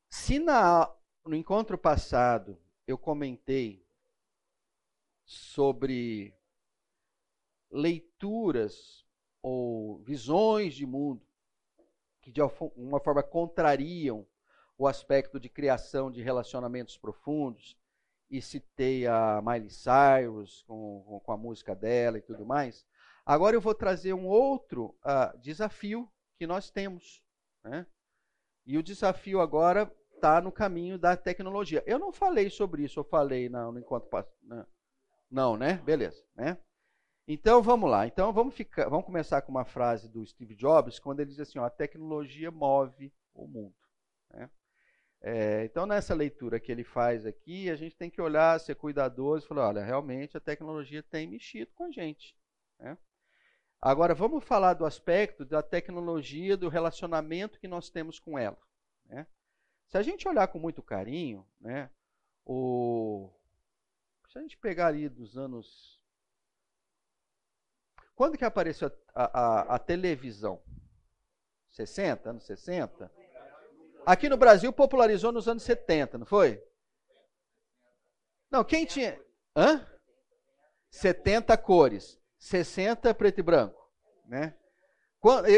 Se 0.09 0.39
na, 0.39 0.89
no 1.25 1.35
encontro 1.35 1.77
passado 1.77 2.57
eu 2.87 2.97
comentei 2.97 3.85
sobre 5.25 6.33
leituras 7.69 9.05
ou 9.41 10.01
visões 10.03 10.73
de 10.73 10.85
mundo 10.85 11.27
que 12.21 12.31
de 12.31 12.41
uma 12.41 13.01
forma 13.01 13.21
contrariam 13.21 14.25
o 14.77 14.87
aspecto 14.87 15.39
de 15.39 15.49
criação 15.49 16.11
de 16.11 16.21
relacionamentos 16.21 16.97
profundos, 16.97 17.77
e 18.29 18.41
citei 18.41 19.07
a 19.07 19.41
Miley 19.41 19.69
Cyrus 19.69 20.63
com, 20.63 21.21
com 21.23 21.31
a 21.31 21.37
música 21.37 21.73
dela 21.73 22.17
e 22.17 22.21
tudo 22.21 22.45
mais. 22.45 22.85
Agora 23.25 23.55
eu 23.55 23.61
vou 23.61 23.73
trazer 23.73 24.13
um 24.13 24.25
outro 24.25 24.97
uh, 25.03 25.37
desafio 25.39 26.09
que 26.37 26.45
nós 26.45 26.69
temos. 26.69 27.23
Né? 27.63 27.85
E 28.65 28.77
o 28.77 28.83
desafio 28.83 29.39
agora 29.39 29.91
está 30.13 30.41
no 30.41 30.51
caminho 30.51 30.97
da 30.97 31.15
tecnologia. 31.15 31.83
Eu 31.85 31.99
não 31.99 32.11
falei 32.11 32.49
sobre 32.49 32.83
isso, 32.83 32.99
eu 32.99 33.03
falei 33.03 33.49
no, 33.49 33.71
no 33.71 33.79
encontro 33.79 34.09
não, 35.29 35.57
né? 35.57 35.73
Beleza, 35.79 36.23
né? 36.35 36.57
Então 37.27 37.61
vamos 37.61 37.89
lá. 37.89 38.07
Então 38.07 38.31
vamos 38.31 38.55
ficar, 38.55 38.87
vamos 38.87 39.05
começar 39.05 39.41
com 39.41 39.51
uma 39.51 39.65
frase 39.65 40.07
do 40.07 40.25
Steve 40.25 40.55
Jobs 40.55 40.99
quando 40.99 41.19
ele 41.19 41.29
diz 41.29 41.39
assim: 41.41 41.59
ó, 41.59 41.65
a 41.65 41.69
tecnologia 41.69 42.49
move 42.49 43.13
o 43.33 43.45
mundo. 43.45 43.75
Né? 44.31 44.49
É, 45.21 45.65
então 45.65 45.85
nessa 45.85 46.13
leitura 46.13 46.59
que 46.59 46.71
ele 46.71 46.83
faz 46.83 47.25
aqui, 47.25 47.69
a 47.69 47.75
gente 47.75 47.95
tem 47.95 48.09
que 48.09 48.21
olhar, 48.21 48.59
ser 48.59 48.75
cuidadoso, 48.75 49.45
e 49.45 49.47
falar, 49.47 49.69
olha, 49.69 49.83
realmente 49.83 50.37
a 50.37 50.41
tecnologia 50.41 51.01
tem 51.01 51.27
mexido 51.27 51.71
com 51.73 51.85
a 51.85 51.91
gente. 51.91 52.35
Né? 52.79 52.97
Agora 53.81 54.13
vamos 54.13 54.43
falar 54.43 54.73
do 54.73 54.85
aspecto 54.85 55.43
da 55.43 55.61
tecnologia, 55.61 56.55
do 56.55 56.69
relacionamento 56.69 57.59
que 57.59 57.67
nós 57.67 57.89
temos 57.89 58.19
com 58.19 58.37
ela. 58.37 58.57
Né? 59.05 59.25
Se 59.87 59.97
a 59.97 60.01
gente 60.01 60.27
olhar 60.27 60.47
com 60.47 60.59
muito 60.59 60.83
carinho, 60.83 61.47
né, 61.59 61.89
o... 62.45 63.31
se 64.29 64.37
a 64.37 64.41
gente 64.41 64.57
pegar 64.57 64.87
ali 64.87 65.07
dos 65.09 65.37
anos. 65.37 66.01
Quando 68.15 68.37
que 68.37 68.45
apareceu 68.45 68.91
a, 69.13 69.39
a, 69.39 69.75
a 69.75 69.79
televisão? 69.79 70.61
60, 71.69 72.29
anos 72.31 72.43
60? 72.45 73.11
Aqui 74.07 74.29
no 74.29 74.37
Brasil 74.37 74.71
popularizou 74.71 75.33
nos 75.33 75.49
anos 75.49 75.63
70, 75.63 76.17
não 76.17 76.25
foi? 76.25 76.63
Não, 78.49 78.63
quem 78.63 78.85
tinha. 78.85 79.19
Hã? 79.53 79.85
70 80.89 81.57
cores. 81.57 82.17
60 82.39 83.13
preto 83.13 83.39
e 83.39 83.43
branco. 83.43 83.77
Né? 84.25 84.55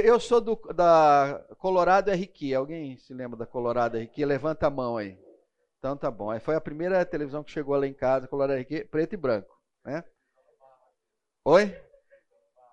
Eu 0.03 0.19
sou 0.19 0.41
do, 0.41 0.55
da 0.73 1.45
Colorado 1.59 2.09
RQ. 2.09 2.55
Alguém 2.55 2.97
se 2.97 3.13
lembra 3.13 3.37
da 3.37 3.45
Colorado 3.45 3.99
RQ? 3.99 4.25
Levanta 4.25 4.65
a 4.65 4.71
mão 4.71 4.97
aí. 4.97 5.15
Então 5.77 5.95
tá 5.95 6.09
bom. 6.09 6.31
Aí 6.31 6.39
foi 6.39 6.55
a 6.55 6.61
primeira 6.61 7.05
televisão 7.05 7.43
que 7.43 7.51
chegou 7.51 7.77
lá 7.77 7.85
em 7.85 7.93
casa, 7.93 8.27
Colorado 8.27 8.59
RQ, 8.59 8.85
preto 8.85 9.13
e 9.13 9.17
branco. 9.17 9.61
Né? 9.85 10.03
Oi? 11.45 11.79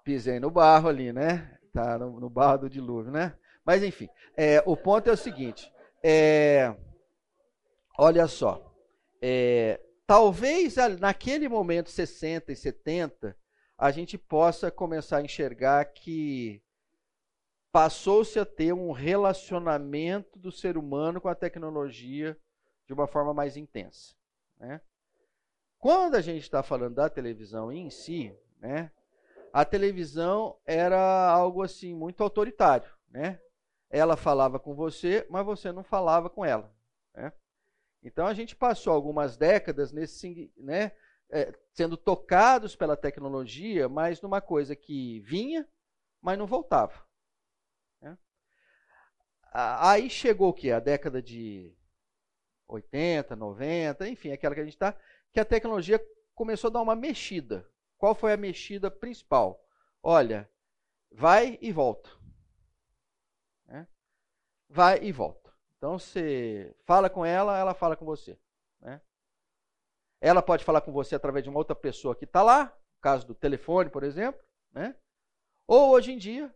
Pisei 0.03 0.41
no 0.41 0.51
barro 0.51 0.89
ali, 0.89 1.13
né? 1.13 1.59
Tá 1.71 1.99
no, 1.99 2.19
no 2.19 2.31
barro 2.31 2.61
do 2.61 2.71
dilúvio, 2.71 3.13
né? 3.13 3.37
Mas 3.67 3.83
enfim, 3.83 4.09
é, 4.37 4.63
o 4.65 4.77
ponto 4.77 5.11
é 5.11 5.13
o 5.13 5.17
seguinte. 5.17 5.73
É, 6.03 6.73
olha 7.99 8.29
só. 8.29 8.73
É, 9.21 9.81
talvez 10.07 10.77
naquele 11.01 11.49
momento 11.49 11.91
60 11.91 12.53
e 12.53 12.57
70, 12.57 13.37
a 13.77 13.91
gente 13.91 14.17
possa 14.17 14.71
começar 14.71 15.19
a 15.19 15.23
enxergar 15.23 15.85
que 15.87 16.63
passou-se 17.73 18.39
a 18.39 18.47
ter 18.47 18.73
um 18.73 18.93
relacionamento 18.93 20.39
do 20.39 20.53
ser 20.53 20.79
humano 20.79 21.21
com 21.21 21.29
a 21.29 21.35
tecnologia 21.35 22.39
de 22.87 22.93
uma 22.93 23.09
forma 23.09 23.35
mais 23.35 23.57
intensa. 23.57 24.15
Né? 24.59 24.81
Quando 25.77 26.15
a 26.15 26.21
gente 26.21 26.43
está 26.43 26.63
falando 26.63 26.95
da 26.95 27.11
televisão 27.11 27.73
em 27.73 27.91
si, 27.91 28.35
né, 28.61 28.91
a 29.53 29.65
televisão 29.65 30.57
era 30.65 31.29
algo 31.29 31.63
assim 31.63 31.95
muito 31.95 32.23
autoritário. 32.23 32.89
Né? 33.11 33.41
Ela 33.89 34.17
falava 34.17 34.59
com 34.59 34.75
você, 34.75 35.27
mas 35.31 35.45
você 35.45 35.73
não 35.73 35.85
falava 35.85 36.29
com 36.29 36.45
ela. 36.45 36.75
Né? 37.15 37.33
Então 38.03 38.27
a 38.27 38.35
gente 38.35 38.55
passou 38.55 38.93
algumas 38.93 39.37
décadas 39.37 39.93
nesse, 39.93 40.53
né, 40.57 40.93
é, 41.31 41.53
sendo 41.73 41.97
tocados 41.97 42.77
pela 42.77 42.97
tecnologia, 42.97 43.89
mas 43.89 44.21
numa 44.21 44.41
coisa 44.41 44.75
que 44.77 45.21
vinha, 45.21 45.67
mas 46.21 46.39
não 46.39 46.47
voltava. 46.47 47.07
Aí 49.59 50.11
chegou 50.11 50.51
o 50.51 50.53
que? 50.53 50.71
A 50.71 50.79
década 50.79 51.23
de 51.23 51.75
80, 52.69 53.35
90, 53.35 54.07
enfim, 54.07 54.31
aquela 54.31 54.55
que 54.55 54.61
a 54.61 54.65
gente 54.65 54.75
está, 54.75 54.95
que 55.33 55.41
a 55.41 55.47
tecnologia 55.47 55.99
começou 56.35 56.69
a 56.69 56.73
dar 56.75 56.83
uma 56.83 56.95
mexida. 56.95 57.67
Qual 57.97 58.15
foi 58.15 58.35
a 58.35 58.37
mexida 58.37 58.91
principal? 58.91 59.65
Olha, 60.03 60.47
vai 61.11 61.59
e 61.63 61.73
volta. 61.73 62.11
Né? 63.67 63.87
Vai 64.69 65.03
e 65.03 65.13
volta. 65.13 65.53
Então 65.77 65.99
você 65.99 66.75
fala 66.85 67.11
com 67.11 67.25
ela, 67.25 67.59
ela 67.59 67.75
fala 67.75 67.97
com 67.97 68.05
você. 68.05 68.39
Né? 68.81 69.01
Ela 70.21 70.43
pode 70.43 70.65
falar 70.65 70.81
com 70.81 70.93
você 70.93 71.15
através 71.15 71.45
de 71.45 71.51
uma 71.51 71.59
outra 71.59 71.77
pessoa 71.77 72.17
que 72.17 72.25
está 72.25 72.43
lá, 72.43 72.65
no 72.65 73.01
caso 73.01 73.27
do 73.27 73.35
telefone, 73.35 73.91
por 73.91 74.03
exemplo. 74.03 74.43
Né? 74.73 74.97
Ou 75.67 75.91
hoje 75.91 76.13
em 76.13 76.19
dia, 76.19 76.55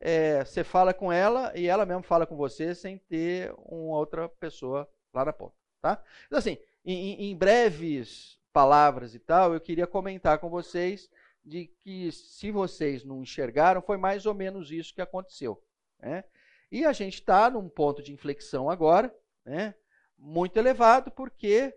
é, 0.00 0.44
você 0.44 0.62
fala 0.62 0.92
com 0.92 1.10
ela 1.10 1.52
e 1.56 1.66
ela 1.66 1.86
mesmo 1.86 2.02
fala 2.02 2.26
com 2.26 2.36
você 2.36 2.74
sem 2.74 2.98
ter 2.98 3.52
uma 3.58 3.96
outra 3.96 4.28
pessoa 4.28 4.88
lá 5.12 5.24
na 5.24 5.32
ponta. 5.32 5.56
Tá? 5.80 6.02
Então, 6.26 6.38
assim, 6.38 6.58
em, 6.84 7.30
em 7.30 7.36
breves 7.36 8.38
palavras 8.52 9.14
e 9.14 9.18
tal, 9.18 9.54
eu 9.54 9.60
queria 9.60 9.86
comentar 9.86 10.38
com 10.38 10.48
vocês 10.48 11.10
de 11.44 11.66
que 11.66 12.12
se 12.12 12.50
vocês 12.50 13.04
não 13.04 13.22
enxergaram, 13.22 13.80
foi 13.80 13.96
mais 13.96 14.26
ou 14.26 14.34
menos 14.34 14.70
isso 14.70 14.94
que 14.94 15.00
aconteceu. 15.00 15.62
Né? 15.98 16.24
E 16.70 16.84
a 16.84 16.92
gente 16.92 17.14
está 17.14 17.50
num 17.50 17.68
ponto 17.68 18.02
de 18.02 18.12
inflexão 18.12 18.68
agora, 18.68 19.14
né? 19.44 19.74
muito 20.16 20.56
elevado, 20.58 21.10
porque 21.10 21.74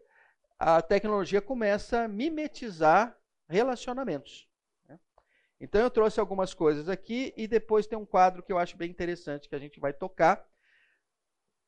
a 0.60 0.82
tecnologia 0.82 1.42
começa 1.42 2.04
a 2.04 2.08
mimetizar 2.08 3.18
relacionamentos. 3.48 4.50
Então 5.60 5.80
eu 5.80 5.92
trouxe 5.92 6.20
algumas 6.20 6.56
coisas 6.56 6.89
aqui 6.89 7.32
e 7.38 7.48
depois 7.48 7.86
tem 7.86 7.98
um 7.98 8.06
quadro 8.06 8.42
que 8.42 8.52
eu 8.52 8.58
acho 8.58 8.76
bem 8.76 8.89
interessante 8.89 9.48
que 9.48 9.54
a 9.54 9.60
gente 9.60 9.80
vai 9.80 9.94
tocar 9.94 10.44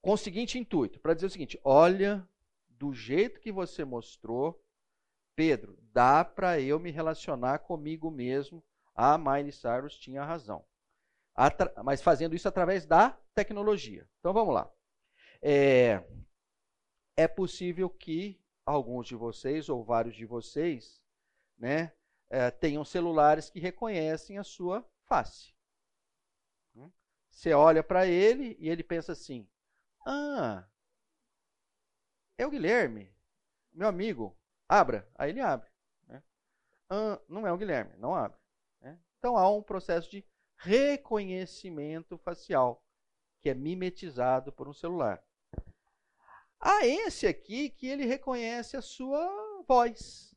com 0.01 0.11
o 0.11 0.17
seguinte 0.17 0.57
intuito, 0.57 0.99
para 0.99 1.13
dizer 1.13 1.27
o 1.27 1.29
seguinte: 1.29 1.59
olha, 1.63 2.27
do 2.67 2.91
jeito 2.91 3.39
que 3.39 3.51
você 3.51 3.85
mostrou, 3.85 4.59
Pedro, 5.35 5.77
dá 5.93 6.25
para 6.25 6.59
eu 6.59 6.79
me 6.79 6.89
relacionar 6.89 7.59
comigo 7.59 8.09
mesmo. 8.09 8.63
A 8.95 9.17
Miley 9.17 9.51
Cyrus 9.51 9.95
tinha 9.97 10.23
razão. 10.23 10.65
Mas 11.83 12.01
fazendo 12.01 12.35
isso 12.35 12.47
através 12.47 12.85
da 12.85 13.17
tecnologia. 13.33 14.07
Então 14.19 14.33
vamos 14.33 14.53
lá. 14.53 14.71
É, 15.41 16.03
é 17.17 17.27
possível 17.27 17.89
que 17.89 18.41
alguns 18.65 19.07
de 19.07 19.15
vocês 19.15 19.67
ou 19.69 19.83
vários 19.83 20.15
de 20.15 20.25
vocês, 20.25 21.01
né, 21.57 21.93
é, 22.29 22.49
tenham 22.49 22.85
celulares 22.85 23.49
que 23.49 23.59
reconhecem 23.59 24.37
a 24.37 24.43
sua 24.43 24.87
face. 25.05 25.53
Hum? 26.75 26.91
Você 27.29 27.53
olha 27.53 27.83
para 27.83 28.07
ele 28.07 28.55
e 28.59 28.69
ele 28.69 28.83
pensa 28.83 29.11
assim: 29.11 29.47
Ah, 30.05 30.67
é 32.37 32.45
o 32.45 32.49
Guilherme, 32.49 33.13
meu 33.71 33.87
amigo, 33.87 34.37
abra. 34.67 35.07
Aí 35.15 35.31
ele 35.31 35.41
abre. 35.41 35.69
Né? 36.07 36.23
Ah, 36.89 37.19
não 37.27 37.45
é 37.45 37.51
o 37.51 37.57
Guilherme, 37.57 37.95
não 37.97 38.15
abre. 38.15 38.39
Né? 38.81 38.99
Então 39.17 39.37
há 39.37 39.49
um 39.51 39.61
processo 39.61 40.09
de 40.09 40.25
reconhecimento 40.63 42.17
facial 42.17 42.81
que 43.41 43.49
é 43.49 43.53
mimetizado 43.53 44.51
por 44.51 44.67
um 44.67 44.73
celular. 44.73 45.21
Há 46.59 46.85
esse 46.85 47.27
aqui 47.27 47.69
que 47.69 47.87
ele 47.87 48.05
reconhece 48.05 48.77
a 48.77 48.81
sua 48.81 49.63
voz. 49.67 50.33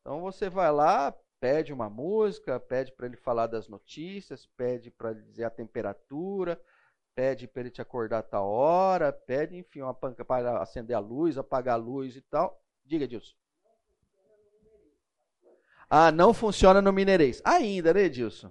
Então 0.00 0.20
você 0.20 0.50
vai 0.50 0.70
lá, 0.70 1.16
pede 1.40 1.72
uma 1.72 1.88
música, 1.88 2.60
pede 2.60 2.92
para 2.92 3.06
ele 3.06 3.16
falar 3.16 3.46
das 3.46 3.68
notícias, 3.68 4.46
pede 4.46 4.90
para 4.90 5.14
dizer 5.14 5.44
a 5.44 5.50
temperatura, 5.50 6.60
pede 7.14 7.48
para 7.48 7.60
ele 7.62 7.70
te 7.70 7.80
acordar 7.80 8.18
a 8.18 8.22
tal 8.22 8.46
hora, 8.46 9.10
pede, 9.10 9.56
enfim, 9.56 9.80
uma 9.80 9.94
panca 9.94 10.24
para 10.24 10.60
acender 10.60 10.94
a 10.94 11.00
luz, 11.00 11.38
apagar 11.38 11.74
a 11.74 11.82
luz 11.82 12.14
e 12.14 12.20
tal. 12.20 12.62
Diga, 12.84 13.08
Dilson. 13.08 13.34
Ah, 15.88 16.10
não 16.10 16.34
funciona 16.34 16.82
no 16.82 16.92
Mineirês. 16.92 17.40
Ainda, 17.44 17.94
né, 17.94 18.08
Dilson? 18.08 18.50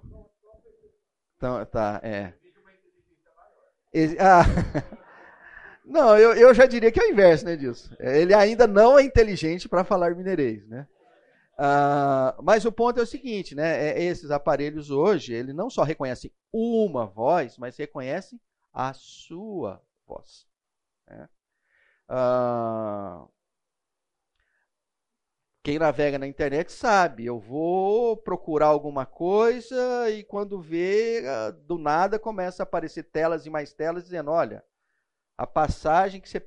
Então, 1.36 1.64
tá, 1.66 2.00
é. 2.02 2.32
Ah, 4.18 4.44
não, 5.86 6.18
eu, 6.18 6.34
eu 6.34 6.52
já 6.52 6.66
diria 6.66 6.92
que 6.92 7.00
é 7.00 7.04
o 7.04 7.10
inverso, 7.10 7.46
né, 7.46 7.56
Dilson? 7.56 7.94
Ele 7.98 8.34
ainda 8.34 8.66
não 8.66 8.98
é 8.98 9.02
inteligente 9.02 9.68
para 9.68 9.84
falar 9.84 10.14
mineirês, 10.14 10.66
né? 10.68 10.86
Uh, 11.56 12.42
mas 12.42 12.66
o 12.66 12.72
ponto 12.72 13.00
é 13.00 13.02
o 13.02 13.06
seguinte, 13.06 13.54
né? 13.54 13.88
É, 13.88 14.02
esses 14.02 14.30
aparelhos 14.30 14.90
hoje, 14.90 15.32
ele 15.32 15.54
não 15.54 15.70
só 15.70 15.82
reconhecem 15.82 16.30
uma 16.52 17.06
voz, 17.06 17.56
mas 17.56 17.76
reconhecem 17.76 18.38
a 18.74 18.92
sua 18.92 19.80
voz. 20.06 20.46
Né? 21.08 21.28
Uh, 22.10 23.28
quem 25.66 25.80
navega 25.80 26.16
na 26.16 26.28
internet 26.28 26.70
sabe, 26.70 27.26
eu 27.26 27.40
vou 27.40 28.16
procurar 28.16 28.68
alguma 28.68 29.04
coisa 29.04 30.08
e 30.08 30.22
quando 30.22 30.60
vê, 30.60 31.24
ah, 31.26 31.50
do 31.50 31.76
nada 31.76 32.20
começa 32.20 32.62
a 32.62 32.64
aparecer 32.64 33.02
telas 33.02 33.46
e 33.46 33.50
mais 33.50 33.72
telas 33.72 34.04
dizendo, 34.04 34.30
olha, 34.30 34.62
a 35.36 35.44
passagem 35.44 36.20
que 36.20 36.28
você 36.28 36.40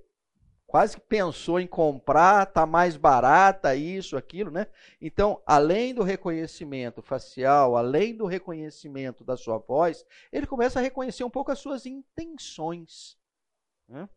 quase 0.65 0.95
que 0.95 1.01
pensou 1.01 1.59
em 1.59 1.67
comprar, 1.67 2.45
tá 2.45 2.65
mais 2.65 2.95
barata, 2.95 3.75
isso, 3.75 4.15
aquilo, 4.15 4.51
né? 4.51 4.67
Então, 5.01 5.43
além 5.45 5.93
do 5.93 6.01
reconhecimento 6.01 7.01
facial, 7.01 7.75
além 7.75 8.15
do 8.15 8.25
reconhecimento 8.25 9.25
da 9.25 9.35
sua 9.35 9.57
voz, 9.57 10.05
ele 10.31 10.47
começa 10.47 10.79
a 10.79 10.81
reconhecer 10.81 11.25
um 11.25 11.29
pouco 11.29 11.51
as 11.51 11.59
suas 11.59 11.85
intenções. 11.85 13.17
Né? 13.85 14.07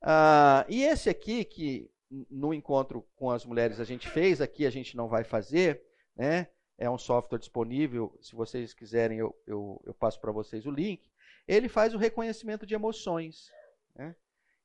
Ah, 0.00 0.64
e 0.70 0.82
esse 0.82 1.10
aqui, 1.10 1.44
que 1.44 1.91
no 2.30 2.52
encontro 2.52 3.06
com 3.16 3.30
as 3.30 3.44
mulheres 3.44 3.80
a 3.80 3.84
gente 3.84 4.08
fez, 4.08 4.40
aqui 4.40 4.66
a 4.66 4.70
gente 4.70 4.96
não 4.96 5.08
vai 5.08 5.24
fazer, 5.24 5.82
né? 6.14 6.48
É 6.76 6.90
um 6.90 6.98
software 6.98 7.38
disponível, 7.38 8.16
se 8.20 8.34
vocês 8.34 8.74
quiserem 8.74 9.18
eu, 9.18 9.34
eu, 9.46 9.80
eu 9.86 9.94
passo 9.94 10.20
para 10.20 10.32
vocês 10.32 10.66
o 10.66 10.70
link. 10.70 11.10
Ele 11.46 11.68
faz 11.68 11.94
o 11.94 11.98
reconhecimento 11.98 12.66
de 12.66 12.74
emoções. 12.74 13.50
Né? 13.94 14.16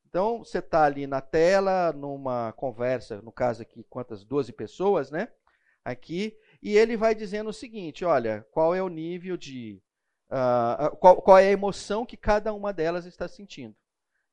Então, 0.10 0.40
você 0.40 0.60
está 0.60 0.84
ali 0.84 1.06
na 1.06 1.22
tela, 1.22 1.92
numa 1.92 2.54
conversa, 2.54 3.22
no 3.22 3.32
caso 3.32 3.62
aqui, 3.62 3.84
quantas? 3.90 4.24
12 4.24 4.54
pessoas, 4.54 5.12
né? 5.12 5.28
Aqui, 5.84 6.38
e 6.62 6.78
ele 6.78 6.98
vai 6.98 7.14
dizendo 7.14 7.50
o 7.50 7.54
seguinte: 7.54 8.04
olha, 8.04 8.46
qual 8.52 8.74
é 8.74 8.82
o 8.82 8.90
nível 8.90 9.38
de. 9.38 9.82
Uh, 10.30 10.96
qual, 10.98 11.22
qual 11.22 11.38
é 11.38 11.48
a 11.48 11.52
emoção 11.52 12.06
que 12.06 12.18
cada 12.18 12.54
uma 12.54 12.74
delas 12.74 13.06
está 13.06 13.28
sentindo. 13.28 13.76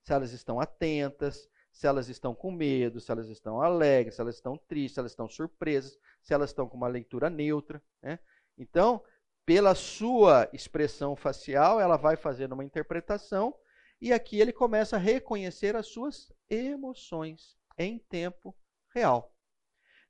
Se 0.02 0.12
elas 0.12 0.32
estão 0.32 0.58
atentas, 0.58 1.48
se 1.74 1.88
elas 1.88 2.08
estão 2.08 2.32
com 2.32 2.52
medo, 2.52 3.00
se 3.00 3.10
elas 3.10 3.28
estão 3.28 3.60
alegres, 3.60 4.14
se 4.14 4.20
elas 4.20 4.36
estão 4.36 4.56
tristes, 4.56 4.94
se 4.94 5.00
elas 5.00 5.10
estão 5.10 5.28
surpresas, 5.28 5.98
se 6.22 6.32
elas 6.32 6.50
estão 6.50 6.68
com 6.68 6.76
uma 6.76 6.86
leitura 6.86 7.28
neutra. 7.28 7.82
Né? 8.00 8.20
Então, 8.56 9.02
pela 9.44 9.74
sua 9.74 10.48
expressão 10.52 11.16
facial, 11.16 11.80
ela 11.80 11.96
vai 11.96 12.14
fazendo 12.14 12.52
uma 12.52 12.64
interpretação 12.64 13.52
e 14.00 14.12
aqui 14.12 14.40
ele 14.40 14.52
começa 14.52 14.94
a 14.94 15.00
reconhecer 15.00 15.74
as 15.74 15.88
suas 15.88 16.32
emoções 16.48 17.58
em 17.76 17.98
tempo 17.98 18.54
real. 18.94 19.34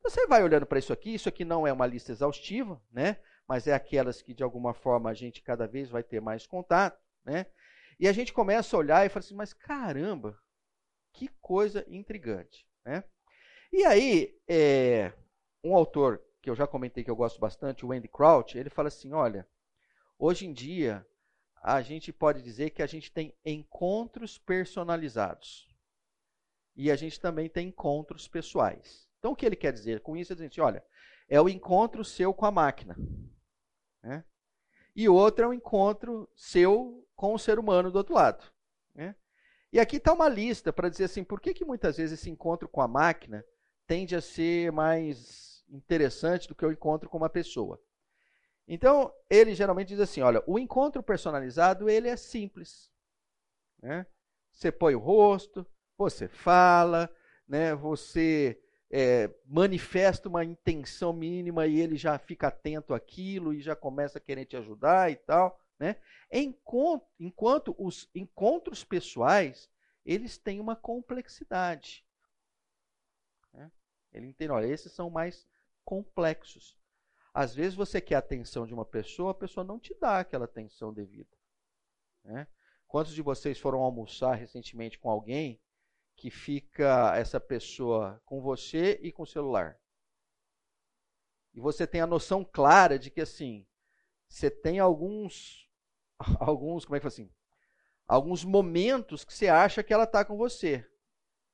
Você 0.02 0.26
vai 0.26 0.44
olhando 0.44 0.66
para 0.66 0.78
isso 0.78 0.92
aqui, 0.92 1.14
isso 1.14 1.30
aqui 1.30 1.46
não 1.46 1.66
é 1.66 1.72
uma 1.72 1.86
lista 1.86 2.12
exaustiva, 2.12 2.78
né? 2.92 3.16
mas 3.48 3.66
é 3.66 3.72
aquelas 3.72 4.20
que 4.20 4.34
de 4.34 4.42
alguma 4.42 4.74
forma 4.74 5.08
a 5.08 5.14
gente 5.14 5.42
cada 5.42 5.66
vez 5.66 5.88
vai 5.88 6.02
ter 6.02 6.20
mais 6.20 6.46
contato. 6.46 7.02
Né? 7.24 7.46
E 7.98 8.06
a 8.06 8.12
gente 8.12 8.34
começa 8.34 8.76
a 8.76 8.78
olhar 8.78 9.06
e 9.06 9.08
fala 9.08 9.24
assim, 9.24 9.34
mas 9.34 9.54
caramba, 9.54 10.38
que 11.14 11.28
coisa 11.40 11.84
intrigante. 11.88 12.66
Né? 12.84 13.02
E 13.72 13.84
aí, 13.86 14.38
é, 14.46 15.12
um 15.62 15.74
autor 15.74 16.22
que 16.42 16.50
eu 16.50 16.54
já 16.54 16.66
comentei 16.66 17.02
que 17.02 17.10
eu 17.10 17.16
gosto 17.16 17.40
bastante, 17.40 17.86
o 17.86 17.92
Andy 17.92 18.08
Crouch, 18.08 18.58
ele 18.58 18.68
fala 18.68 18.88
assim: 18.88 19.12
olha, 19.12 19.48
hoje 20.18 20.46
em 20.46 20.52
dia 20.52 21.06
a 21.62 21.80
gente 21.80 22.12
pode 22.12 22.42
dizer 22.42 22.70
que 22.70 22.82
a 22.82 22.86
gente 22.86 23.10
tem 23.10 23.34
encontros 23.42 24.36
personalizados. 24.36 25.66
E 26.76 26.90
a 26.90 26.96
gente 26.96 27.18
também 27.18 27.48
tem 27.48 27.68
encontros 27.68 28.28
pessoais. 28.28 29.08
Então, 29.18 29.32
o 29.32 29.36
que 29.36 29.46
ele 29.46 29.56
quer 29.56 29.72
dizer 29.72 30.00
com 30.00 30.14
isso 30.14 30.32
é 30.32 30.34
dizer, 30.34 30.48
assim, 30.48 30.60
olha, 30.60 30.84
é 31.26 31.40
o 31.40 31.48
encontro 31.48 32.04
seu 32.04 32.34
com 32.34 32.44
a 32.44 32.50
máquina. 32.50 32.94
Né? 34.02 34.22
E 34.94 35.08
outro 35.08 35.44
é 35.44 35.48
o 35.48 35.54
encontro 35.54 36.28
seu 36.36 37.08
com 37.16 37.32
o 37.32 37.38
ser 37.38 37.58
humano 37.58 37.90
do 37.90 37.96
outro 37.96 38.14
lado. 38.14 38.44
Né? 38.94 39.16
E 39.74 39.80
aqui 39.80 39.96
está 39.96 40.12
uma 40.12 40.28
lista 40.28 40.72
para 40.72 40.88
dizer 40.88 41.06
assim, 41.06 41.24
por 41.24 41.40
que, 41.40 41.52
que 41.52 41.64
muitas 41.64 41.96
vezes 41.96 42.20
esse 42.20 42.30
encontro 42.30 42.68
com 42.68 42.80
a 42.80 42.86
máquina 42.86 43.44
tende 43.88 44.14
a 44.14 44.20
ser 44.20 44.70
mais 44.70 45.64
interessante 45.68 46.46
do 46.46 46.54
que 46.54 46.64
o 46.64 46.70
encontro 46.70 47.10
com 47.10 47.16
uma 47.16 47.28
pessoa. 47.28 47.82
Então, 48.68 49.12
ele 49.28 49.52
geralmente 49.52 49.88
diz 49.88 49.98
assim, 49.98 50.20
olha, 50.20 50.40
o 50.46 50.60
encontro 50.60 51.02
personalizado, 51.02 51.90
ele 51.90 52.06
é 52.06 52.16
simples. 52.16 52.88
Né? 53.82 54.06
Você 54.52 54.70
põe 54.70 54.94
o 54.94 55.00
rosto, 55.00 55.66
você 55.98 56.28
fala, 56.28 57.12
né? 57.48 57.74
você 57.74 58.56
é, 58.88 59.28
manifesta 59.44 60.28
uma 60.28 60.44
intenção 60.44 61.12
mínima 61.12 61.66
e 61.66 61.80
ele 61.80 61.96
já 61.96 62.16
fica 62.16 62.46
atento 62.46 62.94
àquilo 62.94 63.52
e 63.52 63.60
já 63.60 63.74
começa 63.74 64.18
a 64.18 64.20
querer 64.20 64.44
te 64.44 64.56
ajudar 64.56 65.10
e 65.10 65.16
tal. 65.16 65.60
Né? 65.78 65.96
Enquanto, 66.30 67.06
enquanto 67.18 67.74
os 67.78 68.08
encontros 68.14 68.84
pessoais, 68.84 69.70
eles 70.04 70.38
têm 70.38 70.60
uma 70.60 70.76
complexidade. 70.76 72.04
Né? 73.52 73.70
Ele 74.12 74.26
entende, 74.26 74.52
olha, 74.52 74.66
esses 74.66 74.92
são 74.92 75.10
mais 75.10 75.46
complexos. 75.84 76.76
Às 77.32 77.54
vezes 77.54 77.74
você 77.74 78.00
quer 78.00 78.16
a 78.16 78.18
atenção 78.18 78.66
de 78.66 78.72
uma 78.72 78.84
pessoa, 78.84 79.32
a 79.32 79.34
pessoa 79.34 79.64
não 79.64 79.78
te 79.78 79.94
dá 79.94 80.20
aquela 80.20 80.44
atenção 80.44 80.92
devida. 80.92 81.36
Né? 82.22 82.46
Quantos 82.86 83.12
de 83.12 83.22
vocês 83.22 83.58
foram 83.58 83.80
almoçar 83.80 84.34
recentemente 84.34 84.98
com 84.98 85.10
alguém 85.10 85.60
que 86.16 86.30
fica 86.30 87.12
essa 87.16 87.40
pessoa 87.40 88.22
com 88.24 88.40
você 88.40 89.00
e 89.02 89.10
com 89.10 89.24
o 89.24 89.26
celular? 89.26 89.80
E 91.52 91.60
você 91.60 91.86
tem 91.86 92.00
a 92.00 92.06
noção 92.06 92.44
clara 92.44 92.98
de 92.98 93.10
que 93.10 93.20
assim, 93.20 93.66
você 94.28 94.50
tem 94.50 94.78
alguns 94.78 95.63
alguns, 96.40 96.84
como 96.84 96.96
é 96.96 97.00
que 97.00 97.06
assim? 97.06 97.30
Alguns 98.06 98.44
momentos 98.44 99.24
que 99.24 99.32
você 99.32 99.48
acha 99.48 99.82
que 99.82 99.92
ela 99.92 100.04
está 100.04 100.24
com 100.24 100.36
você. 100.36 100.86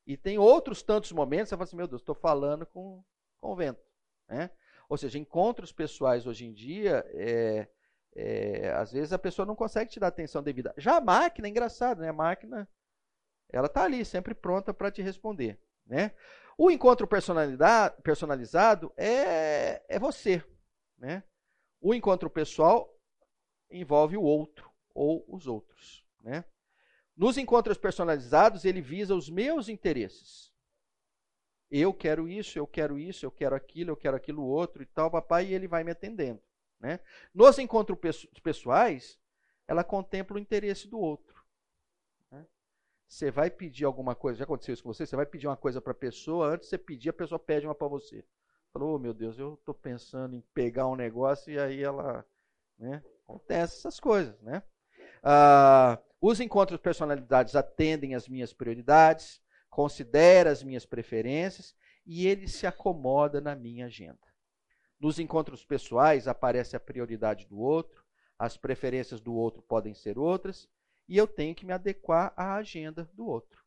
E 0.06 0.16
tem 0.16 0.38
outros 0.38 0.82
tantos 0.82 1.12
momentos 1.12 1.44
que 1.44 1.48
você 1.50 1.56
fala 1.56 1.64
assim, 1.64 1.76
meu 1.76 1.86
Deus, 1.86 2.02
estou 2.02 2.14
falando 2.14 2.66
com, 2.66 3.04
com 3.40 3.52
o 3.52 3.56
vento. 3.56 3.80
Né? 4.28 4.50
Ou 4.88 4.96
seja, 4.96 5.18
encontros 5.18 5.72
pessoais 5.72 6.26
hoje 6.26 6.46
em 6.46 6.52
dia, 6.52 7.04
é, 7.08 7.68
é, 8.16 8.72
às 8.72 8.92
vezes 8.92 9.12
a 9.12 9.18
pessoa 9.18 9.46
não 9.46 9.54
consegue 9.54 9.90
te 9.90 10.00
dar 10.00 10.08
atenção 10.08 10.42
devida. 10.42 10.74
Já 10.76 10.96
a 10.96 11.00
máquina, 11.00 11.46
é 11.46 11.50
engraçado, 11.50 12.00
né? 12.00 12.08
A 12.08 12.12
máquina, 12.12 12.68
ela 13.52 13.66
está 13.66 13.84
ali, 13.84 14.04
sempre 14.04 14.34
pronta 14.34 14.74
para 14.74 14.90
te 14.90 15.00
responder. 15.00 15.60
Né? 15.86 16.12
O 16.58 16.70
encontro 16.70 17.06
personalizado 17.06 18.92
é, 18.96 19.82
é 19.88 19.98
você. 19.98 20.44
Né? 20.98 21.22
O 21.80 21.94
encontro 21.94 22.28
pessoal 22.28 22.92
envolve 23.70 24.16
o 24.16 24.22
outro 24.22 24.70
ou 24.94 25.24
os 25.28 25.46
outros. 25.46 26.04
Né? 26.20 26.44
Nos 27.16 27.36
encontros 27.36 27.78
personalizados, 27.78 28.64
ele 28.64 28.80
visa 28.80 29.14
os 29.14 29.28
meus 29.28 29.68
interesses. 29.68 30.50
Eu 31.70 31.94
quero 31.94 32.28
isso, 32.28 32.58
eu 32.58 32.66
quero 32.66 32.98
isso, 32.98 33.24
eu 33.24 33.30
quero 33.30 33.54
aquilo, 33.54 33.90
eu 33.90 33.96
quero 33.96 34.16
aquilo 34.16 34.42
outro 34.42 34.82
e 34.82 34.86
tal, 34.86 35.10
papai, 35.10 35.46
e 35.46 35.54
ele 35.54 35.68
vai 35.68 35.84
me 35.84 35.92
atendendo. 35.92 36.42
Né? 36.80 36.98
Nos 37.32 37.58
encontros 37.58 38.26
pessoais, 38.42 39.18
ela 39.68 39.84
contempla 39.84 40.36
o 40.36 40.40
interesse 40.40 40.88
do 40.88 40.98
outro. 40.98 41.44
Né? 42.30 42.44
Você 43.06 43.30
vai 43.30 43.50
pedir 43.50 43.84
alguma 43.84 44.16
coisa, 44.16 44.38
já 44.38 44.44
aconteceu 44.44 44.72
isso 44.72 44.82
com 44.82 44.92
você? 44.92 45.06
Você 45.06 45.14
vai 45.14 45.26
pedir 45.26 45.46
uma 45.46 45.56
coisa 45.56 45.80
para 45.80 45.92
a 45.92 45.94
pessoa, 45.94 46.48
antes 46.48 46.66
de 46.66 46.70
você 46.70 46.78
pedir, 46.78 47.10
a 47.10 47.12
pessoa 47.12 47.38
pede 47.38 47.66
uma 47.66 47.74
para 47.74 47.86
você. 47.86 48.24
Falou, 48.72 48.96
oh, 48.96 48.98
meu 48.98 49.12
Deus, 49.12 49.38
eu 49.38 49.54
estou 49.54 49.74
pensando 49.74 50.34
em 50.34 50.40
pegar 50.54 50.86
um 50.86 50.96
negócio 50.96 51.52
e 51.52 51.58
aí 51.58 51.82
ela. 51.82 52.24
Né? 52.78 53.02
Acontece 53.30 53.78
essas 53.78 54.00
coisas, 54.00 54.40
né? 54.42 54.62
Ah, 55.22 55.98
os 56.20 56.40
encontros 56.40 56.80
personalidades 56.80 57.54
atendem 57.54 58.14
às 58.14 58.28
minhas 58.28 58.52
prioridades, 58.52 59.40
considera 59.68 60.50
as 60.50 60.62
minhas 60.62 60.84
preferências 60.84 61.74
e 62.04 62.26
ele 62.26 62.48
se 62.48 62.66
acomoda 62.66 63.40
na 63.40 63.54
minha 63.54 63.86
agenda. 63.86 64.18
Nos 64.98 65.18
encontros 65.18 65.64
pessoais 65.64 66.28
aparece 66.28 66.76
a 66.76 66.80
prioridade 66.80 67.46
do 67.46 67.58
outro, 67.58 68.04
as 68.38 68.56
preferências 68.56 69.20
do 69.20 69.34
outro 69.34 69.62
podem 69.62 69.94
ser 69.94 70.18
outras, 70.18 70.68
e 71.08 71.16
eu 71.16 71.26
tenho 71.26 71.54
que 71.54 71.64
me 71.64 71.72
adequar 71.72 72.32
à 72.36 72.54
agenda 72.56 73.08
do 73.14 73.26
outro. 73.26 73.62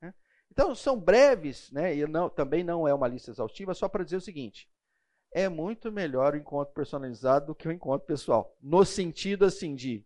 Né? 0.00 0.14
Então, 0.50 0.74
são 0.74 0.98
breves, 0.98 1.70
né, 1.72 1.94
e 1.94 2.06
não, 2.06 2.30
também 2.30 2.64
não 2.64 2.86
é 2.86 2.94
uma 2.94 3.08
lista 3.08 3.30
exaustiva, 3.30 3.74
só 3.74 3.88
para 3.88 4.04
dizer 4.04 4.16
o 4.16 4.20
seguinte: 4.20 4.70
é 5.32 5.48
muito 5.48 5.92
melhor 5.92 6.34
o 6.34 6.36
encontro 6.36 6.74
personalizado 6.74 7.46
do 7.46 7.54
que 7.54 7.68
o 7.68 7.72
encontro 7.72 8.06
pessoal. 8.06 8.56
No 8.60 8.84
sentido 8.84 9.44
assim 9.44 9.74
de. 9.74 10.04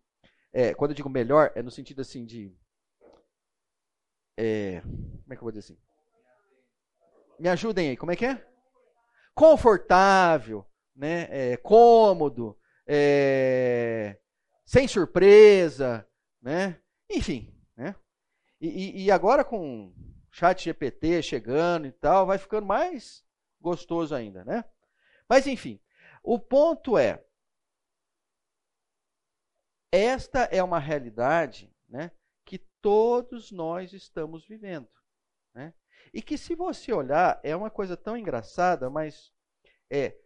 É, 0.52 0.74
quando 0.74 0.90
eu 0.90 0.96
digo 0.96 1.08
melhor, 1.08 1.52
é 1.54 1.62
no 1.62 1.70
sentido 1.70 2.00
assim 2.00 2.24
de. 2.24 2.54
É, 4.36 4.80
como 4.80 5.32
é 5.32 5.36
que 5.36 5.38
eu 5.38 5.42
vou 5.42 5.52
dizer 5.52 5.72
assim? 5.72 5.78
Me 7.38 7.48
ajudem 7.48 7.90
aí, 7.90 7.96
como 7.96 8.12
é 8.12 8.16
que 8.16 8.26
é? 8.26 8.46
Confortável, 9.34 10.66
né? 10.94 11.26
É, 11.30 11.56
cômodo, 11.56 12.58
é, 12.86 14.18
sem 14.64 14.86
surpresa, 14.86 16.06
né? 16.40 16.78
Enfim, 17.10 17.54
né? 17.76 17.94
E, 18.60 19.04
e, 19.04 19.10
agora 19.10 19.44
com 19.44 19.92
chat 20.30 20.64
GPT 20.64 21.22
chegando 21.22 21.86
e 21.86 21.92
tal, 21.92 22.26
vai 22.26 22.38
ficando 22.38 22.66
mais 22.66 23.24
gostoso 23.60 24.14
ainda, 24.14 24.44
né? 24.44 24.64
Mas 25.33 25.47
enfim, 25.47 25.80
o 26.22 26.39
ponto 26.39 26.99
é, 26.99 27.24
esta 29.91 30.41
é 30.41 30.62
uma 30.62 30.78
realidade 30.78 31.74
né, 31.89 32.11
que 32.45 32.59
todos 32.83 33.51
nós 33.51 33.95
estamos 33.95 34.45
vivendo. 34.45 34.87
Né? 35.55 35.72
E 36.12 36.20
que, 36.20 36.37
se 36.37 36.55
você 36.55 36.93
olhar, 36.93 37.41
é 37.43 37.57
uma 37.57 37.70
coisa 37.70 37.97
tão 37.97 38.14
engraçada, 38.14 38.91
mas 38.91 39.33
é 39.91 40.18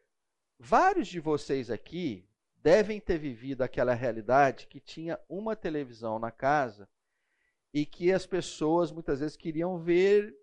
vários 0.59 1.07
de 1.07 1.21
vocês 1.21 1.71
aqui 1.71 2.29
devem 2.57 3.01
ter 3.01 3.19
vivido 3.19 3.63
aquela 3.63 3.95
realidade 3.95 4.67
que 4.67 4.81
tinha 4.81 5.21
uma 5.29 5.55
televisão 5.55 6.19
na 6.19 6.33
casa 6.33 6.89
e 7.73 7.87
que 7.87 8.11
as 8.11 8.27
pessoas 8.27 8.91
muitas 8.91 9.21
vezes 9.21 9.37
queriam 9.37 9.79
ver 9.79 10.37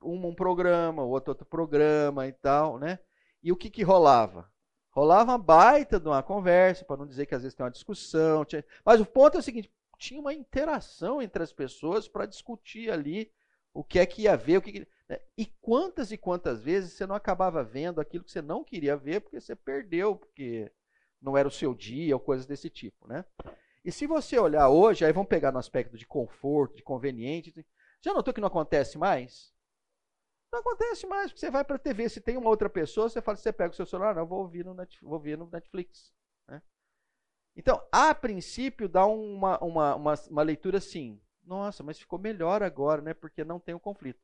um, 0.00 0.28
um 0.28 0.34
programa, 0.34 1.02
outro 1.02 1.32
outro 1.32 1.44
programa 1.44 2.26
e 2.26 2.32
tal, 2.32 2.78
né? 2.78 2.98
E 3.46 3.52
o 3.52 3.56
que 3.56 3.70
que 3.70 3.84
rolava? 3.84 4.50
Rolava 4.90 5.30
uma 5.30 5.38
baita 5.38 6.00
de 6.00 6.08
uma 6.08 6.20
conversa, 6.20 6.84
para 6.84 6.96
não 6.96 7.06
dizer 7.06 7.26
que 7.26 7.34
às 7.36 7.42
vezes 7.42 7.54
tem 7.54 7.62
uma 7.62 7.70
discussão. 7.70 8.44
Tinha... 8.44 8.64
Mas 8.84 9.00
o 9.00 9.06
ponto 9.06 9.36
é 9.36 9.38
o 9.38 9.42
seguinte: 9.42 9.72
tinha 9.96 10.20
uma 10.20 10.34
interação 10.34 11.22
entre 11.22 11.44
as 11.44 11.52
pessoas 11.52 12.08
para 12.08 12.26
discutir 12.26 12.90
ali 12.90 13.30
o 13.72 13.84
que 13.84 14.00
é 14.00 14.06
que 14.06 14.22
ia 14.22 14.36
ver, 14.36 14.56
o 14.56 14.62
que, 14.62 14.72
que... 14.72 14.88
Né? 15.08 15.20
E 15.38 15.46
quantas 15.60 16.10
e 16.10 16.16
quantas 16.16 16.60
vezes 16.60 16.94
você 16.94 17.06
não 17.06 17.14
acabava 17.14 17.62
vendo 17.62 18.00
aquilo 18.00 18.24
que 18.24 18.32
você 18.32 18.42
não 18.42 18.64
queria 18.64 18.96
ver 18.96 19.20
porque 19.20 19.40
você 19.40 19.54
perdeu, 19.54 20.16
porque 20.16 20.68
não 21.22 21.36
era 21.36 21.46
o 21.46 21.52
seu 21.52 21.72
dia 21.72 22.16
ou 22.16 22.20
coisas 22.20 22.46
desse 22.46 22.68
tipo, 22.68 23.06
né? 23.06 23.24
E 23.84 23.92
se 23.92 24.08
você 24.08 24.40
olhar 24.40 24.68
hoje, 24.70 25.04
aí 25.04 25.12
vamos 25.12 25.28
pegar 25.28 25.52
no 25.52 25.60
aspecto 25.60 25.96
de 25.96 26.04
conforto, 26.04 26.74
de 26.74 26.82
conveniente, 26.82 27.54
já 28.00 28.12
notou 28.12 28.34
que 28.34 28.40
não 28.40 28.48
acontece 28.48 28.98
mais? 28.98 29.54
Não 30.56 30.60
acontece 30.62 31.06
mais, 31.06 31.30
porque 31.30 31.40
você 31.40 31.50
vai 31.50 31.62
para 31.62 31.76
a 31.76 31.78
TV, 31.78 32.08
se 32.08 32.18
tem 32.18 32.38
uma 32.38 32.48
outra 32.48 32.70
pessoa, 32.70 33.10
você 33.10 33.20
fala, 33.20 33.36
você 33.36 33.52
pega 33.52 33.72
o 33.72 33.76
seu 33.76 33.84
celular, 33.84 34.14
não, 34.14 34.26
vou 34.26 34.38
ouvir 34.38 34.64
no, 34.64 34.72
Net, 34.72 34.98
vou 35.02 35.12
ouvir 35.12 35.36
no 35.36 35.50
Netflix. 35.52 36.14
Né? 36.48 36.62
Então, 37.54 37.86
a 37.92 38.14
princípio, 38.14 38.88
dá 38.88 39.04
uma, 39.04 39.58
uma, 39.58 39.94
uma, 39.94 40.14
uma 40.30 40.42
leitura 40.42 40.78
assim, 40.78 41.20
nossa, 41.44 41.82
mas 41.82 41.98
ficou 41.98 42.18
melhor 42.18 42.62
agora, 42.62 43.02
né? 43.02 43.12
Porque 43.12 43.44
não 43.44 43.60
tem 43.60 43.74
o 43.74 43.76
um 43.76 43.80
conflito. 43.80 44.18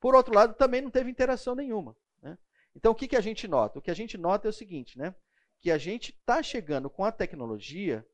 Por 0.00 0.16
outro 0.16 0.34
lado, 0.34 0.54
também 0.54 0.82
não 0.82 0.90
teve 0.90 1.08
interação 1.08 1.54
nenhuma. 1.54 1.96
Né? 2.20 2.36
Então, 2.74 2.90
o 2.90 2.94
que, 2.94 3.06
que 3.06 3.16
a 3.16 3.20
gente 3.20 3.46
nota? 3.46 3.78
O 3.78 3.82
que 3.82 3.90
a 3.90 3.94
gente 3.94 4.18
nota 4.18 4.48
é 4.48 4.50
o 4.50 4.52
seguinte, 4.52 4.98
né? 4.98 5.14
Que 5.60 5.70
a 5.70 5.78
gente 5.78 6.10
está 6.10 6.42
chegando 6.42 6.90
com 6.90 7.04
a 7.04 7.12
tecnologia 7.12 8.04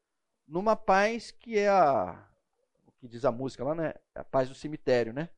numa 0.46 0.76
paz 0.76 1.30
que 1.30 1.58
é 1.58 1.70
a. 1.70 2.28
O 2.86 2.92
que 3.00 3.08
diz 3.08 3.24
a 3.24 3.32
música 3.32 3.64
lá, 3.64 3.74
né? 3.74 3.94
A 4.14 4.22
paz 4.22 4.50
do 4.50 4.54
cemitério, 4.54 5.14
né? 5.14 5.30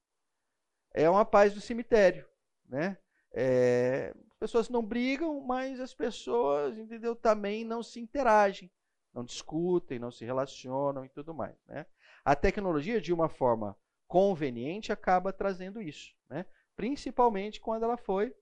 É 0.95 1.11
uma 1.11 1.25
paz 1.25 1.53
do 1.53 1.61
cemitério, 1.61 2.27
né? 2.69 2.97
É, 3.33 4.15
as 4.31 4.39
pessoas 4.39 4.69
não 4.69 4.85
brigam, 4.85 5.41
mas 5.41 5.81
as 5.81 5.93
pessoas, 5.93 6.79
entendeu? 6.79 7.17
Também 7.17 7.65
não 7.65 7.83
se 7.83 8.01
interagem, 8.01 8.71
não 9.13 9.25
discutem, 9.25 9.99
não 9.99 10.13
se 10.13 10.25
relacionam 10.25 11.05
e 11.05 11.09
tudo 11.09 11.35
mais, 11.35 11.57
né? 11.67 11.85
A 12.25 12.37
tecnologia, 12.37 13.01
de 13.01 13.13
uma 13.13 13.29
forma 13.29 13.77
conveniente, 14.07 14.93
acaba 14.93 15.33
trazendo 15.33 15.83
isso, 15.83 16.15
né? 16.31 16.47
Principalmente 16.77 17.61
quando 17.61 17.83
ela 17.83 17.97
foi 17.97 18.35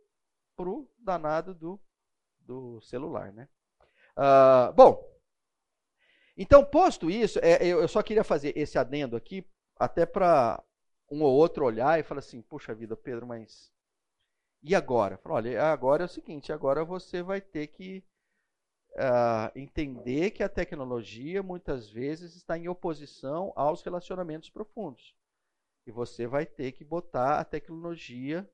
pro 0.55 0.87
danado 0.99 1.55
do, 1.55 1.81
do 2.41 2.81
celular, 2.83 3.33
né? 3.33 3.49
Uh, 4.15 4.73
bom, 4.75 5.13
então, 6.37 6.65
posto 6.65 7.11
isso, 7.11 7.39
é, 7.43 7.65
eu 7.67 7.87
só 7.87 8.03
queria 8.03 8.25
fazer 8.25 8.57
esse 8.57 8.79
adendo 8.79 9.17
aqui, 9.17 9.47
até 9.77 10.07
para 10.07 10.63
um 11.13 11.23
ou 11.23 11.33
outro 11.33 11.67
olhar 11.67 12.01
e 12.01 12.03
falar 12.03 12.21
assim, 12.21 12.41
puxa 12.41 12.75
vida, 12.75 12.97
Pedro, 12.97 13.27
mas 13.27 13.71
e 14.63 14.75
agora? 14.75 15.19
Falo, 15.19 15.35
olha, 15.35 15.63
agora 15.65 16.05
é 16.05 16.07
o 16.07 16.09
seguinte, 16.09 16.53
agora 16.53 16.85
você 16.85 17.23
vai 17.23 17.41
ter 17.41 17.67
que 17.67 18.03
uh, 18.93 19.59
entender 19.59 20.31
que 20.31 20.43
a 20.43 20.49
tecnologia 20.49 21.43
muitas 21.43 21.91
vezes 21.91 22.35
está 22.35 22.57
em 22.57 22.69
oposição 22.69 23.53
aos 23.55 23.83
relacionamentos 23.83 24.49
profundos. 24.49 25.15
E 25.87 25.91
você 25.91 26.27
vai 26.27 26.47
ter 26.47 26.73
que 26.73 26.85
botar 26.85 27.41
a 27.41 27.45
tecnologia 27.45 28.49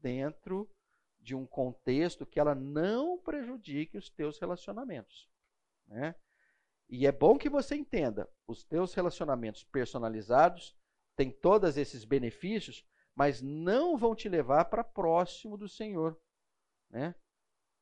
dentro 0.00 0.68
de 1.20 1.34
um 1.34 1.46
contexto 1.46 2.26
que 2.26 2.40
ela 2.40 2.54
não 2.54 3.18
prejudique 3.18 3.98
os 3.98 4.08
teus 4.08 4.38
relacionamentos. 4.38 5.28
Né? 5.86 6.14
E 6.88 7.06
é 7.06 7.12
bom 7.12 7.38
que 7.38 7.50
você 7.50 7.76
entenda, 7.76 8.28
os 8.48 8.64
teus 8.64 8.94
relacionamentos 8.94 9.62
personalizados 9.62 10.74
têm 11.20 11.30
todos 11.30 11.76
esses 11.76 12.02
benefícios, 12.02 12.82
mas 13.14 13.42
não 13.42 13.98
vão 13.98 14.14
te 14.14 14.26
levar 14.26 14.64
para 14.64 14.82
próximo 14.82 15.54
do 15.58 15.68
Senhor, 15.68 16.18
né? 16.88 17.14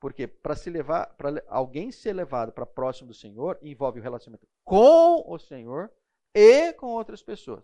Porque 0.01 0.27
para 0.27 0.57
se 0.57 0.69
levar, 0.69 1.15
para 1.17 1.45
alguém 1.47 1.93
ser 1.93 2.15
levado 2.15 2.51
para 2.51 2.67
próximo 2.67 3.07
do 3.07 3.15
Senhor, 3.15 3.57
envolve 3.63 4.01
o 4.01 4.03
relacionamento 4.03 4.49
com 4.65 5.23
o 5.25 5.39
Senhor 5.39 5.89
e 6.35 6.73
com 6.73 6.87
outras 6.87 7.23
pessoas. 7.23 7.63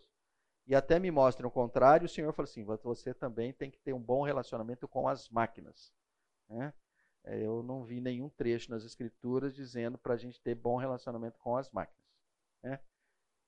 E 0.65 0.77
até 0.77 1.01
me 1.01 1.11
mostra 1.11 1.45
o 1.45 1.51
contrário, 1.51 2.07
o 2.07 2.09
Senhor 2.09 2.33
falou 2.33 2.49
assim: 2.49 2.63
você 2.63 3.13
também 3.13 3.53
tem 3.53 3.69
que 3.69 3.81
ter 3.81 3.93
um 3.93 4.01
bom 4.01 4.23
relacionamento 4.23 4.87
com 4.87 5.09
as 5.09 5.29
máquinas. 5.29 5.93
Né? 6.49 6.73
É, 7.25 7.45
eu 7.45 7.65
não 7.65 7.83
vi 7.83 8.01
nenhum 8.01 8.29
trecho 8.29 8.71
nas 8.71 8.85
escrituras 8.85 9.53
dizendo 9.57 9.99
para 9.99 10.15
a 10.15 10.17
gente 10.17 10.41
ter 10.41 10.55
bom 10.55 10.77
relacionamento 10.77 11.37
com 11.41 11.57
as 11.57 11.69
máquinas. 11.71 12.07
Né? 12.63 12.79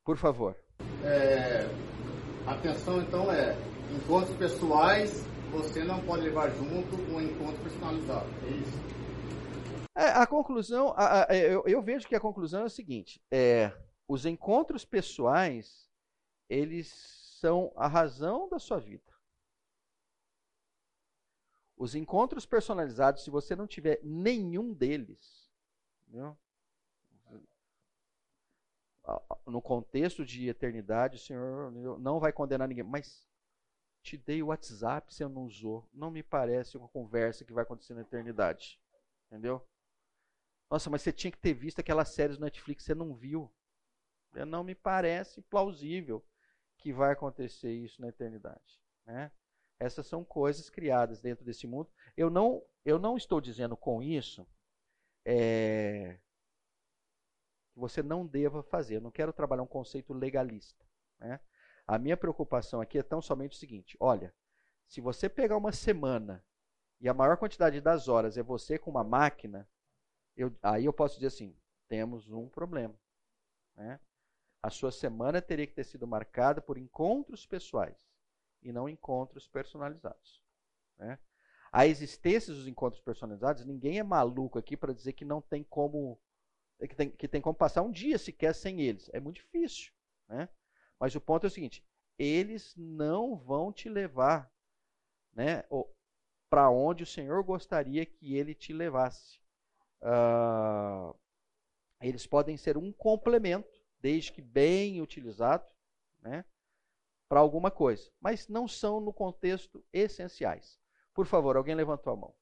Por 0.05 0.17
favor. 0.17 0.57
É, 1.05 2.06
atenção 2.47 3.01
então 3.01 3.31
é, 3.33 3.57
encontros 3.95 4.37
pessoais 4.37 5.25
você 5.51 5.85
não 5.85 6.05
pode 6.05 6.23
levar 6.23 6.51
junto 6.51 6.97
um 7.11 7.21
encontro 7.21 7.63
personalizado. 7.63 8.27
É 8.45 8.51
isso? 8.51 8.97
É, 9.97 10.09
a 10.09 10.27
conclusão, 10.27 10.93
a, 10.97 11.31
a, 11.31 11.37
eu, 11.37 11.63
eu, 11.67 11.83
vejo 11.83 12.07
que 12.07 12.15
a 12.15 12.21
conclusão 12.21 12.63
é 12.63 12.65
o 12.65 12.71
seguinte: 12.71 13.21
é, 13.31 13.73
os 14.07 14.27
encontros 14.27 14.85
pessoais, 14.85 15.89
eles 16.49 16.89
são 17.41 17.73
a 17.77 17.87
razão 17.87 18.49
da 18.49 18.59
sua 18.59 18.79
vida. 18.79 19.03
Os 21.77 21.95
encontros 21.95 22.47
personalizados, 22.47 23.23
se 23.23 23.31
você 23.31 23.55
não 23.55 23.67
tiver 23.67 24.01
nenhum 24.03 24.73
deles, 24.73 25.51
entendeu? 26.09 26.37
No 29.47 29.63
contexto 29.63 30.25
de 30.25 30.49
eternidade, 30.49 31.17
o 31.17 31.21
Senhor 31.21 31.71
não 31.99 32.19
vai 32.19 32.33
condenar 32.33 32.67
ninguém. 32.67 32.85
Mas 32.85 33.27
te 34.03 34.17
dei 34.17 34.43
o 34.43 34.47
WhatsApp, 34.47 35.13
você 35.13 35.27
não 35.27 35.45
usou. 35.45 35.89
Não 35.93 36.11
me 36.11 36.23
parece 36.23 36.77
uma 36.77 36.89
conversa 36.89 37.45
que 37.45 37.53
vai 37.53 37.63
acontecer 37.63 37.95
na 37.95 38.03
eternidade. 38.03 38.81
Entendeu? 39.27 39.67
Nossa, 40.71 40.91
mas 40.91 41.03
você 41.03 41.13
tinha 41.13 41.31
que 41.31 41.39
ter 41.39 41.55
visto 41.55 41.81
aquelas 41.81 42.09
séries 42.09 42.37
do 42.37 42.45
Netflix, 42.45 42.85
você 42.85 42.95
não 42.95 43.15
viu. 43.15 43.53
Não 44.47 44.65
me 44.65 44.75
parece 44.75 45.41
plausível 45.43 46.25
que 46.79 46.93
vai 46.93 47.13
acontecer 47.13 47.73
isso 47.73 48.01
na 48.01 48.09
eternidade. 48.09 48.81
Né? 49.07 49.31
Essas 49.79 50.07
são 50.07 50.25
coisas 50.25 50.69
criadas 50.69 51.21
dentro 51.21 51.45
desse 51.45 51.67
mundo. 51.67 51.91
Eu 52.17 52.29
não, 52.29 52.63
eu 52.85 52.99
não 52.99 53.17
estou 53.17 53.41
dizendo 53.41 53.77
com 53.77 54.03
isso 54.03 54.47
é, 55.25 56.19
que 57.77 57.81
você 57.81 58.03
não 58.03 58.27
deva 58.27 58.63
fazer. 58.63 58.97
Eu 58.97 59.01
não 59.03 59.11
quero 59.11 59.35
trabalhar 59.35 59.63
um 59.63 59.67
conceito 59.67 60.15
legalista. 60.15 60.83
Né? 61.19 61.39
A 61.87 61.99
minha 61.99 62.17
preocupação 62.17 62.81
aqui 62.81 62.99
é 62.99 63.03
tão 63.03 63.21
somente 63.21 63.55
o 63.55 63.59
seguinte: 63.59 63.97
olha, 64.01 64.35
se 64.89 64.99
você 64.99 65.29
pegar 65.29 65.59
uma 65.59 65.73
semana 65.73 66.43
e 66.99 67.07
a 67.07 67.13
maior 67.13 67.37
quantidade 67.37 67.79
das 67.83 68.09
horas 68.09 68.39
é 68.39 68.43
você 68.43 68.79
com 68.79 68.91
uma 68.91 69.05
máquina, 69.05 69.69
eu, 70.35 70.57
aí 70.63 70.87
eu 70.87 70.93
posso 70.93 71.17
dizer 71.17 71.27
assim: 71.27 71.55
temos 71.87 72.31
um 72.33 72.49
problema. 72.49 72.99
Né? 73.75 74.01
A 74.63 74.71
sua 74.71 74.91
semana 74.91 75.43
teria 75.43 75.67
que 75.67 75.75
ter 75.75 75.85
sido 75.85 76.07
marcada 76.07 76.63
por 76.63 76.79
encontros 76.79 77.47
pessoais 77.47 77.95
e 78.63 78.73
não 78.73 78.89
encontros 78.89 79.47
personalizados. 79.47 80.43
Né? 80.97 81.19
A 81.71 81.87
existência 81.87 82.55
dos 82.55 82.67
encontros 82.67 83.03
personalizados, 83.03 83.67
ninguém 83.67 83.99
é 83.99 84.03
maluco 84.03 84.59
aqui 84.59 84.79
para 84.79 84.95
dizer 84.95 85.13
que 85.13 85.27
não 85.27 85.43
tem 85.43 85.63
como 85.63 86.19
que 86.81 86.95
tem, 86.95 87.11
que 87.11 87.29
tem 87.29 87.41
como 87.41 87.55
passar 87.55 87.83
um 87.83 87.91
dia 87.91 88.19
sequer 88.19 88.55
sem 88.55 88.81
eles. 88.81 89.09
É 89.13 89.21
muito 89.21 89.37
difícil. 89.37 89.93
Né? 90.29 90.49
Mas 90.99 91.15
o 91.15 91.21
ponto 91.21 91.45
é 91.45 91.49
o 91.49 91.51
seguinte: 91.51 91.85
eles 92.19 92.75
não 92.77 93.37
vão 93.37 93.73
te 93.73 93.89
levar 93.89 94.53
né, 95.33 95.65
para 96.51 96.71
onde 96.71 97.03
o 97.03 97.07
Senhor 97.07 97.43
gostaria 97.43 98.05
que 98.05 98.35
ele 98.37 98.55
te 98.55 98.73
levasse. 98.73 99.41
Uh, 100.03 101.15
eles 102.01 102.27
podem 102.27 102.57
ser 102.57 102.77
um 102.77 102.93
complemento, 102.93 103.83
desde 104.01 104.33
que 104.33 104.43
bem 104.43 105.01
utilizado, 105.01 105.73
né? 106.21 106.45
para 107.29 107.41
alguma 107.41 107.71
coisa, 107.71 108.11
mas 108.21 108.49
não 108.49 108.69
são 108.69 109.01
no 109.01 109.13
contexto 109.13 109.85
essenciais. 109.93 110.79
Por 111.13 111.27
favor, 111.27 111.57
alguém 111.57 111.75
levantou 111.75 112.13
a 112.13 112.17
mão. 112.17 112.35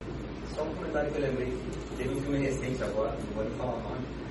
Só 0.54 0.62
um 0.62 0.74
comentário 0.74 1.10
que 1.10 1.16
eu 1.16 1.22
lembrei, 1.22 1.48
teve 1.96 2.14
um 2.14 2.20
filme 2.20 2.38
recente 2.38 2.82
agora, 2.82 3.16
não 3.16 3.32
vou 3.32 3.44
nem 3.44 3.54
falar 3.54 3.74
o 3.74 3.80
nome, 3.80 4.23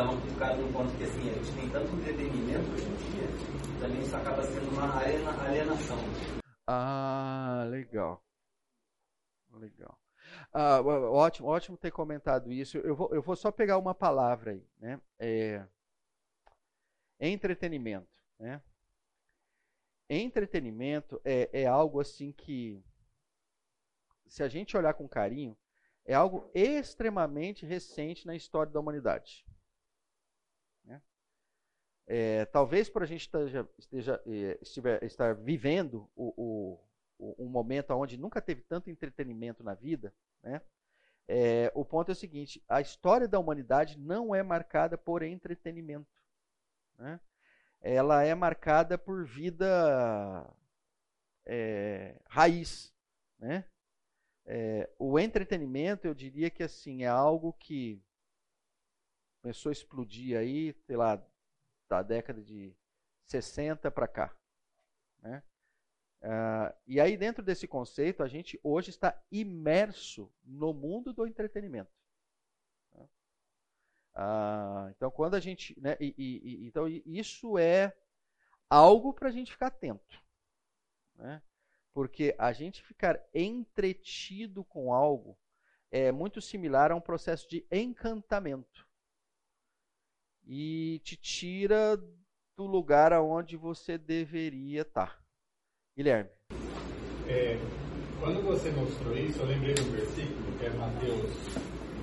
ele 0.00 0.08
dá 0.08 0.10
um 0.10 0.20
bocado 0.20 0.62
no 0.62 0.72
ponto 0.72 0.96
que 0.96 1.04
assim, 1.04 1.30
a 1.30 1.34
gente 1.34 1.54
tem 1.54 1.70
tanto 1.70 1.94
entretenimento 1.94 2.70
hoje 2.72 2.86
em 2.86 2.96
dia, 2.96 3.80
também 3.80 4.00
isso 4.00 4.16
acaba 4.16 4.42
sendo 4.44 4.70
uma 4.70 4.98
alienação. 5.44 5.98
Ah, 6.66 7.66
legal. 7.68 8.24
Legal. 9.52 9.98
Ah, 10.52 10.80
ótimo, 10.80 11.48
ótimo 11.48 11.76
ter 11.76 11.90
comentado 11.90 12.52
isso. 12.52 12.78
Eu 12.78 12.94
vou, 12.94 13.12
eu 13.12 13.20
vou 13.20 13.36
só 13.36 13.50
pegar 13.50 13.78
uma 13.78 13.94
palavra 13.94 14.52
aí, 14.52 14.64
né? 14.78 15.00
É, 15.18 15.66
entretenimento, 17.18 18.08
né? 18.38 18.62
entretenimento 20.08 21.20
é, 21.24 21.48
é 21.52 21.66
algo 21.66 22.00
assim 22.00 22.32
que, 22.32 22.82
se 24.26 24.42
a 24.42 24.48
gente 24.48 24.76
olhar 24.76 24.94
com 24.94 25.08
carinho, 25.08 25.56
é 26.04 26.14
algo 26.14 26.50
extremamente 26.54 27.66
recente 27.66 28.26
na 28.26 28.34
história 28.34 28.72
da 28.72 28.80
humanidade. 28.80 29.44
É, 32.12 32.44
talvez 32.46 32.90
para 32.90 33.04
a 33.04 33.06
gente 33.06 33.20
esteja, 33.20 33.68
esteja 33.78 34.20
é, 34.26 34.58
estiver, 34.60 35.00
estar 35.04 35.32
vivendo 35.32 36.10
o, 36.16 36.80
o, 37.16 37.44
um 37.44 37.48
momento 37.48 37.92
onde 37.92 38.16
nunca 38.16 38.42
teve 38.42 38.62
tanto 38.62 38.90
entretenimento 38.90 39.62
na 39.62 39.74
vida, 39.74 40.12
né? 40.42 40.60
É, 41.28 41.70
o 41.72 41.84
ponto 41.84 42.10
é 42.10 42.12
o 42.12 42.16
seguinte: 42.16 42.60
a 42.68 42.80
história 42.80 43.28
da 43.28 43.38
humanidade 43.38 43.96
não 43.96 44.34
é 44.34 44.42
marcada 44.42 44.98
por 44.98 45.22
entretenimento. 45.22 46.10
Né? 46.98 47.20
Ela 47.80 48.24
é 48.24 48.34
marcada 48.34 48.98
por 48.98 49.24
vida 49.24 50.52
é, 51.46 52.20
raiz. 52.26 52.92
Né? 53.38 53.64
É, 54.44 54.90
o 54.98 55.16
entretenimento, 55.16 56.08
eu 56.08 56.14
diria 56.14 56.50
que 56.50 56.64
assim 56.64 57.04
é 57.04 57.06
algo 57.06 57.52
que 57.52 58.02
começou 59.40 59.70
a 59.70 59.72
explodir 59.72 60.36
aí, 60.36 60.74
sei 60.84 60.96
lá, 60.96 61.24
da 61.90 62.02
década 62.02 62.40
de 62.40 62.72
60 63.26 63.90
para 63.90 64.06
cá. 64.06 64.34
Né? 65.18 65.42
Uh, 66.22 66.72
e 66.86 67.00
aí, 67.00 67.16
dentro 67.16 67.42
desse 67.42 67.66
conceito, 67.66 68.22
a 68.22 68.28
gente 68.28 68.58
hoje 68.62 68.90
está 68.90 69.20
imerso 69.30 70.32
no 70.44 70.72
mundo 70.72 71.12
do 71.12 71.26
entretenimento. 71.26 71.90
Uh, 74.14 74.90
então, 74.90 75.10
quando 75.10 75.34
a 75.34 75.40
gente. 75.40 75.78
Né, 75.80 75.96
e, 76.00 76.14
e, 76.16 76.66
então, 76.66 76.86
isso 76.88 77.58
é 77.58 77.96
algo 78.68 79.12
para 79.12 79.28
a 79.28 79.32
gente 79.32 79.52
ficar 79.52 79.68
atento. 79.68 80.22
Né? 81.16 81.42
Porque 81.92 82.34
a 82.38 82.52
gente 82.52 82.82
ficar 82.82 83.20
entretido 83.34 84.64
com 84.64 84.92
algo 84.92 85.36
é 85.90 86.12
muito 86.12 86.40
similar 86.40 86.92
a 86.92 86.96
um 86.96 87.00
processo 87.00 87.48
de 87.48 87.66
encantamento. 87.70 88.88
E 90.46 91.00
te 91.04 91.16
tira 91.16 91.96
do 92.56 92.66
lugar 92.66 93.12
aonde 93.12 93.56
você 93.56 93.96
deveria 93.96 94.82
estar. 94.82 95.18
Guilherme. 95.96 96.30
É, 97.28 97.58
quando 98.20 98.42
você 98.42 98.70
mostrou 98.70 99.16
isso, 99.16 99.38
eu 99.40 99.46
lembrei 99.46 99.74
de 99.74 99.82
um 99.82 99.90
versículo, 99.92 100.58
que 100.58 100.66
é 100.66 100.70
Mateus 100.70 101.30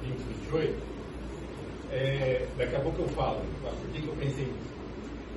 20, 0.02 0.18
28. 0.50 0.98
É, 1.92 2.48
daqui 2.58 2.76
a 2.76 2.80
pouco 2.80 3.02
eu 3.02 3.08
falo, 3.10 3.42
por 3.62 3.92
que, 3.92 4.02
que 4.02 4.08
eu 4.08 4.16
pensei 4.16 4.46
nisso. 4.46 4.78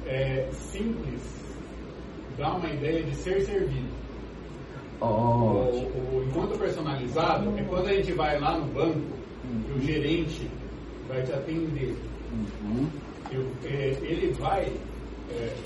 É, 0.07 0.51
simples 0.53 1.41
dá 2.39 2.55
uma 2.55 2.69
ideia 2.71 3.03
de 3.03 3.15
ser 3.15 3.43
servido. 3.43 3.89
Oh. 5.01 5.05
O, 5.05 6.17
o, 6.17 6.25
encontro 6.29 6.59
personalizado 6.59 7.59
é 7.59 7.63
quando 7.65 7.89
a 7.89 7.95
gente 7.95 8.13
vai 8.13 8.39
lá 8.41 8.59
no 8.59 8.67
banco 8.73 9.01
e 9.45 9.73
o 9.73 9.81
gerente 9.81 10.51
vai 11.09 11.23
te 11.23 11.33
atender. 11.33 11.97
Uhum. 12.33 12.89
é, 13.65 13.97
ele 14.03 14.33
vai 14.39 14.73
é, 15.31 15.57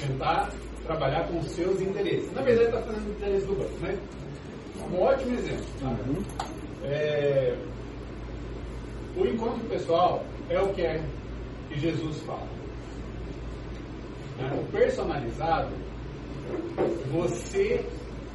tentar 0.00 0.50
trabalhar 0.86 1.26
com 1.28 1.38
os 1.38 1.46
seus 1.50 1.80
interesses. 1.80 2.32
Na 2.32 2.42
verdade, 2.42 2.68
está 2.68 2.82
fazendo 2.82 3.08
o 3.08 3.12
interesse 3.12 3.46
do 3.46 3.54
banco, 3.54 3.78
né? 3.80 3.98
Um 4.92 5.00
ótimo 5.00 5.38
exemplo. 5.38 5.66
Tá? 5.80 5.88
Uhum. 5.88 6.22
É, 6.84 7.56
o 9.16 9.26
encontro 9.26 9.64
pessoal 9.68 10.24
é 10.50 10.60
o 10.60 10.68
que 10.74 10.82
é 10.82 11.02
que 11.68 11.80
Jesus 11.80 12.20
fala. 12.22 12.46
Né? 14.38 14.60
O 14.60 14.72
personalizado, 14.72 15.70
você 17.12 17.84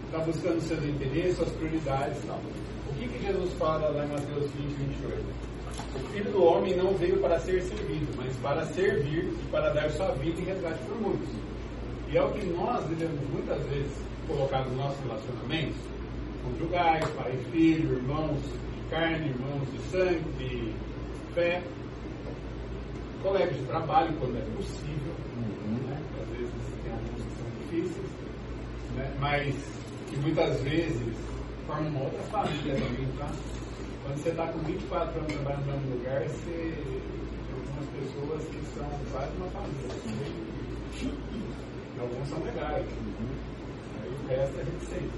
está 0.06 0.20
buscando 0.20 0.60
seus 0.62 0.84
interesses, 0.84 1.38
suas 1.38 1.50
prioridades 1.52 2.24
e 2.24 2.28
tal. 2.28 2.40
O 2.90 2.94
que, 2.96 3.08
que 3.08 3.26
Jesus 3.26 3.54
fala 3.54 3.90
lá 3.90 4.06
em 4.06 4.10
Mateus 4.10 4.52
20, 4.52 4.74
28? 4.74 5.49
O 5.96 6.00
Filho 6.12 6.32
do 6.32 6.44
Homem 6.44 6.76
não 6.76 6.94
veio 6.94 7.18
para 7.20 7.40
ser 7.40 7.62
servido, 7.64 8.08
mas 8.18 8.36
para 8.38 8.66
servir 8.68 9.26
e 9.26 9.48
para 9.52 9.70
dar 9.74 9.90
sua 9.92 10.12
vida 10.12 10.42
em 10.42 10.46
resgate 10.46 10.80
por 10.86 11.02
muitos. 11.02 11.30
E 12.10 12.18
é 12.18 12.24
o 12.24 12.32
que 12.32 12.46
nós 12.48 12.84
devemos 12.86 13.20
muitas 13.32 13.62
vezes 13.68 13.92
colocar 14.28 14.66
nos 14.66 14.78
nossos 14.78 15.00
relacionamentos, 15.04 15.78
conjugais, 16.44 17.08
pai 17.10 17.34
e 17.34 17.52
filho, 17.52 17.98
irmãos 17.98 18.40
de 18.42 18.90
carne, 18.90 19.30
irmãos 19.30 19.72
de 19.72 19.80
sangue, 19.92 20.24
de 20.38 20.74
fé, 21.34 21.62
colegas 23.22 23.56
de 23.56 23.66
trabalho, 23.66 24.14
quando 24.20 24.38
é 24.38 24.42
possível, 24.56 25.14
uhum. 25.38 25.88
né? 25.88 26.02
às 26.22 26.38
vezes 26.38 26.54
tem 26.84 26.92
alguns 26.92 27.24
que 27.24 27.32
são 27.38 27.50
difíceis, 27.60 28.08
né? 28.96 29.14
mas 29.20 29.56
que 30.10 30.18
muitas 30.18 30.62
vezes 30.62 31.18
formam 31.68 31.90
uma 31.90 32.04
outra 32.06 32.24
família 32.24 32.76
também, 32.76 33.08
tá? 33.18 33.30
Quando 34.10 34.24
você 34.24 34.30
está 34.30 34.48
com 34.48 34.58
24 34.58 35.20
anos 35.20 35.34
trabalhando 35.34 35.66
no 35.68 35.72
mesmo 35.72 35.98
lugar, 35.98 36.24
você 36.24 36.50
tem 36.50 36.74
algumas 37.54 37.86
pessoas 37.94 38.42
que 38.48 38.60
são 38.74 38.90
quase 39.12 39.38
uma 39.38 39.46
família. 39.52 39.86
Né? 39.86 39.94
alguns 42.02 42.28
são 42.28 42.44
legais. 42.44 42.88
Aí 44.02 44.10
o 44.10 44.28
resto 44.28 44.60
a 44.60 44.64
gente 44.64 44.84
sente. 44.86 45.14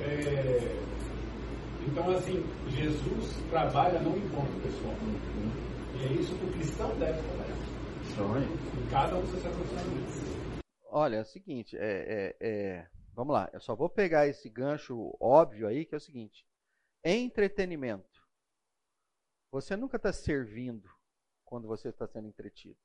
É, 0.00 0.74
então, 1.86 2.10
assim, 2.10 2.44
Jesus 2.70 3.36
trabalha 3.48 4.00
no 4.00 4.18
encontro 4.18 4.60
pessoal. 4.60 4.96
E 5.94 6.02
é 6.04 6.08
isso 6.14 6.34
que 6.34 6.46
o 6.46 6.52
cristão 6.52 6.88
deve 6.98 7.22
trabalhar. 7.22 7.58
Em 8.76 8.86
cada 8.90 9.16
um 9.16 9.20
dos 9.20 9.30
seus 9.30 9.44
relacionamentos. 9.44 10.20
Olha, 10.90 11.18
é 11.18 11.20
o 11.20 11.24
seguinte, 11.24 11.76
é, 11.78 12.34
é, 12.40 12.40
é, 12.40 12.88
vamos 13.14 13.34
lá, 13.34 13.48
eu 13.52 13.60
só 13.60 13.76
vou 13.76 13.88
pegar 13.88 14.26
esse 14.26 14.48
gancho 14.48 15.16
óbvio 15.20 15.68
aí, 15.68 15.84
que 15.84 15.94
é 15.94 15.98
o 15.98 16.00
seguinte: 16.00 16.44
entretenimento. 17.04 18.22
Você 19.52 19.76
nunca 19.76 19.96
está 19.96 20.12
servindo 20.12 20.90
quando 21.44 21.68
você 21.68 21.88
está 21.88 22.06
sendo 22.06 22.26
entretido. 22.26 22.76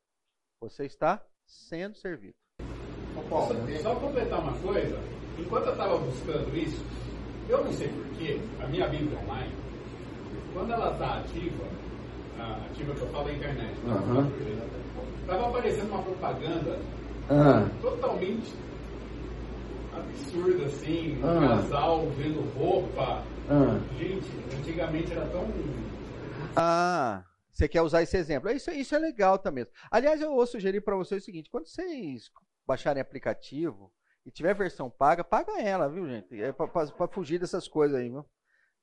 Você 0.61 0.85
está 0.85 1.25
sendo 1.45 1.95
servido. 1.95 2.35
Só, 3.29 3.47
só 3.81 3.95
completar 3.99 4.39
uma 4.39 4.57
coisa, 4.59 4.97
enquanto 5.37 5.65
eu 5.67 5.71
estava 5.71 5.97
buscando 5.97 6.57
isso, 6.57 6.83
eu 7.47 7.63
não 7.63 7.73
sei 7.73 7.87
porquê, 7.87 8.39
a 8.61 8.67
minha 8.67 8.87
Bíblia 8.87 9.17
online, 9.19 9.53
quando 10.53 10.71
ela 10.71 10.93
está 10.93 11.19
ativa, 11.19 11.65
ativa 12.69 12.93
que 12.93 13.01
eu 13.01 13.07
falo 13.09 13.27
na 13.27 13.33
internet, 13.33 13.73
estava 15.21 15.43
uhum. 15.43 15.49
aparecendo 15.49 15.89
uma 15.89 16.03
propaganda 16.03 16.79
uhum. 17.29 17.81
totalmente 17.81 18.53
absurda, 19.99 20.65
assim, 20.65 21.17
um 21.23 21.27
uhum. 21.27 21.47
casal 21.47 22.09
vendo 22.11 22.41
roupa. 22.57 23.23
Gente, 23.97 24.29
antigamente 24.57 25.11
era 25.11 25.25
tão. 25.27 25.47
Ah. 26.55 27.23
Você 27.59 27.67
quer 27.67 27.81
usar 27.81 28.01
esse 28.01 28.15
exemplo? 28.15 28.49
Isso, 28.49 28.71
isso 28.71 28.95
é 28.95 28.99
legal 28.99 29.37
também. 29.37 29.67
Aliás, 29.91 30.21
eu 30.21 30.33
vou 30.33 30.47
sugerir 30.47 30.79
para 30.79 30.95
vocês 30.95 31.21
o 31.21 31.25
seguinte: 31.25 31.49
quando 31.49 31.67
vocês 31.67 32.31
baixarem 32.65 33.01
aplicativo 33.01 33.91
e 34.25 34.31
tiver 34.31 34.53
versão 34.53 34.89
paga, 34.89 35.25
paga 35.25 35.59
ela, 35.61 35.89
viu, 35.89 36.07
gente? 36.07 36.41
É 36.41 36.53
para 36.53 37.07
fugir 37.09 37.37
dessas 37.37 37.67
coisas 37.67 37.99
aí, 37.99 38.07
viu? 38.07 38.25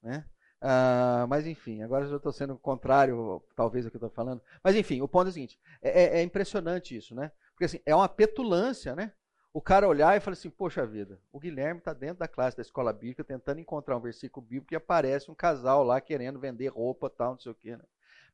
Né? 0.03 0.27
Uh, 0.61 1.27
mas 1.27 1.47
enfim, 1.47 1.83
agora 1.83 2.05
eu 2.05 2.17
estou 2.19 2.33
sendo 2.33 2.59
contrário, 2.59 3.43
talvez, 3.55 3.87
ao 3.87 3.91
que 3.91 3.97
eu 3.97 3.99
estou 3.99 4.11
falando. 4.11 4.43
Mas 4.63 4.77
enfim, 4.77 5.01
o 5.01 5.09
ponto 5.09 5.29
é 5.29 5.31
o 5.31 5.33
seguinte: 5.33 5.59
é, 5.81 6.03
é, 6.03 6.19
é, 6.19 6.23
impressionante 6.23 6.95
isso, 6.95 7.15
né? 7.15 7.33
Porque 7.53 7.65
assim, 7.65 7.81
é 7.87 7.95
uma 7.95 8.11
petulância, 8.11 8.95
né? 8.95 9.11
O 9.57 9.61
cara 9.63 9.89
olhar 9.89 10.15
e 10.15 10.21
falar 10.21 10.35
assim: 10.35 10.51
Poxa 10.51 10.85
vida, 10.85 11.19
o 11.33 11.41
Guilherme 11.41 11.79
está 11.79 11.95
dentro 11.95 12.19
da 12.19 12.29
classe 12.29 12.55
da 12.55 12.61
escola 12.61 12.93
bíblica 12.93 13.25
tentando 13.25 13.59
encontrar 13.59 13.97
um 13.97 14.01
versículo 14.01 14.45
bíblico 14.45 14.75
e 14.75 14.77
aparece 14.77 15.31
um 15.31 15.35
casal 15.35 15.83
lá 15.83 15.99
querendo 15.99 16.39
vender 16.39 16.69
roupa 16.69 17.09
tal, 17.09 17.31
não 17.31 17.39
sei 17.39 17.53
o 17.53 17.55
quê. 17.55 17.75
Né? 17.75 17.83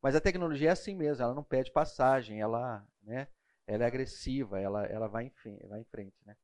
Mas 0.02 0.16
a 0.16 0.20
tecnologia 0.20 0.70
é 0.70 0.72
assim 0.72 0.96
mesmo, 0.96 1.22
ela 1.22 1.32
não 1.32 1.44
pede 1.44 1.70
passagem, 1.70 2.40
ela, 2.40 2.84
né? 3.04 3.28
ela 3.68 3.84
é 3.84 3.86
agressiva, 3.86 4.58
ela, 4.58 4.84
ela 4.86 5.06
vai, 5.06 5.30
em, 5.46 5.68
vai 5.68 5.78
em 5.78 5.84
frente. 5.84 6.16
Né? 6.26 6.34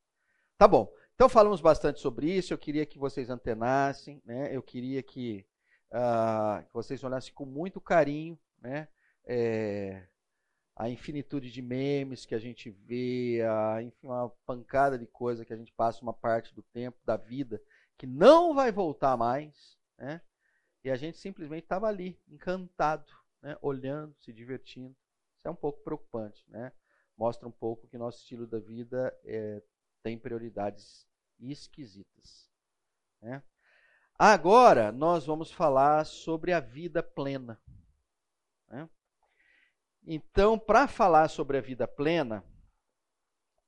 Tá 0.57 0.65
bom. 0.65 0.89
Então 1.13 1.27
falamos 1.27 1.59
bastante 1.59 1.99
sobre 1.99 2.31
isso. 2.31 2.53
Eu 2.53 2.57
queria 2.57 2.85
que 2.85 2.97
vocês 2.97 3.29
antenassem, 3.29 4.21
né? 4.25 4.55
Eu 4.55 4.63
queria 4.63 5.03
que, 5.03 5.45
uh, 5.91 6.65
vocês 6.71 7.03
olhassem 7.03 7.33
com 7.33 7.45
muito 7.45 7.81
carinho, 7.81 8.39
né? 8.61 8.87
É, 9.25 10.03
a 10.79 10.89
infinitude 10.89 11.51
de 11.51 11.61
memes 11.61 12.25
que 12.25 12.33
a 12.33 12.39
gente 12.39 12.69
vê, 12.69 13.41
a, 13.41 13.83
enfim, 13.83 14.07
uma 14.07 14.29
pancada 14.45 14.97
de 14.97 15.05
coisa 15.05 15.43
que 15.43 15.51
a 15.51 15.57
gente 15.57 15.73
passa 15.73 16.01
uma 16.01 16.13
parte 16.13 16.55
do 16.55 16.63
tempo 16.63 16.97
da 17.03 17.17
vida 17.17 17.61
que 17.97 18.07
não 18.07 18.55
vai 18.55 18.71
voltar 18.71 19.17
mais, 19.17 19.77
né? 19.97 20.21
E 20.81 20.89
a 20.89 20.95
gente 20.95 21.17
simplesmente 21.17 21.63
estava 21.63 21.85
ali, 21.85 22.17
encantado, 22.29 23.11
né? 23.41 23.57
olhando, 23.61 24.15
se 24.21 24.31
divertindo. 24.31 24.95
Isso 25.37 25.49
é 25.49 25.51
um 25.51 25.55
pouco 25.55 25.83
preocupante, 25.83 26.45
né? 26.47 26.71
mostra 27.17 27.45
um 27.45 27.51
pouco 27.51 27.85
que 27.85 27.97
nosso 27.97 28.19
estilo 28.19 28.47
da 28.47 28.59
vida 28.59 29.13
é, 29.25 29.61
tem 30.01 30.17
prioridades 30.17 31.05
esquisitas. 31.37 32.49
Né? 33.21 33.43
Agora 34.17 34.93
nós 34.93 35.25
vamos 35.25 35.51
falar 35.51 36.05
sobre 36.05 36.53
a 36.53 36.61
vida 36.61 37.03
plena. 37.03 37.61
Né? 38.69 38.89
Então, 40.05 40.57
para 40.57 40.87
falar 40.87 41.29
sobre 41.29 41.57
a 41.57 41.61
vida 41.61 41.87
plena, 41.87 42.43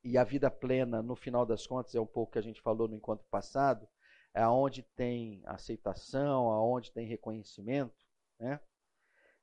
e 0.03 0.17
a 0.17 0.23
vida 0.23 0.49
plena, 0.49 1.01
no 1.01 1.15
final 1.15 1.45
das 1.45 1.67
contas, 1.67 1.93
é 1.93 1.99
um 1.99 2.05
pouco 2.05 2.34
que 2.34 2.39
a 2.39 2.43
gente 2.43 2.61
falou 2.61 2.88
no 2.88 2.95
encontro 2.95 3.25
passado, 3.29 3.88
é 4.34 4.47
onde 4.47 4.82
tem 4.82 5.41
aceitação, 5.45 6.49
aonde 6.49 6.91
tem 6.91 7.05
reconhecimento, 7.05 8.05
né? 8.39 8.59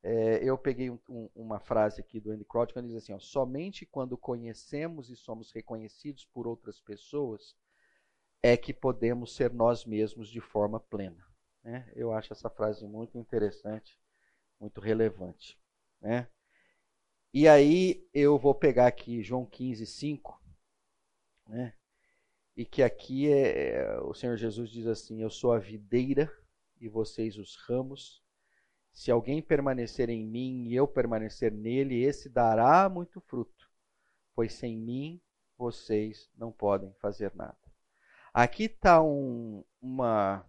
É, 0.03 0.39
eu 0.49 0.57
peguei 0.57 0.91
um, 0.91 0.99
um, 1.09 1.29
uma 1.35 1.59
frase 1.59 2.01
aqui 2.01 2.21
do 2.21 2.31
Andy 2.31 2.45
Crouch 2.45 2.73
que 2.73 2.81
diz 2.83 2.97
assim: 2.97 3.13
ó, 3.13 3.19
somente 3.19 3.85
quando 3.85 4.17
conhecemos 4.17 5.11
e 5.11 5.17
somos 5.17 5.51
reconhecidos 5.51 6.25
por 6.25 6.47
outras 6.47 6.81
pessoas 6.81 7.57
é 8.41 8.57
que 8.57 8.73
podemos 8.73 9.35
ser 9.35 9.53
nós 9.53 9.85
mesmos 9.85 10.29
de 10.29 10.41
forma 10.41 10.79
plena. 10.79 11.27
Né? 11.65 11.91
Eu 11.97 12.13
acho 12.13 12.33
essa 12.33 12.49
frase 12.49 12.87
muito 12.87 13.19
interessante, 13.19 13.99
muito 14.61 14.81
relevante. 14.81 15.59
Né? 16.01 16.29
E 17.33 17.47
aí 17.47 18.09
eu 18.15 18.39
vou 18.39 18.55
pegar 18.55 18.87
aqui 18.87 19.23
João 19.23 19.45
15, 19.45 19.87
5, 19.87 20.43
né? 21.47 21.75
e 22.59 22.65
que 22.65 22.83
aqui 22.83 23.33
é, 23.33 23.77
é, 23.77 24.01
o 24.01 24.13
Senhor 24.13 24.37
Jesus 24.37 24.69
diz 24.69 24.89
assim: 24.89 25.23
Eu 25.23 25.31
sou 25.31 25.53
a 25.53 25.61
videira 25.61 26.29
e 26.81 26.89
vocês 26.89 27.39
os 27.39 27.55
ramos. 27.55 28.21
Se 28.93 29.13
alguém 29.13 29.41
permanecer 29.41 30.11
em 30.11 30.27
mim 30.27 30.67
e 30.67 30.75
eu 30.75 30.89
permanecer 30.89 31.53
nele, 31.53 32.03
esse 32.03 32.29
dará 32.29 32.89
muito 32.89 33.21
fruto, 33.21 33.71
pois 34.35 34.55
sem 34.55 34.77
mim 34.77 35.21
vocês 35.57 36.29
não 36.37 36.51
podem 36.51 36.93
fazer 36.95 37.33
nada. 37.37 37.57
Aqui 38.35 38.65
está 38.65 39.01
um, 39.01 39.65
uma. 39.81 40.45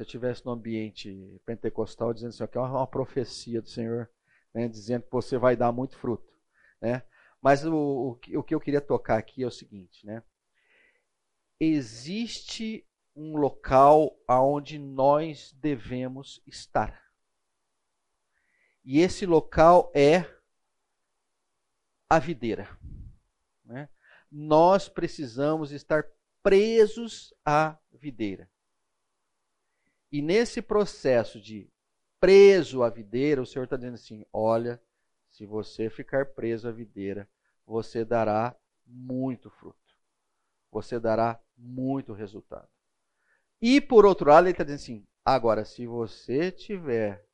Se 0.00 0.02
eu 0.02 0.06
tivesse 0.06 0.46
no 0.46 0.52
ambiente 0.52 1.38
pentecostal 1.44 2.14
dizendo 2.14 2.30
assim, 2.30 2.42
aqui 2.42 2.56
é 2.56 2.60
uma 2.62 2.86
profecia 2.86 3.60
do 3.60 3.68
Senhor, 3.68 4.10
né, 4.54 4.66
dizendo 4.66 5.02
que 5.02 5.12
você 5.12 5.36
vai 5.36 5.54
dar 5.54 5.70
muito 5.72 5.94
fruto, 5.98 6.32
né? 6.80 7.02
Mas 7.38 7.66
o, 7.66 7.74
o, 7.74 8.10
o 8.12 8.42
que 8.42 8.54
eu 8.54 8.58
queria 8.58 8.80
tocar 8.80 9.18
aqui 9.18 9.42
é 9.42 9.46
o 9.46 9.50
seguinte, 9.50 10.06
né? 10.06 10.22
Existe 11.60 12.88
um 13.14 13.36
local 13.36 14.18
aonde 14.26 14.78
nós 14.78 15.52
devemos 15.60 16.42
estar. 16.46 16.98
E 18.82 19.00
esse 19.00 19.26
local 19.26 19.92
é 19.94 20.24
a 22.08 22.18
videira. 22.18 22.74
Né? 23.62 23.86
Nós 24.32 24.88
precisamos 24.88 25.72
estar 25.72 26.06
presos 26.42 27.34
à 27.44 27.78
videira. 27.92 28.49
E 30.12 30.20
nesse 30.20 30.60
processo 30.60 31.40
de 31.40 31.70
preso 32.18 32.82
à 32.82 32.90
videira, 32.90 33.40
o 33.40 33.46
Senhor 33.46 33.64
está 33.64 33.76
dizendo 33.76 33.94
assim: 33.94 34.24
olha, 34.32 34.80
se 35.28 35.46
você 35.46 35.88
ficar 35.88 36.26
preso 36.26 36.68
à 36.68 36.72
videira, 36.72 37.28
você 37.64 38.04
dará 38.04 38.56
muito 38.86 39.48
fruto. 39.50 39.78
Você 40.70 40.98
dará 40.98 41.40
muito 41.56 42.12
resultado. 42.12 42.68
E 43.60 43.80
por 43.80 44.04
outro 44.04 44.28
lado, 44.28 44.46
ele 44.46 44.52
está 44.52 44.64
dizendo 44.64 44.80
assim: 44.80 45.06
agora, 45.24 45.64
se 45.64 45.86
você 45.86 46.50
tiver 46.50 47.24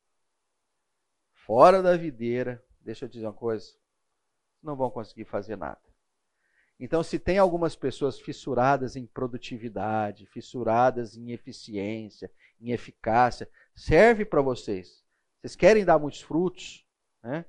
fora 1.31 1.81
da 1.81 1.97
videira, 1.97 2.63
deixa 2.81 3.05
eu 3.05 3.09
dizer 3.09 3.25
uma 3.25 3.33
coisa, 3.33 3.73
não 4.61 4.75
vão 4.75 4.91
conseguir 4.91 5.25
fazer 5.25 5.55
nada. 5.55 5.86
Então, 6.79 7.01
se 7.01 7.17
tem 7.17 7.39
algumas 7.39 7.75
pessoas 7.75 8.19
fissuradas 8.19 8.95
em 8.95 9.05
produtividade, 9.05 10.27
fissuradas 10.27 11.17
em 11.17 11.31
eficiência, 11.31 12.31
em 12.61 12.71
eficácia, 12.71 13.49
serve 13.75 14.23
para 14.23 14.41
vocês. 14.41 15.03
Vocês 15.41 15.55
querem 15.55 15.83
dar 15.83 15.97
muitos 15.97 16.21
frutos, 16.21 16.85
né? 17.23 17.45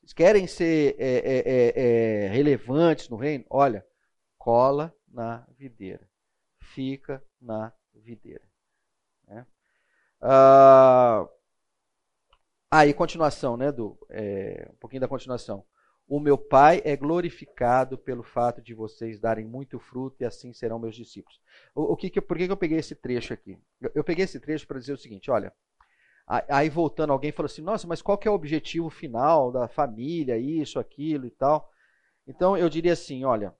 Vocês 0.00 0.12
querem 0.12 0.46
ser 0.46 0.96
é, 0.98 1.14
é, 1.16 1.38
é, 1.38 2.24
é, 2.26 2.28
relevantes 2.28 3.08
no 3.08 3.16
reino? 3.16 3.44
Olha, 3.48 3.86
cola 4.36 4.94
na 5.08 5.46
videira. 5.56 6.06
Fica 6.58 7.24
na 7.40 7.72
videira. 7.94 8.44
Né? 9.26 9.46
Ah, 10.20 11.26
aí, 12.70 12.92
continuação, 12.92 13.56
né? 13.56 13.72
Do, 13.72 13.98
é, 14.10 14.68
um 14.70 14.76
pouquinho 14.76 15.00
da 15.00 15.08
continuação. 15.08 15.64
O 16.06 16.20
meu 16.20 16.36
Pai 16.36 16.82
é 16.84 16.96
glorificado 16.96 17.96
pelo 17.96 18.22
fato 18.22 18.60
de 18.60 18.74
vocês 18.74 19.18
darem 19.18 19.44
muito 19.44 19.78
fruto 19.78 20.22
e 20.22 20.24
assim 20.24 20.52
serão 20.52 20.78
meus 20.78 20.94
discípulos. 20.94 21.40
O, 21.74 21.92
o 21.92 21.96
que, 21.96 22.10
que, 22.10 22.20
por 22.20 22.36
que, 22.36 22.46
que 22.46 22.52
eu 22.52 22.56
peguei 22.56 22.78
esse 22.78 22.94
trecho 22.94 23.32
aqui? 23.32 23.58
Eu, 23.80 23.90
eu 23.94 24.04
peguei 24.04 24.24
esse 24.24 24.38
trecho 24.38 24.66
para 24.66 24.78
dizer 24.78 24.92
o 24.92 24.98
seguinte: 24.98 25.30
olha, 25.30 25.52
Aí 26.26 26.70
voltando, 26.70 27.12
alguém 27.12 27.32
falou 27.32 27.46
assim: 27.46 27.62
nossa, 27.62 27.86
mas 27.86 28.00
qual 28.00 28.16
que 28.16 28.26
é 28.26 28.30
o 28.30 28.34
objetivo 28.34 28.88
final 28.88 29.52
da 29.52 29.68
família, 29.68 30.38
isso, 30.38 30.78
aquilo 30.78 31.26
e 31.26 31.30
tal? 31.30 31.70
Então 32.26 32.56
eu 32.56 32.68
diria 32.70 32.94
assim: 32.94 33.24
olha, 33.24 33.54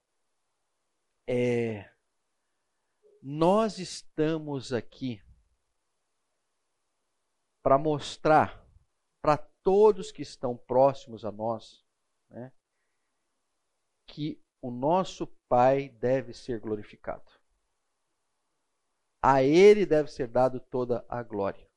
é, 1.27 1.91
nós 3.23 3.79
estamos 3.79 4.73
aqui 4.73 5.23
para 7.63 7.77
mostrar 7.77 8.67
para 9.21 9.37
todos 9.63 10.11
que 10.11 10.23
estão 10.23 10.57
próximos 10.57 11.25
a 11.25 11.33
nós 11.33 11.84
né, 12.35 12.53
que 14.07 14.43
o 14.61 14.71
nosso 14.71 15.27
Pai 15.49 15.89
deve 15.89 16.35
ser 16.35 16.59
glorificado. 16.59 17.31
A 19.23 19.43
Ele 19.43 19.87
deve 19.87 20.11
ser 20.11 20.27
dado 20.27 20.59
toda 20.59 21.05
a 21.09 21.23
glória. 21.23 21.71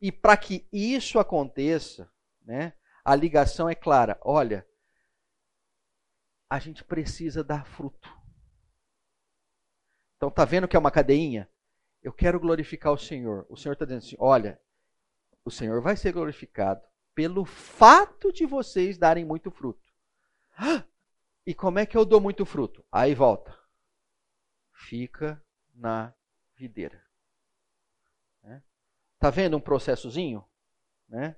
E 0.00 0.12
para 0.12 0.36
que 0.36 0.68
isso 0.70 1.18
aconteça, 1.18 2.12
né, 2.42 2.74
a 3.04 3.14
ligação 3.14 3.68
é 3.68 3.74
clara. 3.74 4.20
Olha, 4.22 4.68
a 6.48 6.58
gente 6.58 6.84
precisa 6.84 7.42
dar 7.42 7.66
fruto. 7.66 8.08
Então 10.16 10.30
tá 10.30 10.44
vendo 10.44 10.68
que 10.68 10.76
é 10.76 10.78
uma 10.78 10.90
cadeinha? 10.90 11.50
Eu 12.02 12.12
quero 12.12 12.38
glorificar 12.38 12.92
o 12.92 12.98
Senhor. 12.98 13.46
O 13.48 13.56
Senhor 13.56 13.72
está 13.72 13.84
dizendo 13.84 14.04
assim: 14.04 14.16
olha, 14.18 14.60
o 15.44 15.50
Senhor 15.50 15.80
vai 15.80 15.96
ser 15.96 16.12
glorificado 16.12 16.87
pelo 17.18 17.44
fato 17.44 18.32
de 18.32 18.46
vocês 18.46 18.96
darem 18.96 19.24
muito 19.24 19.50
fruto. 19.50 19.82
E 21.44 21.52
como 21.52 21.80
é 21.80 21.84
que 21.84 21.96
eu 21.96 22.04
dou 22.04 22.20
muito 22.20 22.46
fruto? 22.46 22.86
Aí 22.92 23.12
volta. 23.12 23.58
Fica 24.70 25.44
na 25.74 26.14
videira. 26.54 27.04
Tá 29.18 29.30
vendo 29.30 29.56
um 29.56 29.60
processozinho? 29.60 30.48
Né? 31.08 31.34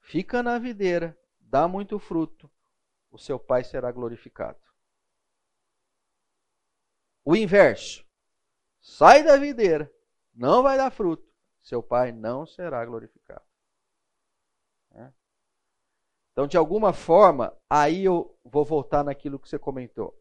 Fica 0.00 0.42
na 0.42 0.58
videira, 0.58 1.18
dá 1.40 1.66
muito 1.66 1.98
fruto, 1.98 2.50
o 3.10 3.16
seu 3.16 3.38
pai 3.38 3.64
será 3.64 3.90
glorificado. 3.90 4.60
O 7.24 7.34
inverso. 7.34 8.04
Sai 8.82 9.22
da 9.22 9.38
videira, 9.38 9.90
não 10.34 10.62
vai 10.62 10.76
dar 10.76 10.90
fruto, 10.90 11.26
seu 11.58 11.82
pai 11.82 12.12
não 12.12 12.44
será 12.44 12.84
glorificado. 12.84 13.49
Então, 16.40 16.48
de 16.48 16.56
alguma 16.56 16.94
forma, 16.94 17.54
aí 17.68 18.02
eu 18.02 18.34
vou 18.42 18.64
voltar 18.64 19.04
naquilo 19.04 19.38
que 19.38 19.46
você 19.46 19.58
comentou. 19.58 20.18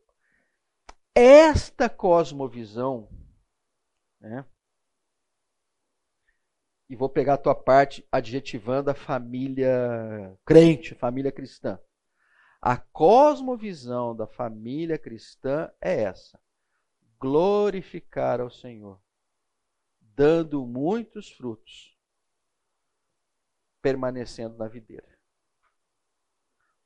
Esta 1.15 1.89
cosmovisão, 1.89 3.07
né, 4.19 4.45
e 6.89 6.95
vou 6.97 7.07
pegar 7.07 7.35
a 7.35 7.37
tua 7.37 7.55
parte 7.55 8.05
adjetivando 8.11 8.91
a 8.91 8.93
família 8.93 10.37
crente, 10.43 10.93
família 10.93 11.31
cristã. 11.31 11.79
A 12.61 12.75
cosmovisão 12.75 14.13
da 14.13 14.27
família 14.27 14.97
cristã 14.97 15.71
é 15.79 16.01
essa: 16.01 16.37
glorificar 17.17 18.41
ao 18.41 18.49
Senhor, 18.49 19.01
dando 20.01 20.65
muitos 20.65 21.31
frutos, 21.31 21.97
permanecendo 23.81 24.57
na 24.57 24.67
videira. 24.67 25.18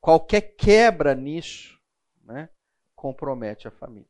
Qualquer 0.03 0.41
quebra 0.57 1.15
nisso 1.15 1.79
né, 2.25 2.49
compromete 2.93 3.67
a 3.67 3.71
família. 3.71 4.07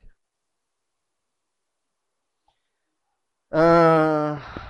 Ah, 3.52 4.64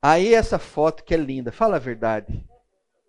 Aí 0.00 0.32
essa 0.32 0.58
foto 0.58 1.02
que 1.02 1.12
é 1.12 1.16
linda, 1.16 1.50
fala 1.50 1.76
a 1.76 1.80
verdade. 1.80 2.44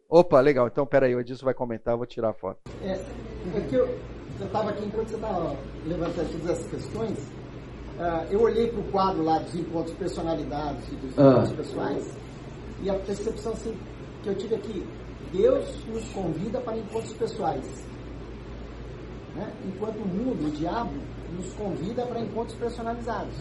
Opa, 0.10 0.40
legal. 0.40 0.68
Então, 0.68 0.88
peraí, 0.88 1.14
o 1.14 1.20
Edilson 1.20 1.46
vai 1.46 1.54
comentar, 1.54 1.94
eu 1.94 1.98
vou 2.00 2.08
tirar 2.08 2.30
a 2.30 2.34
foto. 2.34 2.62
É, 2.82 2.94
é 2.94 3.68
que 3.70 3.76
eu 3.76 4.00
estava 4.42 4.72
aqui, 4.72 4.86
enquanto 4.86 5.10
você 5.10 5.16
estava 5.16 5.56
levantando 5.86 6.32
todas 6.32 6.50
essas 6.50 6.72
questões, 6.72 7.20
uh, 7.20 8.32
eu 8.32 8.42
olhei 8.42 8.72
para 8.72 8.80
o 8.80 8.92
quadro 8.92 9.22
lá 9.22 9.38
dos 9.38 9.54
encontros 9.54 9.96
personalidades 9.98 10.88
e 10.88 10.96
dos 10.96 11.20
ah. 11.20 11.22
encontros 11.22 11.52
pessoais, 11.52 12.12
e 12.82 12.90
a 12.90 12.96
percepção 12.96 13.52
assim, 13.52 13.78
que 14.24 14.30
eu 14.30 14.36
tive 14.36 14.56
aqui, 14.56 14.88
Deus 15.32 15.86
nos 15.88 16.08
convida 16.10 16.60
para 16.62 16.78
encontros 16.78 17.14
pessoais. 17.14 17.66
Né? 19.36 19.52
Enquanto 19.66 19.98
o 19.98 20.08
mundo, 20.08 20.48
o 20.48 20.52
diabo, 20.52 20.92
nos 21.36 21.54
convida 21.54 22.06
para 22.06 22.20
encontros 22.20 22.58
personalizados 22.58 23.36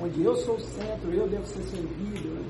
onde 0.00 0.22
eu 0.22 0.36
sou 0.36 0.56
o 0.56 0.60
centro, 0.60 1.12
eu 1.12 1.28
devo 1.28 1.46
ser 1.46 1.62
servido. 1.62 2.28
Né? 2.28 2.44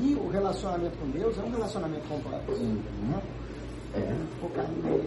E 0.00 0.14
o 0.14 0.28
relacionamento 0.28 0.96
com 0.98 1.10
Deus 1.10 1.36
é 1.38 1.42
um 1.42 1.50
relacionamento 1.50 2.06
completo. 2.08 2.52
Né? 2.52 3.22
É. 3.94 4.16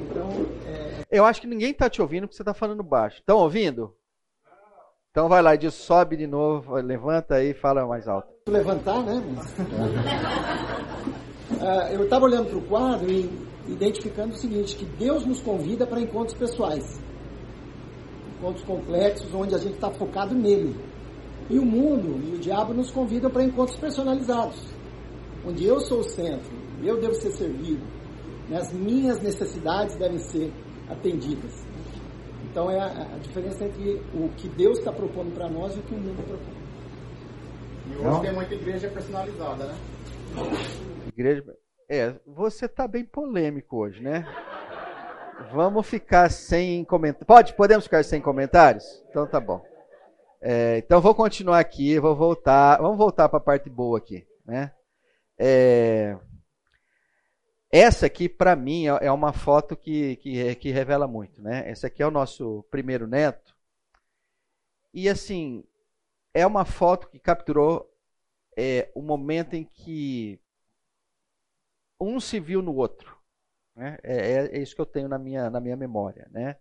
Então, 0.09 0.29
é... 0.65 1.03
Eu 1.09 1.25
acho 1.25 1.41
que 1.41 1.47
ninguém 1.47 1.71
está 1.71 1.89
te 1.89 2.01
ouvindo 2.01 2.23
porque 2.23 2.35
você 2.35 2.41
está 2.41 2.53
falando 2.53 2.83
baixo. 2.83 3.19
Estão 3.19 3.37
ouvindo? 3.37 3.95
Então 5.11 5.29
vai 5.29 5.41
lá, 5.41 5.55
diz, 5.55 5.73
sobe 5.75 6.17
de 6.17 6.25
novo, 6.25 6.73
levanta 6.75 7.35
aí 7.35 7.51
e 7.51 7.53
fala 7.53 7.85
mais 7.85 8.07
alto. 8.07 8.27
Levantar, 8.47 9.03
né? 9.03 9.21
uh, 11.63 11.93
eu 11.93 12.03
estava 12.03 12.25
olhando 12.25 12.49
para 12.49 12.57
o 12.57 12.61
quadro 12.61 13.09
e 13.11 13.29
identificando 13.67 14.33
o 14.33 14.37
seguinte, 14.37 14.75
que 14.75 14.85
Deus 14.85 15.25
nos 15.25 15.41
convida 15.41 15.87
para 15.87 16.01
encontros 16.01 16.37
pessoais. 16.37 16.99
Encontros 18.37 18.65
complexos, 18.65 19.33
onde 19.33 19.55
a 19.55 19.57
gente 19.57 19.75
está 19.75 19.89
focado 19.89 20.35
nele. 20.35 20.75
E 21.49 21.57
o 21.57 21.65
mundo 21.65 22.21
e 22.27 22.35
o 22.35 22.39
diabo 22.39 22.73
nos 22.73 22.91
convidam 22.91 23.29
para 23.29 23.43
encontros 23.43 23.77
personalizados, 23.77 24.61
onde 25.45 25.65
eu 25.65 25.79
sou 25.81 25.99
o 25.99 26.03
centro, 26.03 26.51
eu 26.81 26.99
devo 26.99 27.13
ser 27.15 27.31
servido, 27.31 27.83
né? 28.49 28.57
as 28.57 28.71
minhas 28.73 29.21
necessidades 29.21 29.95
devem 29.95 30.17
ser 30.17 30.51
atendidas. 30.89 31.65
Então 32.49 32.69
é 32.69 32.79
a, 32.79 33.15
a 33.15 33.17
diferença 33.19 33.65
entre 33.65 34.01
o 34.13 34.29
que 34.37 34.47
Deus 34.49 34.79
está 34.79 34.91
propondo 34.91 35.33
para 35.33 35.49
nós 35.49 35.75
e 35.75 35.79
o 35.79 35.83
que 35.83 35.95
o 35.95 35.97
mundo 35.97 36.23
propõe. 36.23 36.63
E 37.87 37.95
hoje 37.95 38.03
Não? 38.03 38.21
tem 38.21 38.33
muita 38.33 38.53
igreja 38.53 38.87
personalizada, 38.89 39.65
né? 39.65 39.75
Igreja. 41.13 41.43
É, 41.87 42.15
você 42.25 42.65
está 42.65 42.87
bem 42.87 43.05
polêmico 43.05 43.77
hoje, 43.77 44.01
né? 44.01 44.25
Vamos 45.51 45.87
ficar 45.87 46.29
sem 46.29 46.83
comentários. 46.83 47.27
Pode? 47.27 47.53
Podemos 47.53 47.83
ficar 47.85 48.03
sem 48.03 48.19
comentários? 48.19 49.03
Então 49.09 49.27
tá 49.27 49.39
bom. 49.39 49.63
É, 50.41 50.79
então 50.79 50.99
vou 50.99 51.13
continuar 51.13 51.59
aqui, 51.59 51.99
vou 51.99 52.15
voltar. 52.15 52.81
Vamos 52.81 52.97
voltar 52.97 53.29
para 53.29 53.37
a 53.37 53.41
parte 53.41 53.69
boa 53.69 53.97
aqui, 53.97 54.27
né? 54.45 54.73
É, 55.37 56.17
essa 57.71 58.05
aqui, 58.05 58.27
para 58.27 58.55
mim, 58.55 58.87
é, 58.87 59.07
é 59.07 59.11
uma 59.11 59.33
foto 59.33 59.75
que, 59.75 60.15
que, 60.17 60.55
que 60.55 60.71
revela 60.71 61.07
muito, 61.07 61.41
né? 61.41 61.69
Esse 61.69 61.85
aqui 61.85 62.01
é 62.03 62.07
o 62.07 62.11
nosso 62.11 62.63
primeiro 62.69 63.07
neto. 63.07 63.55
E, 64.93 65.09
assim, 65.09 65.63
é 66.33 66.45
uma 66.45 66.65
foto 66.65 67.07
que 67.09 67.19
capturou 67.19 67.91
é, 68.55 68.91
o 68.95 69.01
momento 69.01 69.55
em 69.55 69.63
que 69.63 70.39
um 72.03 72.19
se 72.19 72.39
viu 72.39 72.61
no 72.61 72.75
outro. 72.75 73.17
Né? 73.75 73.97
É, 74.03 74.15
é, 74.15 74.57
é, 74.57 74.59
isso 74.59 74.75
que 74.75 74.81
eu 74.81 74.85
tenho 74.85 75.07
na 75.07 75.17
minha, 75.17 75.49
na 75.49 75.59
minha 75.59 75.75
memória. 75.75 76.27
Né? 76.31 76.55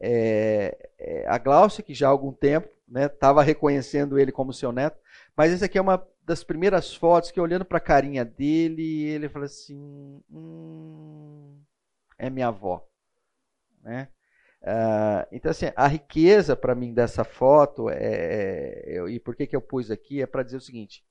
É, 0.00 0.90
é, 0.98 1.26
a 1.26 1.38
Glaucia, 1.38 1.84
que 1.84 1.94
já 1.94 2.08
há 2.08 2.10
algum 2.10 2.32
tempo 2.32 2.68
estava 2.96 3.40
né, 3.40 3.46
reconhecendo 3.46 4.18
ele 4.18 4.32
como 4.32 4.52
seu 4.52 4.72
neto, 4.72 4.98
mas 5.36 5.52
essa 5.52 5.66
aqui 5.66 5.78
é 5.78 5.80
uma 5.80 6.04
das 6.22 6.42
primeiras 6.42 6.94
fotos 6.94 7.30
que 7.30 7.40
olhando 7.40 7.64
para 7.64 7.78
a 7.78 7.80
carinha 7.80 8.24
dele, 8.24 9.04
ele 9.04 9.28
fala 9.28 9.44
assim: 9.44 10.22
hum, 10.30 11.60
é 12.18 12.28
minha 12.28 12.48
avó. 12.48 12.86
Né? 13.82 14.08
Uh, 14.62 15.26
então, 15.32 15.50
assim, 15.50 15.66
a 15.74 15.86
riqueza 15.86 16.54
para 16.54 16.74
mim 16.74 16.92
dessa 16.92 17.24
foto, 17.24 17.88
é, 17.88 17.96
é, 17.96 18.84
eu, 18.86 19.08
e 19.08 19.18
por 19.18 19.34
que, 19.34 19.46
que 19.46 19.56
eu 19.56 19.62
pus 19.62 19.90
aqui, 19.90 20.20
é 20.20 20.26
para 20.26 20.42
dizer 20.42 20.58
o 20.58 20.60
seguinte: 20.60 21.04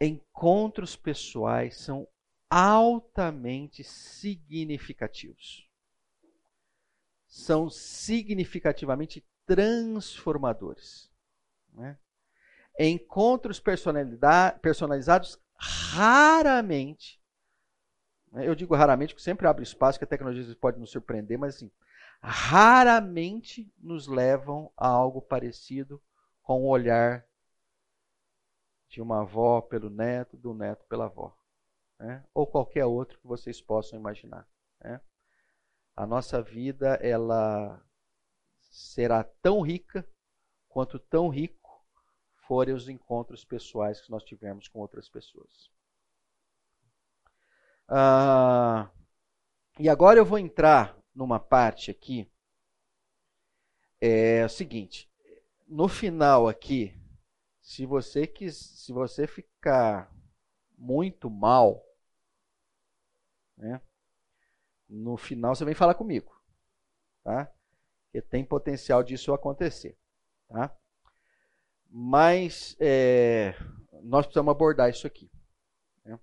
encontros 0.00 0.96
pessoais 0.96 1.76
são 1.76 2.08
altamente 2.54 3.82
significativos. 3.82 5.66
São 7.26 7.70
significativamente 7.70 9.26
transformadores. 9.46 11.10
Né? 11.72 11.98
Encontros 12.78 13.58
personalizados 13.58 15.40
raramente, 15.56 17.18
né? 18.30 18.46
eu 18.46 18.54
digo 18.54 18.74
raramente, 18.74 19.14
porque 19.14 19.24
sempre 19.24 19.46
abre 19.46 19.62
espaço 19.62 19.98
que 19.98 20.04
a 20.04 20.08
tecnologia 20.08 20.54
pode 20.56 20.78
nos 20.78 20.90
surpreender, 20.90 21.38
mas 21.38 21.56
assim, 21.56 21.72
raramente 22.20 23.72
nos 23.78 24.06
levam 24.06 24.70
a 24.76 24.88
algo 24.88 25.22
parecido 25.22 26.02
com 26.42 26.64
o 26.64 26.68
olhar 26.68 27.26
de 28.90 29.00
uma 29.00 29.22
avó 29.22 29.62
pelo 29.62 29.88
neto, 29.88 30.36
do 30.36 30.52
neto 30.52 30.84
pela 30.84 31.06
avó, 31.06 31.34
né? 32.02 32.24
ou 32.34 32.46
qualquer 32.46 32.84
outro 32.84 33.18
que 33.20 33.26
vocês 33.26 33.60
possam 33.60 33.98
imaginar. 33.98 34.46
Né? 34.80 35.00
A 35.94 36.04
nossa 36.04 36.42
vida 36.42 36.94
ela 36.94 37.80
será 38.58 39.22
tão 39.22 39.60
rica 39.60 40.06
quanto 40.68 40.98
tão 40.98 41.28
rico 41.28 41.86
forem 42.46 42.74
os 42.74 42.88
encontros 42.88 43.44
pessoais 43.44 44.00
que 44.00 44.10
nós 44.10 44.24
tivermos 44.24 44.66
com 44.66 44.80
outras 44.80 45.08
pessoas. 45.08 45.70
Ah, 47.88 48.90
e 49.78 49.88
agora 49.88 50.18
eu 50.18 50.24
vou 50.24 50.38
entrar 50.38 50.98
numa 51.14 51.38
parte 51.38 51.90
aqui. 51.90 52.28
É 54.00 54.44
o 54.44 54.48
seguinte, 54.48 55.08
no 55.68 55.86
final 55.86 56.48
aqui, 56.48 56.98
se 57.60 57.86
você 57.86 58.26
quis, 58.26 58.56
se 58.56 58.92
você 58.92 59.28
ficar 59.28 60.12
muito 60.76 61.30
mal, 61.30 61.86
né, 63.56 63.80
no 64.88 65.16
final 65.16 65.54
você 65.54 65.64
vem 65.64 65.74
falar 65.74 65.94
comigo, 65.94 66.32
tá? 67.24 67.52
Porque 68.04 68.20
tem 68.20 68.44
potencial 68.44 69.02
disso 69.02 69.32
acontecer, 69.32 69.96
tá? 70.48 70.76
Mas 71.88 72.76
é, 72.80 73.54
nós 74.02 74.26
precisamos 74.26 74.50
abordar 74.50 74.90
isso 74.90 75.06
aqui. 75.06 75.30
Né? 76.04 76.18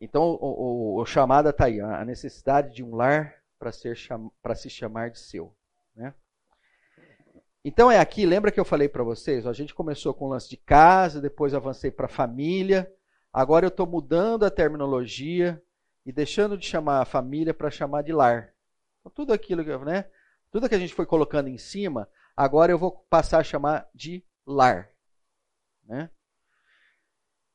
Então, 0.00 0.22
o, 0.22 0.96
o, 0.96 1.00
o 1.00 1.06
chamada 1.06 1.50
está 1.50 1.66
aí, 1.66 1.80
a 1.80 2.04
necessidade 2.04 2.74
de 2.74 2.82
um 2.82 2.94
lar 2.94 3.42
para 3.58 4.54
se 4.54 4.70
chamar 4.70 5.10
de 5.10 5.18
seu. 5.18 5.54
Né? 5.94 6.14
Então 7.64 7.90
é 7.90 7.98
aqui, 7.98 8.26
lembra 8.26 8.52
que 8.52 8.60
eu 8.60 8.64
falei 8.64 8.88
para 8.88 9.02
vocês? 9.02 9.46
A 9.46 9.52
gente 9.54 9.74
começou 9.74 10.12
com 10.12 10.26
o 10.26 10.28
lance 10.28 10.50
de 10.50 10.56
casa, 10.58 11.20
depois 11.20 11.54
avancei 11.54 11.90
para 11.90 12.06
família. 12.06 12.92
Agora 13.34 13.66
eu 13.66 13.68
estou 13.68 13.86
mudando 13.86 14.44
a 14.44 14.50
terminologia 14.50 15.62
e 16.06 16.12
deixando 16.12 16.56
de 16.56 16.64
chamar 16.64 17.02
a 17.02 17.04
família 17.04 17.52
para 17.52 17.70
chamar 17.70 18.02
de 18.02 18.12
lar. 18.12 18.54
Então, 19.00 19.12
tudo 19.12 19.34
aquilo, 19.34 19.62
né? 19.84 20.08
Tudo 20.50 20.68
que 20.68 20.74
a 20.74 20.78
gente 20.78 20.94
foi 20.94 21.04
colocando 21.04 21.48
em 21.48 21.58
cima, 21.58 22.08
Agora 22.36 22.72
eu 22.72 22.78
vou 22.78 22.90
passar 22.90 23.38
a 23.38 23.44
chamar 23.44 23.88
de 23.94 24.24
lar. 24.44 24.90
Né? 25.84 26.10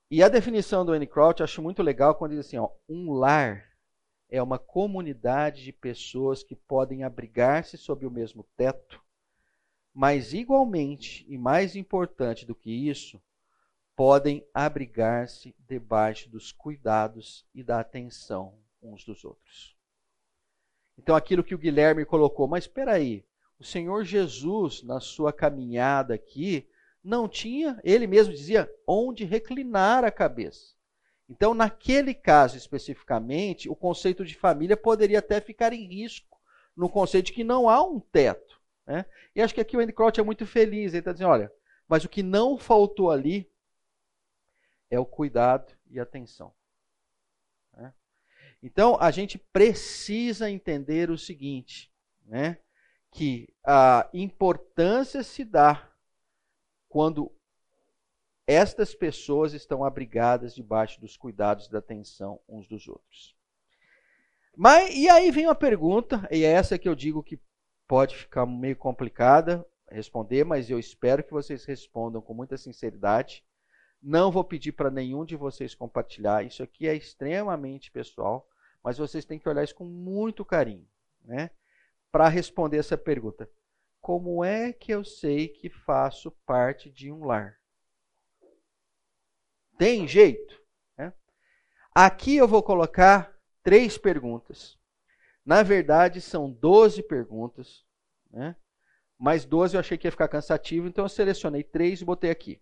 E 0.10 0.24
a 0.24 0.30
definição 0.30 0.86
do 0.86 0.94
Annie 0.94 1.08
Crouch 1.08 1.42
eu 1.42 1.44
acho 1.44 1.62
muito 1.62 1.84
legal 1.84 2.16
quando 2.16 2.32
diz 2.32 2.46
assim: 2.46 2.58
ó, 2.58 2.70
um 2.88 3.12
lar 3.12 3.68
é 4.30 4.42
uma 4.42 4.58
comunidade 4.58 5.64
de 5.64 5.74
pessoas 5.74 6.44
que 6.44 6.56
podem 6.56 7.04
abrigar-se 7.04 7.78
sob 7.78 8.06
o 8.06 8.12
mesmo 8.12 8.48
teto, 8.56 9.04
mas 9.94 10.34
igualmente 10.34 11.26
e 11.28 11.38
mais 11.38 11.76
importante 11.76 12.46
do 12.46 12.56
que 12.56 12.72
isso, 12.72 13.22
podem 14.00 14.48
abrigar-se 14.54 15.54
debaixo 15.68 16.30
dos 16.30 16.54
cuidados 16.54 17.46
e 17.54 17.62
da 17.62 17.82
atenção 17.82 18.58
uns 18.82 19.04
dos 19.04 19.26
outros. 19.26 19.76
Então, 20.98 21.18
aquilo 21.18 21.44
que 21.44 21.54
o 21.54 21.58
Guilherme 21.58 22.06
colocou, 22.06 22.48
mas 22.48 22.64
espera 22.64 22.94
aí, 22.94 23.26
o 23.60 23.64
Senhor 23.66 24.06
Jesus, 24.06 24.84
na 24.84 25.02
sua 25.02 25.34
caminhada 25.34 26.14
aqui, 26.14 26.66
não 27.04 27.28
tinha, 27.28 27.78
ele 27.84 28.08
mesmo 28.08 28.34
dizia, 28.34 28.74
onde 28.88 29.26
reclinar 29.26 30.06
a 30.06 30.12
cabeça. 30.12 30.76
Então, 31.28 31.54
naquele 31.54 32.14
caso 32.14 32.56
especificamente, 32.56 33.68
o 33.68 33.76
conceito 33.76 34.24
de 34.24 34.34
família 34.34 34.78
poderia 34.78 35.20
até 35.20 35.42
ficar 35.42 35.74
em 35.74 35.86
risco, 35.86 36.40
no 36.74 36.88
conceito 36.88 37.26
de 37.26 37.34
que 37.34 37.44
não 37.44 37.68
há 37.68 37.84
um 37.84 38.00
teto. 38.00 38.62
Né? 38.88 39.06
E 39.36 39.42
acho 39.42 39.54
que 39.54 39.60
aqui 39.60 39.76
o 39.76 39.82
Andy 39.82 39.92
Crouch 39.92 40.22
é 40.22 40.24
muito 40.24 40.46
feliz, 40.46 40.94
ele 40.94 41.00
está 41.00 41.12
dizendo, 41.12 41.32
olha, 41.32 41.52
mas 41.86 42.06
o 42.06 42.10
que 42.10 42.24
não 42.24 42.58
faltou 42.58 43.12
ali 43.12 43.52
é 44.90 45.00
o 45.00 45.06
cuidado 45.06 45.74
e 45.90 46.00
atenção. 46.00 46.54
Né? 47.74 47.94
Então, 48.62 48.98
a 49.00 49.12
gente 49.12 49.38
precisa 49.38 50.50
entender 50.50 51.10
o 51.10 51.18
seguinte, 51.18 51.92
né? 52.26 52.58
que 53.12 53.48
a 53.64 54.10
importância 54.14 55.24
se 55.24 55.44
dá 55.44 55.92
quando 56.88 57.32
estas 58.46 58.96
pessoas 58.96 59.54
estão 59.54 59.84
abrigadas 59.84 60.56
debaixo 60.56 61.00
dos 61.00 61.16
cuidados 61.16 61.68
e 61.68 61.72
da 61.72 61.80
atenção 61.80 62.40
uns 62.48 62.68
dos 62.68 62.88
outros. 62.88 63.36
Mas 64.56 64.94
e 64.96 65.08
aí 65.10 65.32
vem 65.32 65.46
uma 65.46 65.56
pergunta, 65.56 66.28
e 66.32 66.44
é 66.44 66.52
essa 66.52 66.78
que 66.78 66.90
eu 66.90 66.96
digo 66.96 67.24
que 67.24 67.40
pode 67.88 68.16
ficar 68.16 68.46
meio 68.46 68.76
complicada 68.76 69.66
responder, 69.92 70.44
mas 70.44 70.70
eu 70.70 70.80
espero 70.80 71.24
que 71.24 71.32
vocês 71.32 71.66
respondam 71.66 72.22
com 72.22 72.34
muita 72.34 72.58
sinceridade. 72.58 73.44
Não 74.02 74.32
vou 74.32 74.44
pedir 74.44 74.72
para 74.72 74.90
nenhum 74.90 75.26
de 75.26 75.36
vocês 75.36 75.76
compartilhar, 75.76 76.46
isso 76.46 76.64
aqui 76.64 76.88
é 76.88 76.96
extremamente 76.96 77.92
pessoal, 77.92 78.48
mas 78.84 78.98
vocês 78.98 79.26
têm 79.26 79.38
que 79.38 79.50
olhar 79.50 79.64
isso 79.64 79.76
com 79.76 79.86
muito 79.86 80.46
carinho, 80.46 80.88
né? 81.24 81.52
para 82.12 82.28
responder 82.28 82.78
essa 82.78 82.98
pergunta. 82.98 83.50
Como 84.02 84.44
é 84.44 84.72
que 84.72 84.92
eu 84.92 85.04
sei 85.04 85.48
que 85.48 85.70
faço 85.70 86.32
parte 86.46 86.90
de 86.90 87.12
um 87.12 87.26
lar? 87.26 87.60
Tem 89.78 90.08
jeito? 90.08 90.60
Né? 90.98 91.14
Aqui 91.94 92.36
eu 92.38 92.48
vou 92.48 92.64
colocar 92.64 93.38
três 93.62 93.98
perguntas. 93.98 94.78
Na 95.46 95.64
verdade, 95.64 96.22
são 96.22 96.52
12 96.52 97.04
perguntas, 97.04 97.86
né? 98.32 98.56
Mas 99.18 99.46
12 99.46 99.76
eu 99.76 99.80
achei 99.80 99.98
que 99.98 100.08
ia 100.08 100.12
ficar 100.12 100.28
cansativo, 100.30 100.88
então 100.88 101.06
eu 101.06 101.10
selecionei 101.10 101.64
três 101.64 102.02
e 102.02 102.06
botei 102.06 102.30
aqui. 102.30 102.62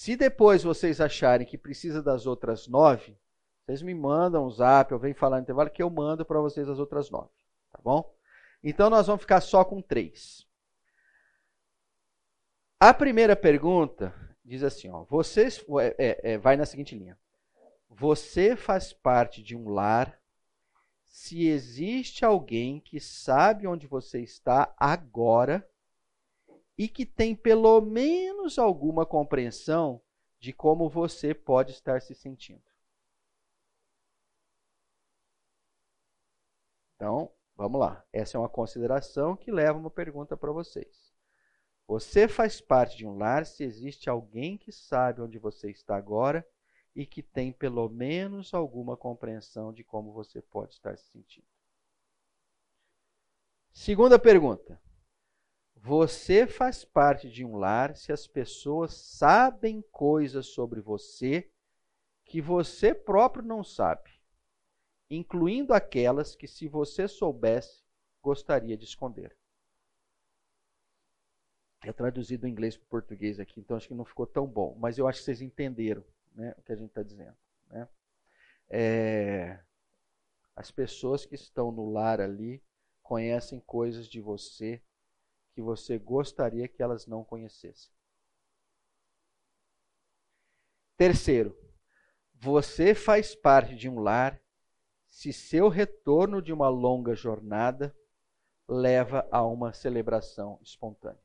Se 0.00 0.16
depois 0.16 0.62
vocês 0.62 0.98
acharem 0.98 1.46
que 1.46 1.58
precisa 1.58 2.02
das 2.02 2.24
outras 2.24 2.66
nove, 2.66 3.14
vocês 3.66 3.82
me 3.82 3.92
mandam 3.92 4.46
um 4.46 4.50
zap, 4.50 4.90
eu 4.90 4.98
venho 4.98 5.14
falar 5.14 5.36
no 5.36 5.42
intervalo 5.42 5.68
que 5.68 5.82
eu 5.82 5.90
mando 5.90 6.24
para 6.24 6.40
vocês 6.40 6.66
as 6.70 6.78
outras 6.78 7.10
nove. 7.10 7.28
Tá 7.70 7.78
bom? 7.84 8.10
Então 8.64 8.88
nós 8.88 9.08
vamos 9.08 9.20
ficar 9.20 9.42
só 9.42 9.62
com 9.62 9.82
três. 9.82 10.48
A 12.80 12.94
primeira 12.94 13.36
pergunta 13.36 14.14
diz 14.42 14.62
assim: 14.62 14.88
ó, 14.88 15.04
vocês 15.04 15.62
é, 15.78 15.94
é, 15.98 16.32
é, 16.32 16.38
vai 16.38 16.56
na 16.56 16.64
seguinte 16.64 16.96
linha. 16.96 17.18
Você 17.86 18.56
faz 18.56 18.94
parte 18.94 19.42
de 19.42 19.54
um 19.54 19.68
lar 19.68 20.18
se 21.04 21.46
existe 21.46 22.24
alguém 22.24 22.80
que 22.80 22.98
sabe 22.98 23.66
onde 23.66 23.86
você 23.86 24.22
está 24.22 24.74
agora 24.78 25.69
e 26.80 26.88
que 26.88 27.04
tem 27.04 27.36
pelo 27.36 27.78
menos 27.82 28.58
alguma 28.58 29.04
compreensão 29.04 30.00
de 30.38 30.50
como 30.50 30.88
você 30.88 31.34
pode 31.34 31.72
estar 31.72 32.00
se 32.00 32.14
sentindo. 32.14 32.64
Então, 36.96 37.30
vamos 37.54 37.78
lá. 37.78 38.02
Essa 38.10 38.38
é 38.38 38.40
uma 38.40 38.48
consideração 38.48 39.36
que 39.36 39.52
leva 39.52 39.78
uma 39.78 39.90
pergunta 39.90 40.38
para 40.38 40.52
vocês. 40.52 41.12
Você 41.86 42.26
faz 42.26 42.62
parte 42.62 42.96
de 42.96 43.06
um 43.06 43.18
lar 43.18 43.44
se 43.44 43.62
existe 43.62 44.08
alguém 44.08 44.56
que 44.56 44.72
sabe 44.72 45.20
onde 45.20 45.38
você 45.38 45.70
está 45.70 45.96
agora 45.96 46.48
e 46.96 47.04
que 47.04 47.22
tem 47.22 47.52
pelo 47.52 47.90
menos 47.90 48.54
alguma 48.54 48.96
compreensão 48.96 49.70
de 49.70 49.84
como 49.84 50.14
você 50.14 50.40
pode 50.40 50.72
estar 50.72 50.96
se 50.96 51.10
sentindo. 51.10 51.46
Segunda 53.70 54.18
pergunta. 54.18 54.80
Você 55.82 56.46
faz 56.46 56.84
parte 56.84 57.30
de 57.30 57.42
um 57.42 57.56
lar 57.56 57.96
se 57.96 58.12
as 58.12 58.26
pessoas 58.26 58.92
sabem 58.92 59.80
coisas 59.90 60.48
sobre 60.48 60.78
você 60.78 61.50
que 62.22 62.38
você 62.40 62.94
próprio 62.94 63.42
não 63.42 63.64
sabe, 63.64 64.10
incluindo 65.08 65.72
aquelas 65.72 66.36
que, 66.36 66.46
se 66.46 66.68
você 66.68 67.08
soubesse, 67.08 67.82
gostaria 68.22 68.76
de 68.76 68.84
esconder. 68.84 69.34
É 71.82 71.92
traduzido 71.94 72.42
do 72.42 72.48
inglês 72.48 72.76
para 72.76 72.84
o 72.84 72.88
português 72.88 73.40
aqui, 73.40 73.58
então 73.58 73.74
acho 73.74 73.88
que 73.88 73.94
não 73.94 74.04
ficou 74.04 74.26
tão 74.26 74.46
bom, 74.46 74.76
mas 74.78 74.98
eu 74.98 75.08
acho 75.08 75.20
que 75.20 75.24
vocês 75.24 75.40
entenderam 75.40 76.04
né, 76.34 76.54
o 76.58 76.62
que 76.62 76.72
a 76.72 76.76
gente 76.76 76.90
está 76.90 77.02
dizendo. 77.02 77.36
Né? 77.68 77.88
É, 78.68 79.60
as 80.54 80.70
pessoas 80.70 81.24
que 81.24 81.34
estão 81.34 81.72
no 81.72 81.90
lar 81.90 82.20
ali 82.20 82.62
conhecem 83.02 83.60
coisas 83.60 84.06
de 84.06 84.20
você 84.20 84.82
que 85.52 85.60
você 85.60 85.98
gostaria 85.98 86.68
que 86.68 86.82
elas 86.82 87.06
não 87.06 87.24
conhecessem. 87.24 87.92
Terceiro, 90.96 91.56
você 92.34 92.94
faz 92.94 93.34
parte 93.34 93.74
de 93.74 93.88
um 93.88 94.00
lar 94.00 94.40
se 95.08 95.32
seu 95.32 95.68
retorno 95.68 96.40
de 96.40 96.52
uma 96.52 96.68
longa 96.68 97.14
jornada 97.14 97.94
leva 98.68 99.26
a 99.30 99.44
uma 99.44 99.72
celebração 99.72 100.58
espontânea. 100.62 101.20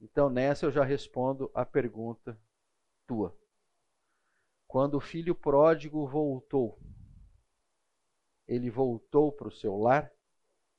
Então, 0.00 0.28
nessa 0.28 0.66
eu 0.66 0.70
já 0.70 0.84
respondo 0.84 1.50
a 1.54 1.64
pergunta 1.64 2.38
tua. 3.06 3.36
Quando 4.66 4.94
o 4.96 5.00
filho 5.00 5.34
pródigo 5.34 6.06
voltou, 6.06 6.78
ele 8.46 8.70
voltou 8.70 9.32
para 9.32 9.48
o 9.48 9.52
seu 9.52 9.76
lar? 9.76 10.12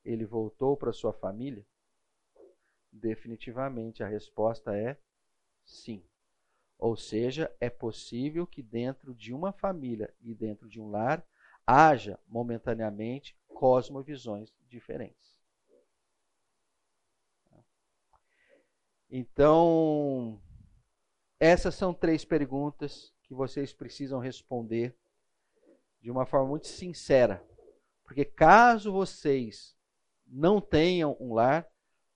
Ele 0.08 0.24
voltou 0.26 0.78
para 0.78 0.94
sua 0.94 1.12
família? 1.12 1.66
Definitivamente 2.90 4.02
a 4.02 4.08
resposta 4.08 4.74
é 4.74 4.98
sim. 5.66 6.02
Ou 6.80 6.96
seja, 6.96 7.54
é 7.60 7.70
possível 7.70 8.48
que 8.48 8.64
dentro 8.64 9.14
de 9.14 9.34
uma 9.34 9.52
família 9.52 10.14
e 10.22 10.34
dentro 10.34 10.70
de 10.70 10.80
um 10.80 10.90
lar 10.90 11.28
haja 11.66 12.18
momentaneamente 12.26 13.38
cosmovisões 13.50 14.54
diferentes. 14.70 15.36
Então, 19.10 20.42
essas 21.38 21.76
são 21.76 21.94
três 21.94 22.24
perguntas 22.24 23.14
que 23.24 23.34
vocês 23.34 23.74
precisam 23.74 24.20
responder 24.20 24.96
de 26.00 26.10
uma 26.10 26.26
forma 26.26 26.48
muito 26.48 26.68
sincera. 26.68 27.46
Porque 28.06 28.24
caso 28.24 28.90
vocês 28.92 29.77
não 30.28 30.60
tenham 30.60 31.16
um 31.20 31.34
lar, 31.34 31.68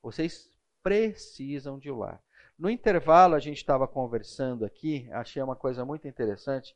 vocês 0.02 0.50
precisam 0.84 1.80
de 1.80 1.92
um 1.92 1.98
lar. 1.98 2.22
No 2.58 2.70
intervalo, 2.70 3.36
a 3.36 3.40
gente 3.40 3.58
estava 3.58 3.88
conversando 3.88 4.66
aqui, 4.66 5.10
achei 5.12 5.42
uma 5.42 5.56
coisa 5.56 5.84
muito 5.84 6.08
interessante. 6.08 6.76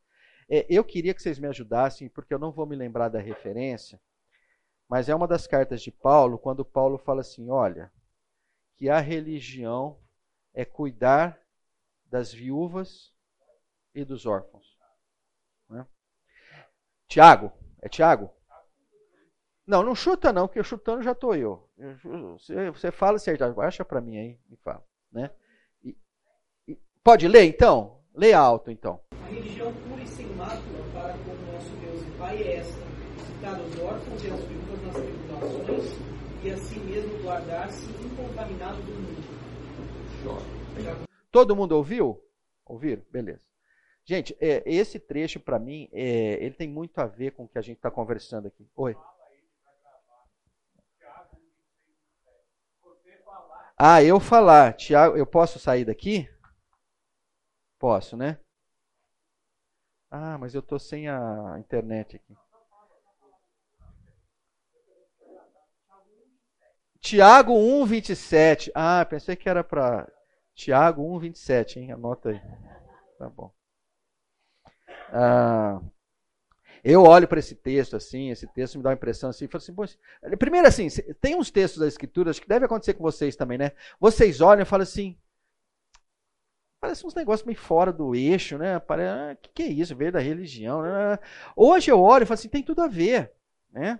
É, 0.50 0.66
eu 0.70 0.84
queria 0.84 1.14
que 1.14 1.22
vocês 1.22 1.38
me 1.40 1.48
ajudassem, 1.48 2.10
porque 2.10 2.34
eu 2.34 2.40
não 2.40 2.52
vou 2.52 2.66
me 2.66 2.76
lembrar 2.76 3.10
da 3.10 3.20
referência, 3.20 4.00
mas 4.88 5.10
é 5.10 5.16
uma 5.16 5.28
das 5.28 5.48
cartas 5.48 5.82
de 5.82 5.92
Paulo, 5.92 6.38
quando 6.38 6.64
Paulo 6.64 6.98
fala 6.98 7.22
assim: 7.22 7.50
olha, 7.50 7.92
que 8.78 8.90
a 8.90 9.00
religião 9.00 10.00
é 10.54 10.64
cuidar 10.64 11.40
das 12.06 12.32
viúvas 12.32 13.14
e 13.94 14.06
dos 14.06 14.26
órfãos. 14.26 14.78
Né? 15.70 15.86
Tiago, 17.08 17.52
é 17.82 17.90
Tiago? 17.90 18.30
Não, 19.68 19.82
não 19.82 19.96
chuta 19.96 20.32
não, 20.32 20.48
porque 20.48 20.64
chutando 20.64 21.02
já 21.02 21.14
estou 21.14 21.36
eu. 21.36 21.68
Você, 22.38 22.70
você 22.72 22.92
fala 22.92 23.18
certo, 23.18 23.44
acha 23.60 23.84
para 23.84 24.00
mim 24.00 24.18
aí, 24.18 24.40
me 24.48 24.58
fala. 24.58 24.84
Né? 25.12 25.32
E, 25.84 25.98
e, 26.68 26.78
pode 27.04 27.28
ler 27.28 27.46
então? 27.46 28.00
Lê 28.14 28.32
alto 28.32 28.70
então. 28.70 29.02
A 29.12 29.28
religião 29.28 29.74
pura 29.74 30.02
e 30.02 30.08
sem 30.08 30.28
mácula 30.36 30.84
para 30.94 31.14
com 31.14 31.32
o 31.32 31.54
nosso 31.54 31.76
Deus 31.78 32.02
e 32.02 32.18
Pai 32.18 32.44
é 32.44 32.58
esta: 32.58 32.80
citar 33.26 33.60
os 33.60 33.80
órfãos 33.80 34.24
e 34.24 34.28
as 34.28 34.40
viúvas 34.42 34.82
nas 34.84 34.96
tribulações 34.96 36.06
e 36.44 36.52
assim 36.52 36.80
mesmo 36.82 37.24
guardar-se 37.24 37.90
incontaminado 37.90 38.78
do 38.84 38.92
mundo 38.92 39.26
Todo 41.32 41.56
mundo 41.56 41.74
ouviu? 41.74 42.22
Ouviram? 42.66 43.04
Beleza. 43.12 43.42
Gente, 44.04 44.38
é, 44.40 44.64
esse 44.66 45.00
trecho 45.00 45.40
para 45.40 45.58
mim, 45.58 45.90
é, 45.92 46.44
ele 46.44 46.54
tem 46.54 46.70
muito 46.70 47.00
a 47.00 47.06
ver 47.06 47.32
com 47.32 47.44
o 47.44 47.48
que 47.48 47.58
a 47.58 47.62
gente 47.62 47.78
está 47.78 47.90
conversando 47.90 48.48
aqui. 48.48 48.68
Oi. 48.76 48.96
Ah, 53.78 54.04
eu 54.04 54.20
falar, 54.20 54.74
Tiago, 54.74 55.16
eu 55.16 55.26
posso 55.26 55.60
sair 55.60 55.86
daqui? 55.86 56.28
Posso, 57.80 58.18
né? 58.18 58.38
Ah, 60.10 60.36
mas 60.40 60.56
eu 60.56 60.64
tô 60.64 60.80
sem 60.80 61.08
a 61.08 61.58
internet 61.60 62.16
aqui. 62.16 62.36
Tiago 67.00 67.54
1, 67.54 67.86
27. 67.86 68.70
Ah, 68.76 69.06
pensei 69.06 69.36
que 69.36 69.48
era 69.48 69.64
para 69.64 70.08
Tiago 70.54 71.04
1, 71.04 71.20
27, 71.20 71.80
hein? 71.80 71.92
Anota 71.92 72.30
aí. 72.30 72.42
Tá 73.20 73.30
bom. 73.30 73.52
Ah, 75.12 75.82
eu 76.88 77.02
olho 77.02 77.28
para 77.28 77.40
esse 77.40 77.56
texto 77.56 77.96
assim, 77.96 78.30
esse 78.30 78.46
texto 78.46 78.78
me 78.78 78.84
dá 78.84 78.90
uma 78.90 78.96
impressão 78.96 79.32
assim, 79.32 79.48
falo 79.48 79.64
assim, 79.84 79.98
primeiro 80.38 80.68
assim, 80.68 80.88
tem 81.20 81.36
uns 81.36 81.50
textos 81.50 81.80
das 81.80 81.94
escrituras 81.94 82.40
que 82.40 82.48
deve 82.48 82.66
acontecer 82.66 82.94
com 82.94 83.02
vocês 83.02 83.36
também, 83.36 83.58
né? 83.58 83.72
Vocês 84.00 84.40
olham 84.40 84.62
e 84.62 84.66
falam 84.66 84.84
assim, 84.84 85.18
parece 86.80 87.04
uns 87.04 87.16
negócios 87.16 87.44
meio 87.44 87.58
fora 87.58 87.92
do 87.92 88.14
eixo, 88.14 88.60
né? 88.60 88.80
Parece, 88.80 89.10
ah, 89.10 89.36
que 89.36 89.50
que 89.50 89.64
é 89.64 89.68
isso? 89.68 89.96
Veio 89.96 90.12
da 90.12 90.20
religião, 90.20 90.84
né? 90.84 91.18
Hoje 91.56 91.90
eu 91.90 92.00
olho 92.00 92.22
e 92.22 92.26
falo 92.28 92.36
assim, 92.36 92.50
tem 92.50 92.62
tudo 92.62 92.84
a 92.84 92.88
ver, 92.88 93.32
né? 93.72 94.00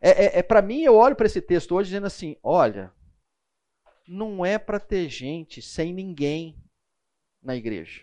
É, 0.00 0.10
é, 0.10 0.38
é 0.40 0.42
para 0.42 0.60
mim, 0.60 0.82
eu 0.82 0.96
olho 0.96 1.14
para 1.14 1.26
esse 1.26 1.40
texto 1.40 1.72
hoje 1.74 1.90
dizendo 1.90 2.08
assim: 2.08 2.36
olha, 2.42 2.92
não 4.06 4.44
é 4.44 4.58
para 4.58 4.80
ter 4.80 5.08
gente 5.08 5.62
sem 5.62 5.92
ninguém 5.92 6.60
na 7.40 7.54
igreja. 7.54 8.02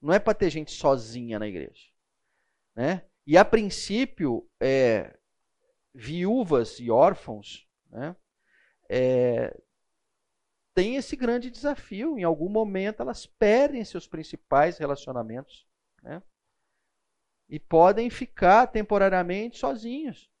Não 0.00 0.12
é 0.12 0.20
para 0.20 0.34
ter 0.34 0.50
gente 0.50 0.70
sozinha 0.70 1.38
na 1.38 1.48
igreja. 1.48 1.91
Né? 2.74 3.04
E 3.26 3.36
a 3.36 3.44
princípio, 3.44 4.48
é, 4.60 5.16
viúvas 5.94 6.78
e 6.80 6.90
órfãos 6.90 7.68
né, 7.90 8.16
é, 8.88 9.56
têm 10.74 10.96
esse 10.96 11.14
grande 11.14 11.50
desafio. 11.50 12.18
Em 12.18 12.24
algum 12.24 12.48
momento, 12.48 13.02
elas 13.02 13.26
perdem 13.26 13.84
seus 13.84 14.06
principais 14.06 14.78
relacionamentos 14.78 15.66
né, 16.02 16.22
e 17.48 17.60
podem 17.60 18.10
ficar 18.10 18.66
temporariamente 18.66 19.58
sozinhos 19.58 20.32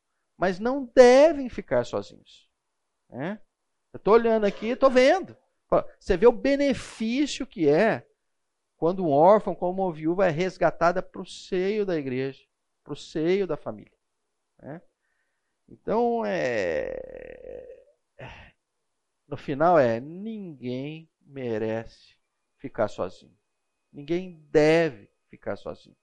mas 0.42 0.58
não 0.58 0.90
devem 0.92 1.48
ficar 1.48 1.84
sozinhos. 1.84 2.50
Né? 3.08 3.40
Eu 3.92 3.98
estou 3.98 4.14
olhando 4.14 4.44
aqui, 4.44 4.70
estou 4.70 4.90
vendo. 4.90 5.36
Você 6.00 6.16
vê 6.16 6.26
o 6.26 6.32
benefício 6.32 7.46
que 7.46 7.68
é 7.68 8.04
quando 8.82 9.04
um 9.04 9.12
órfão, 9.12 9.54
como 9.54 9.84
uma 9.84 9.92
viúva, 9.92 10.26
é 10.26 10.30
resgatada 10.30 11.00
para 11.00 11.22
o 11.22 11.24
seio 11.24 11.86
da 11.86 11.96
igreja, 11.96 12.42
para 12.82 12.92
o 12.92 12.96
seio 12.96 13.46
da 13.46 13.56
família. 13.56 13.96
Né? 14.60 14.82
Então, 15.68 16.24
é... 16.26 17.64
no 19.28 19.36
final 19.36 19.78
é, 19.78 20.00
ninguém 20.00 21.08
merece 21.20 22.16
ficar 22.58 22.88
sozinho. 22.88 23.38
Ninguém 23.92 24.44
deve 24.50 25.08
ficar 25.28 25.54
sozinho. 25.54 25.96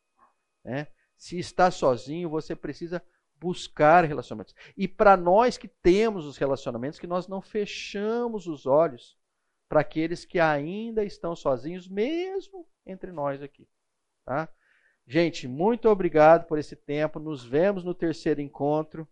Né? 0.63 0.87
Se 1.17 1.37
está 1.37 1.69
sozinho, 1.69 2.29
você 2.29 2.55
precisa 2.55 3.03
buscar 3.35 4.05
relacionamentos. 4.05 4.55
E 4.77 4.87
para 4.87 5.17
nós 5.17 5.57
que 5.57 5.67
temos 5.67 6.25
os 6.25 6.37
relacionamentos, 6.37 6.97
que 6.97 7.07
nós 7.07 7.27
não 7.27 7.41
fechamos 7.41 8.47
os 8.47 8.65
olhos 8.65 9.18
para 9.69 9.81
aqueles 9.81 10.25
que 10.25 10.39
ainda 10.39 11.05
estão 11.05 11.35
sozinhos, 11.35 11.87
mesmo 11.87 12.67
entre 12.85 13.11
nós 13.11 13.41
aqui. 13.41 13.69
Tá? 14.25 14.49
Gente, 15.05 15.47
muito 15.47 15.87
obrigado 15.87 16.47
por 16.47 16.57
esse 16.57 16.75
tempo. 16.75 17.19
Nos 17.19 17.45
vemos 17.45 17.83
no 17.83 17.93
terceiro 17.93 18.41
encontro. 18.41 19.07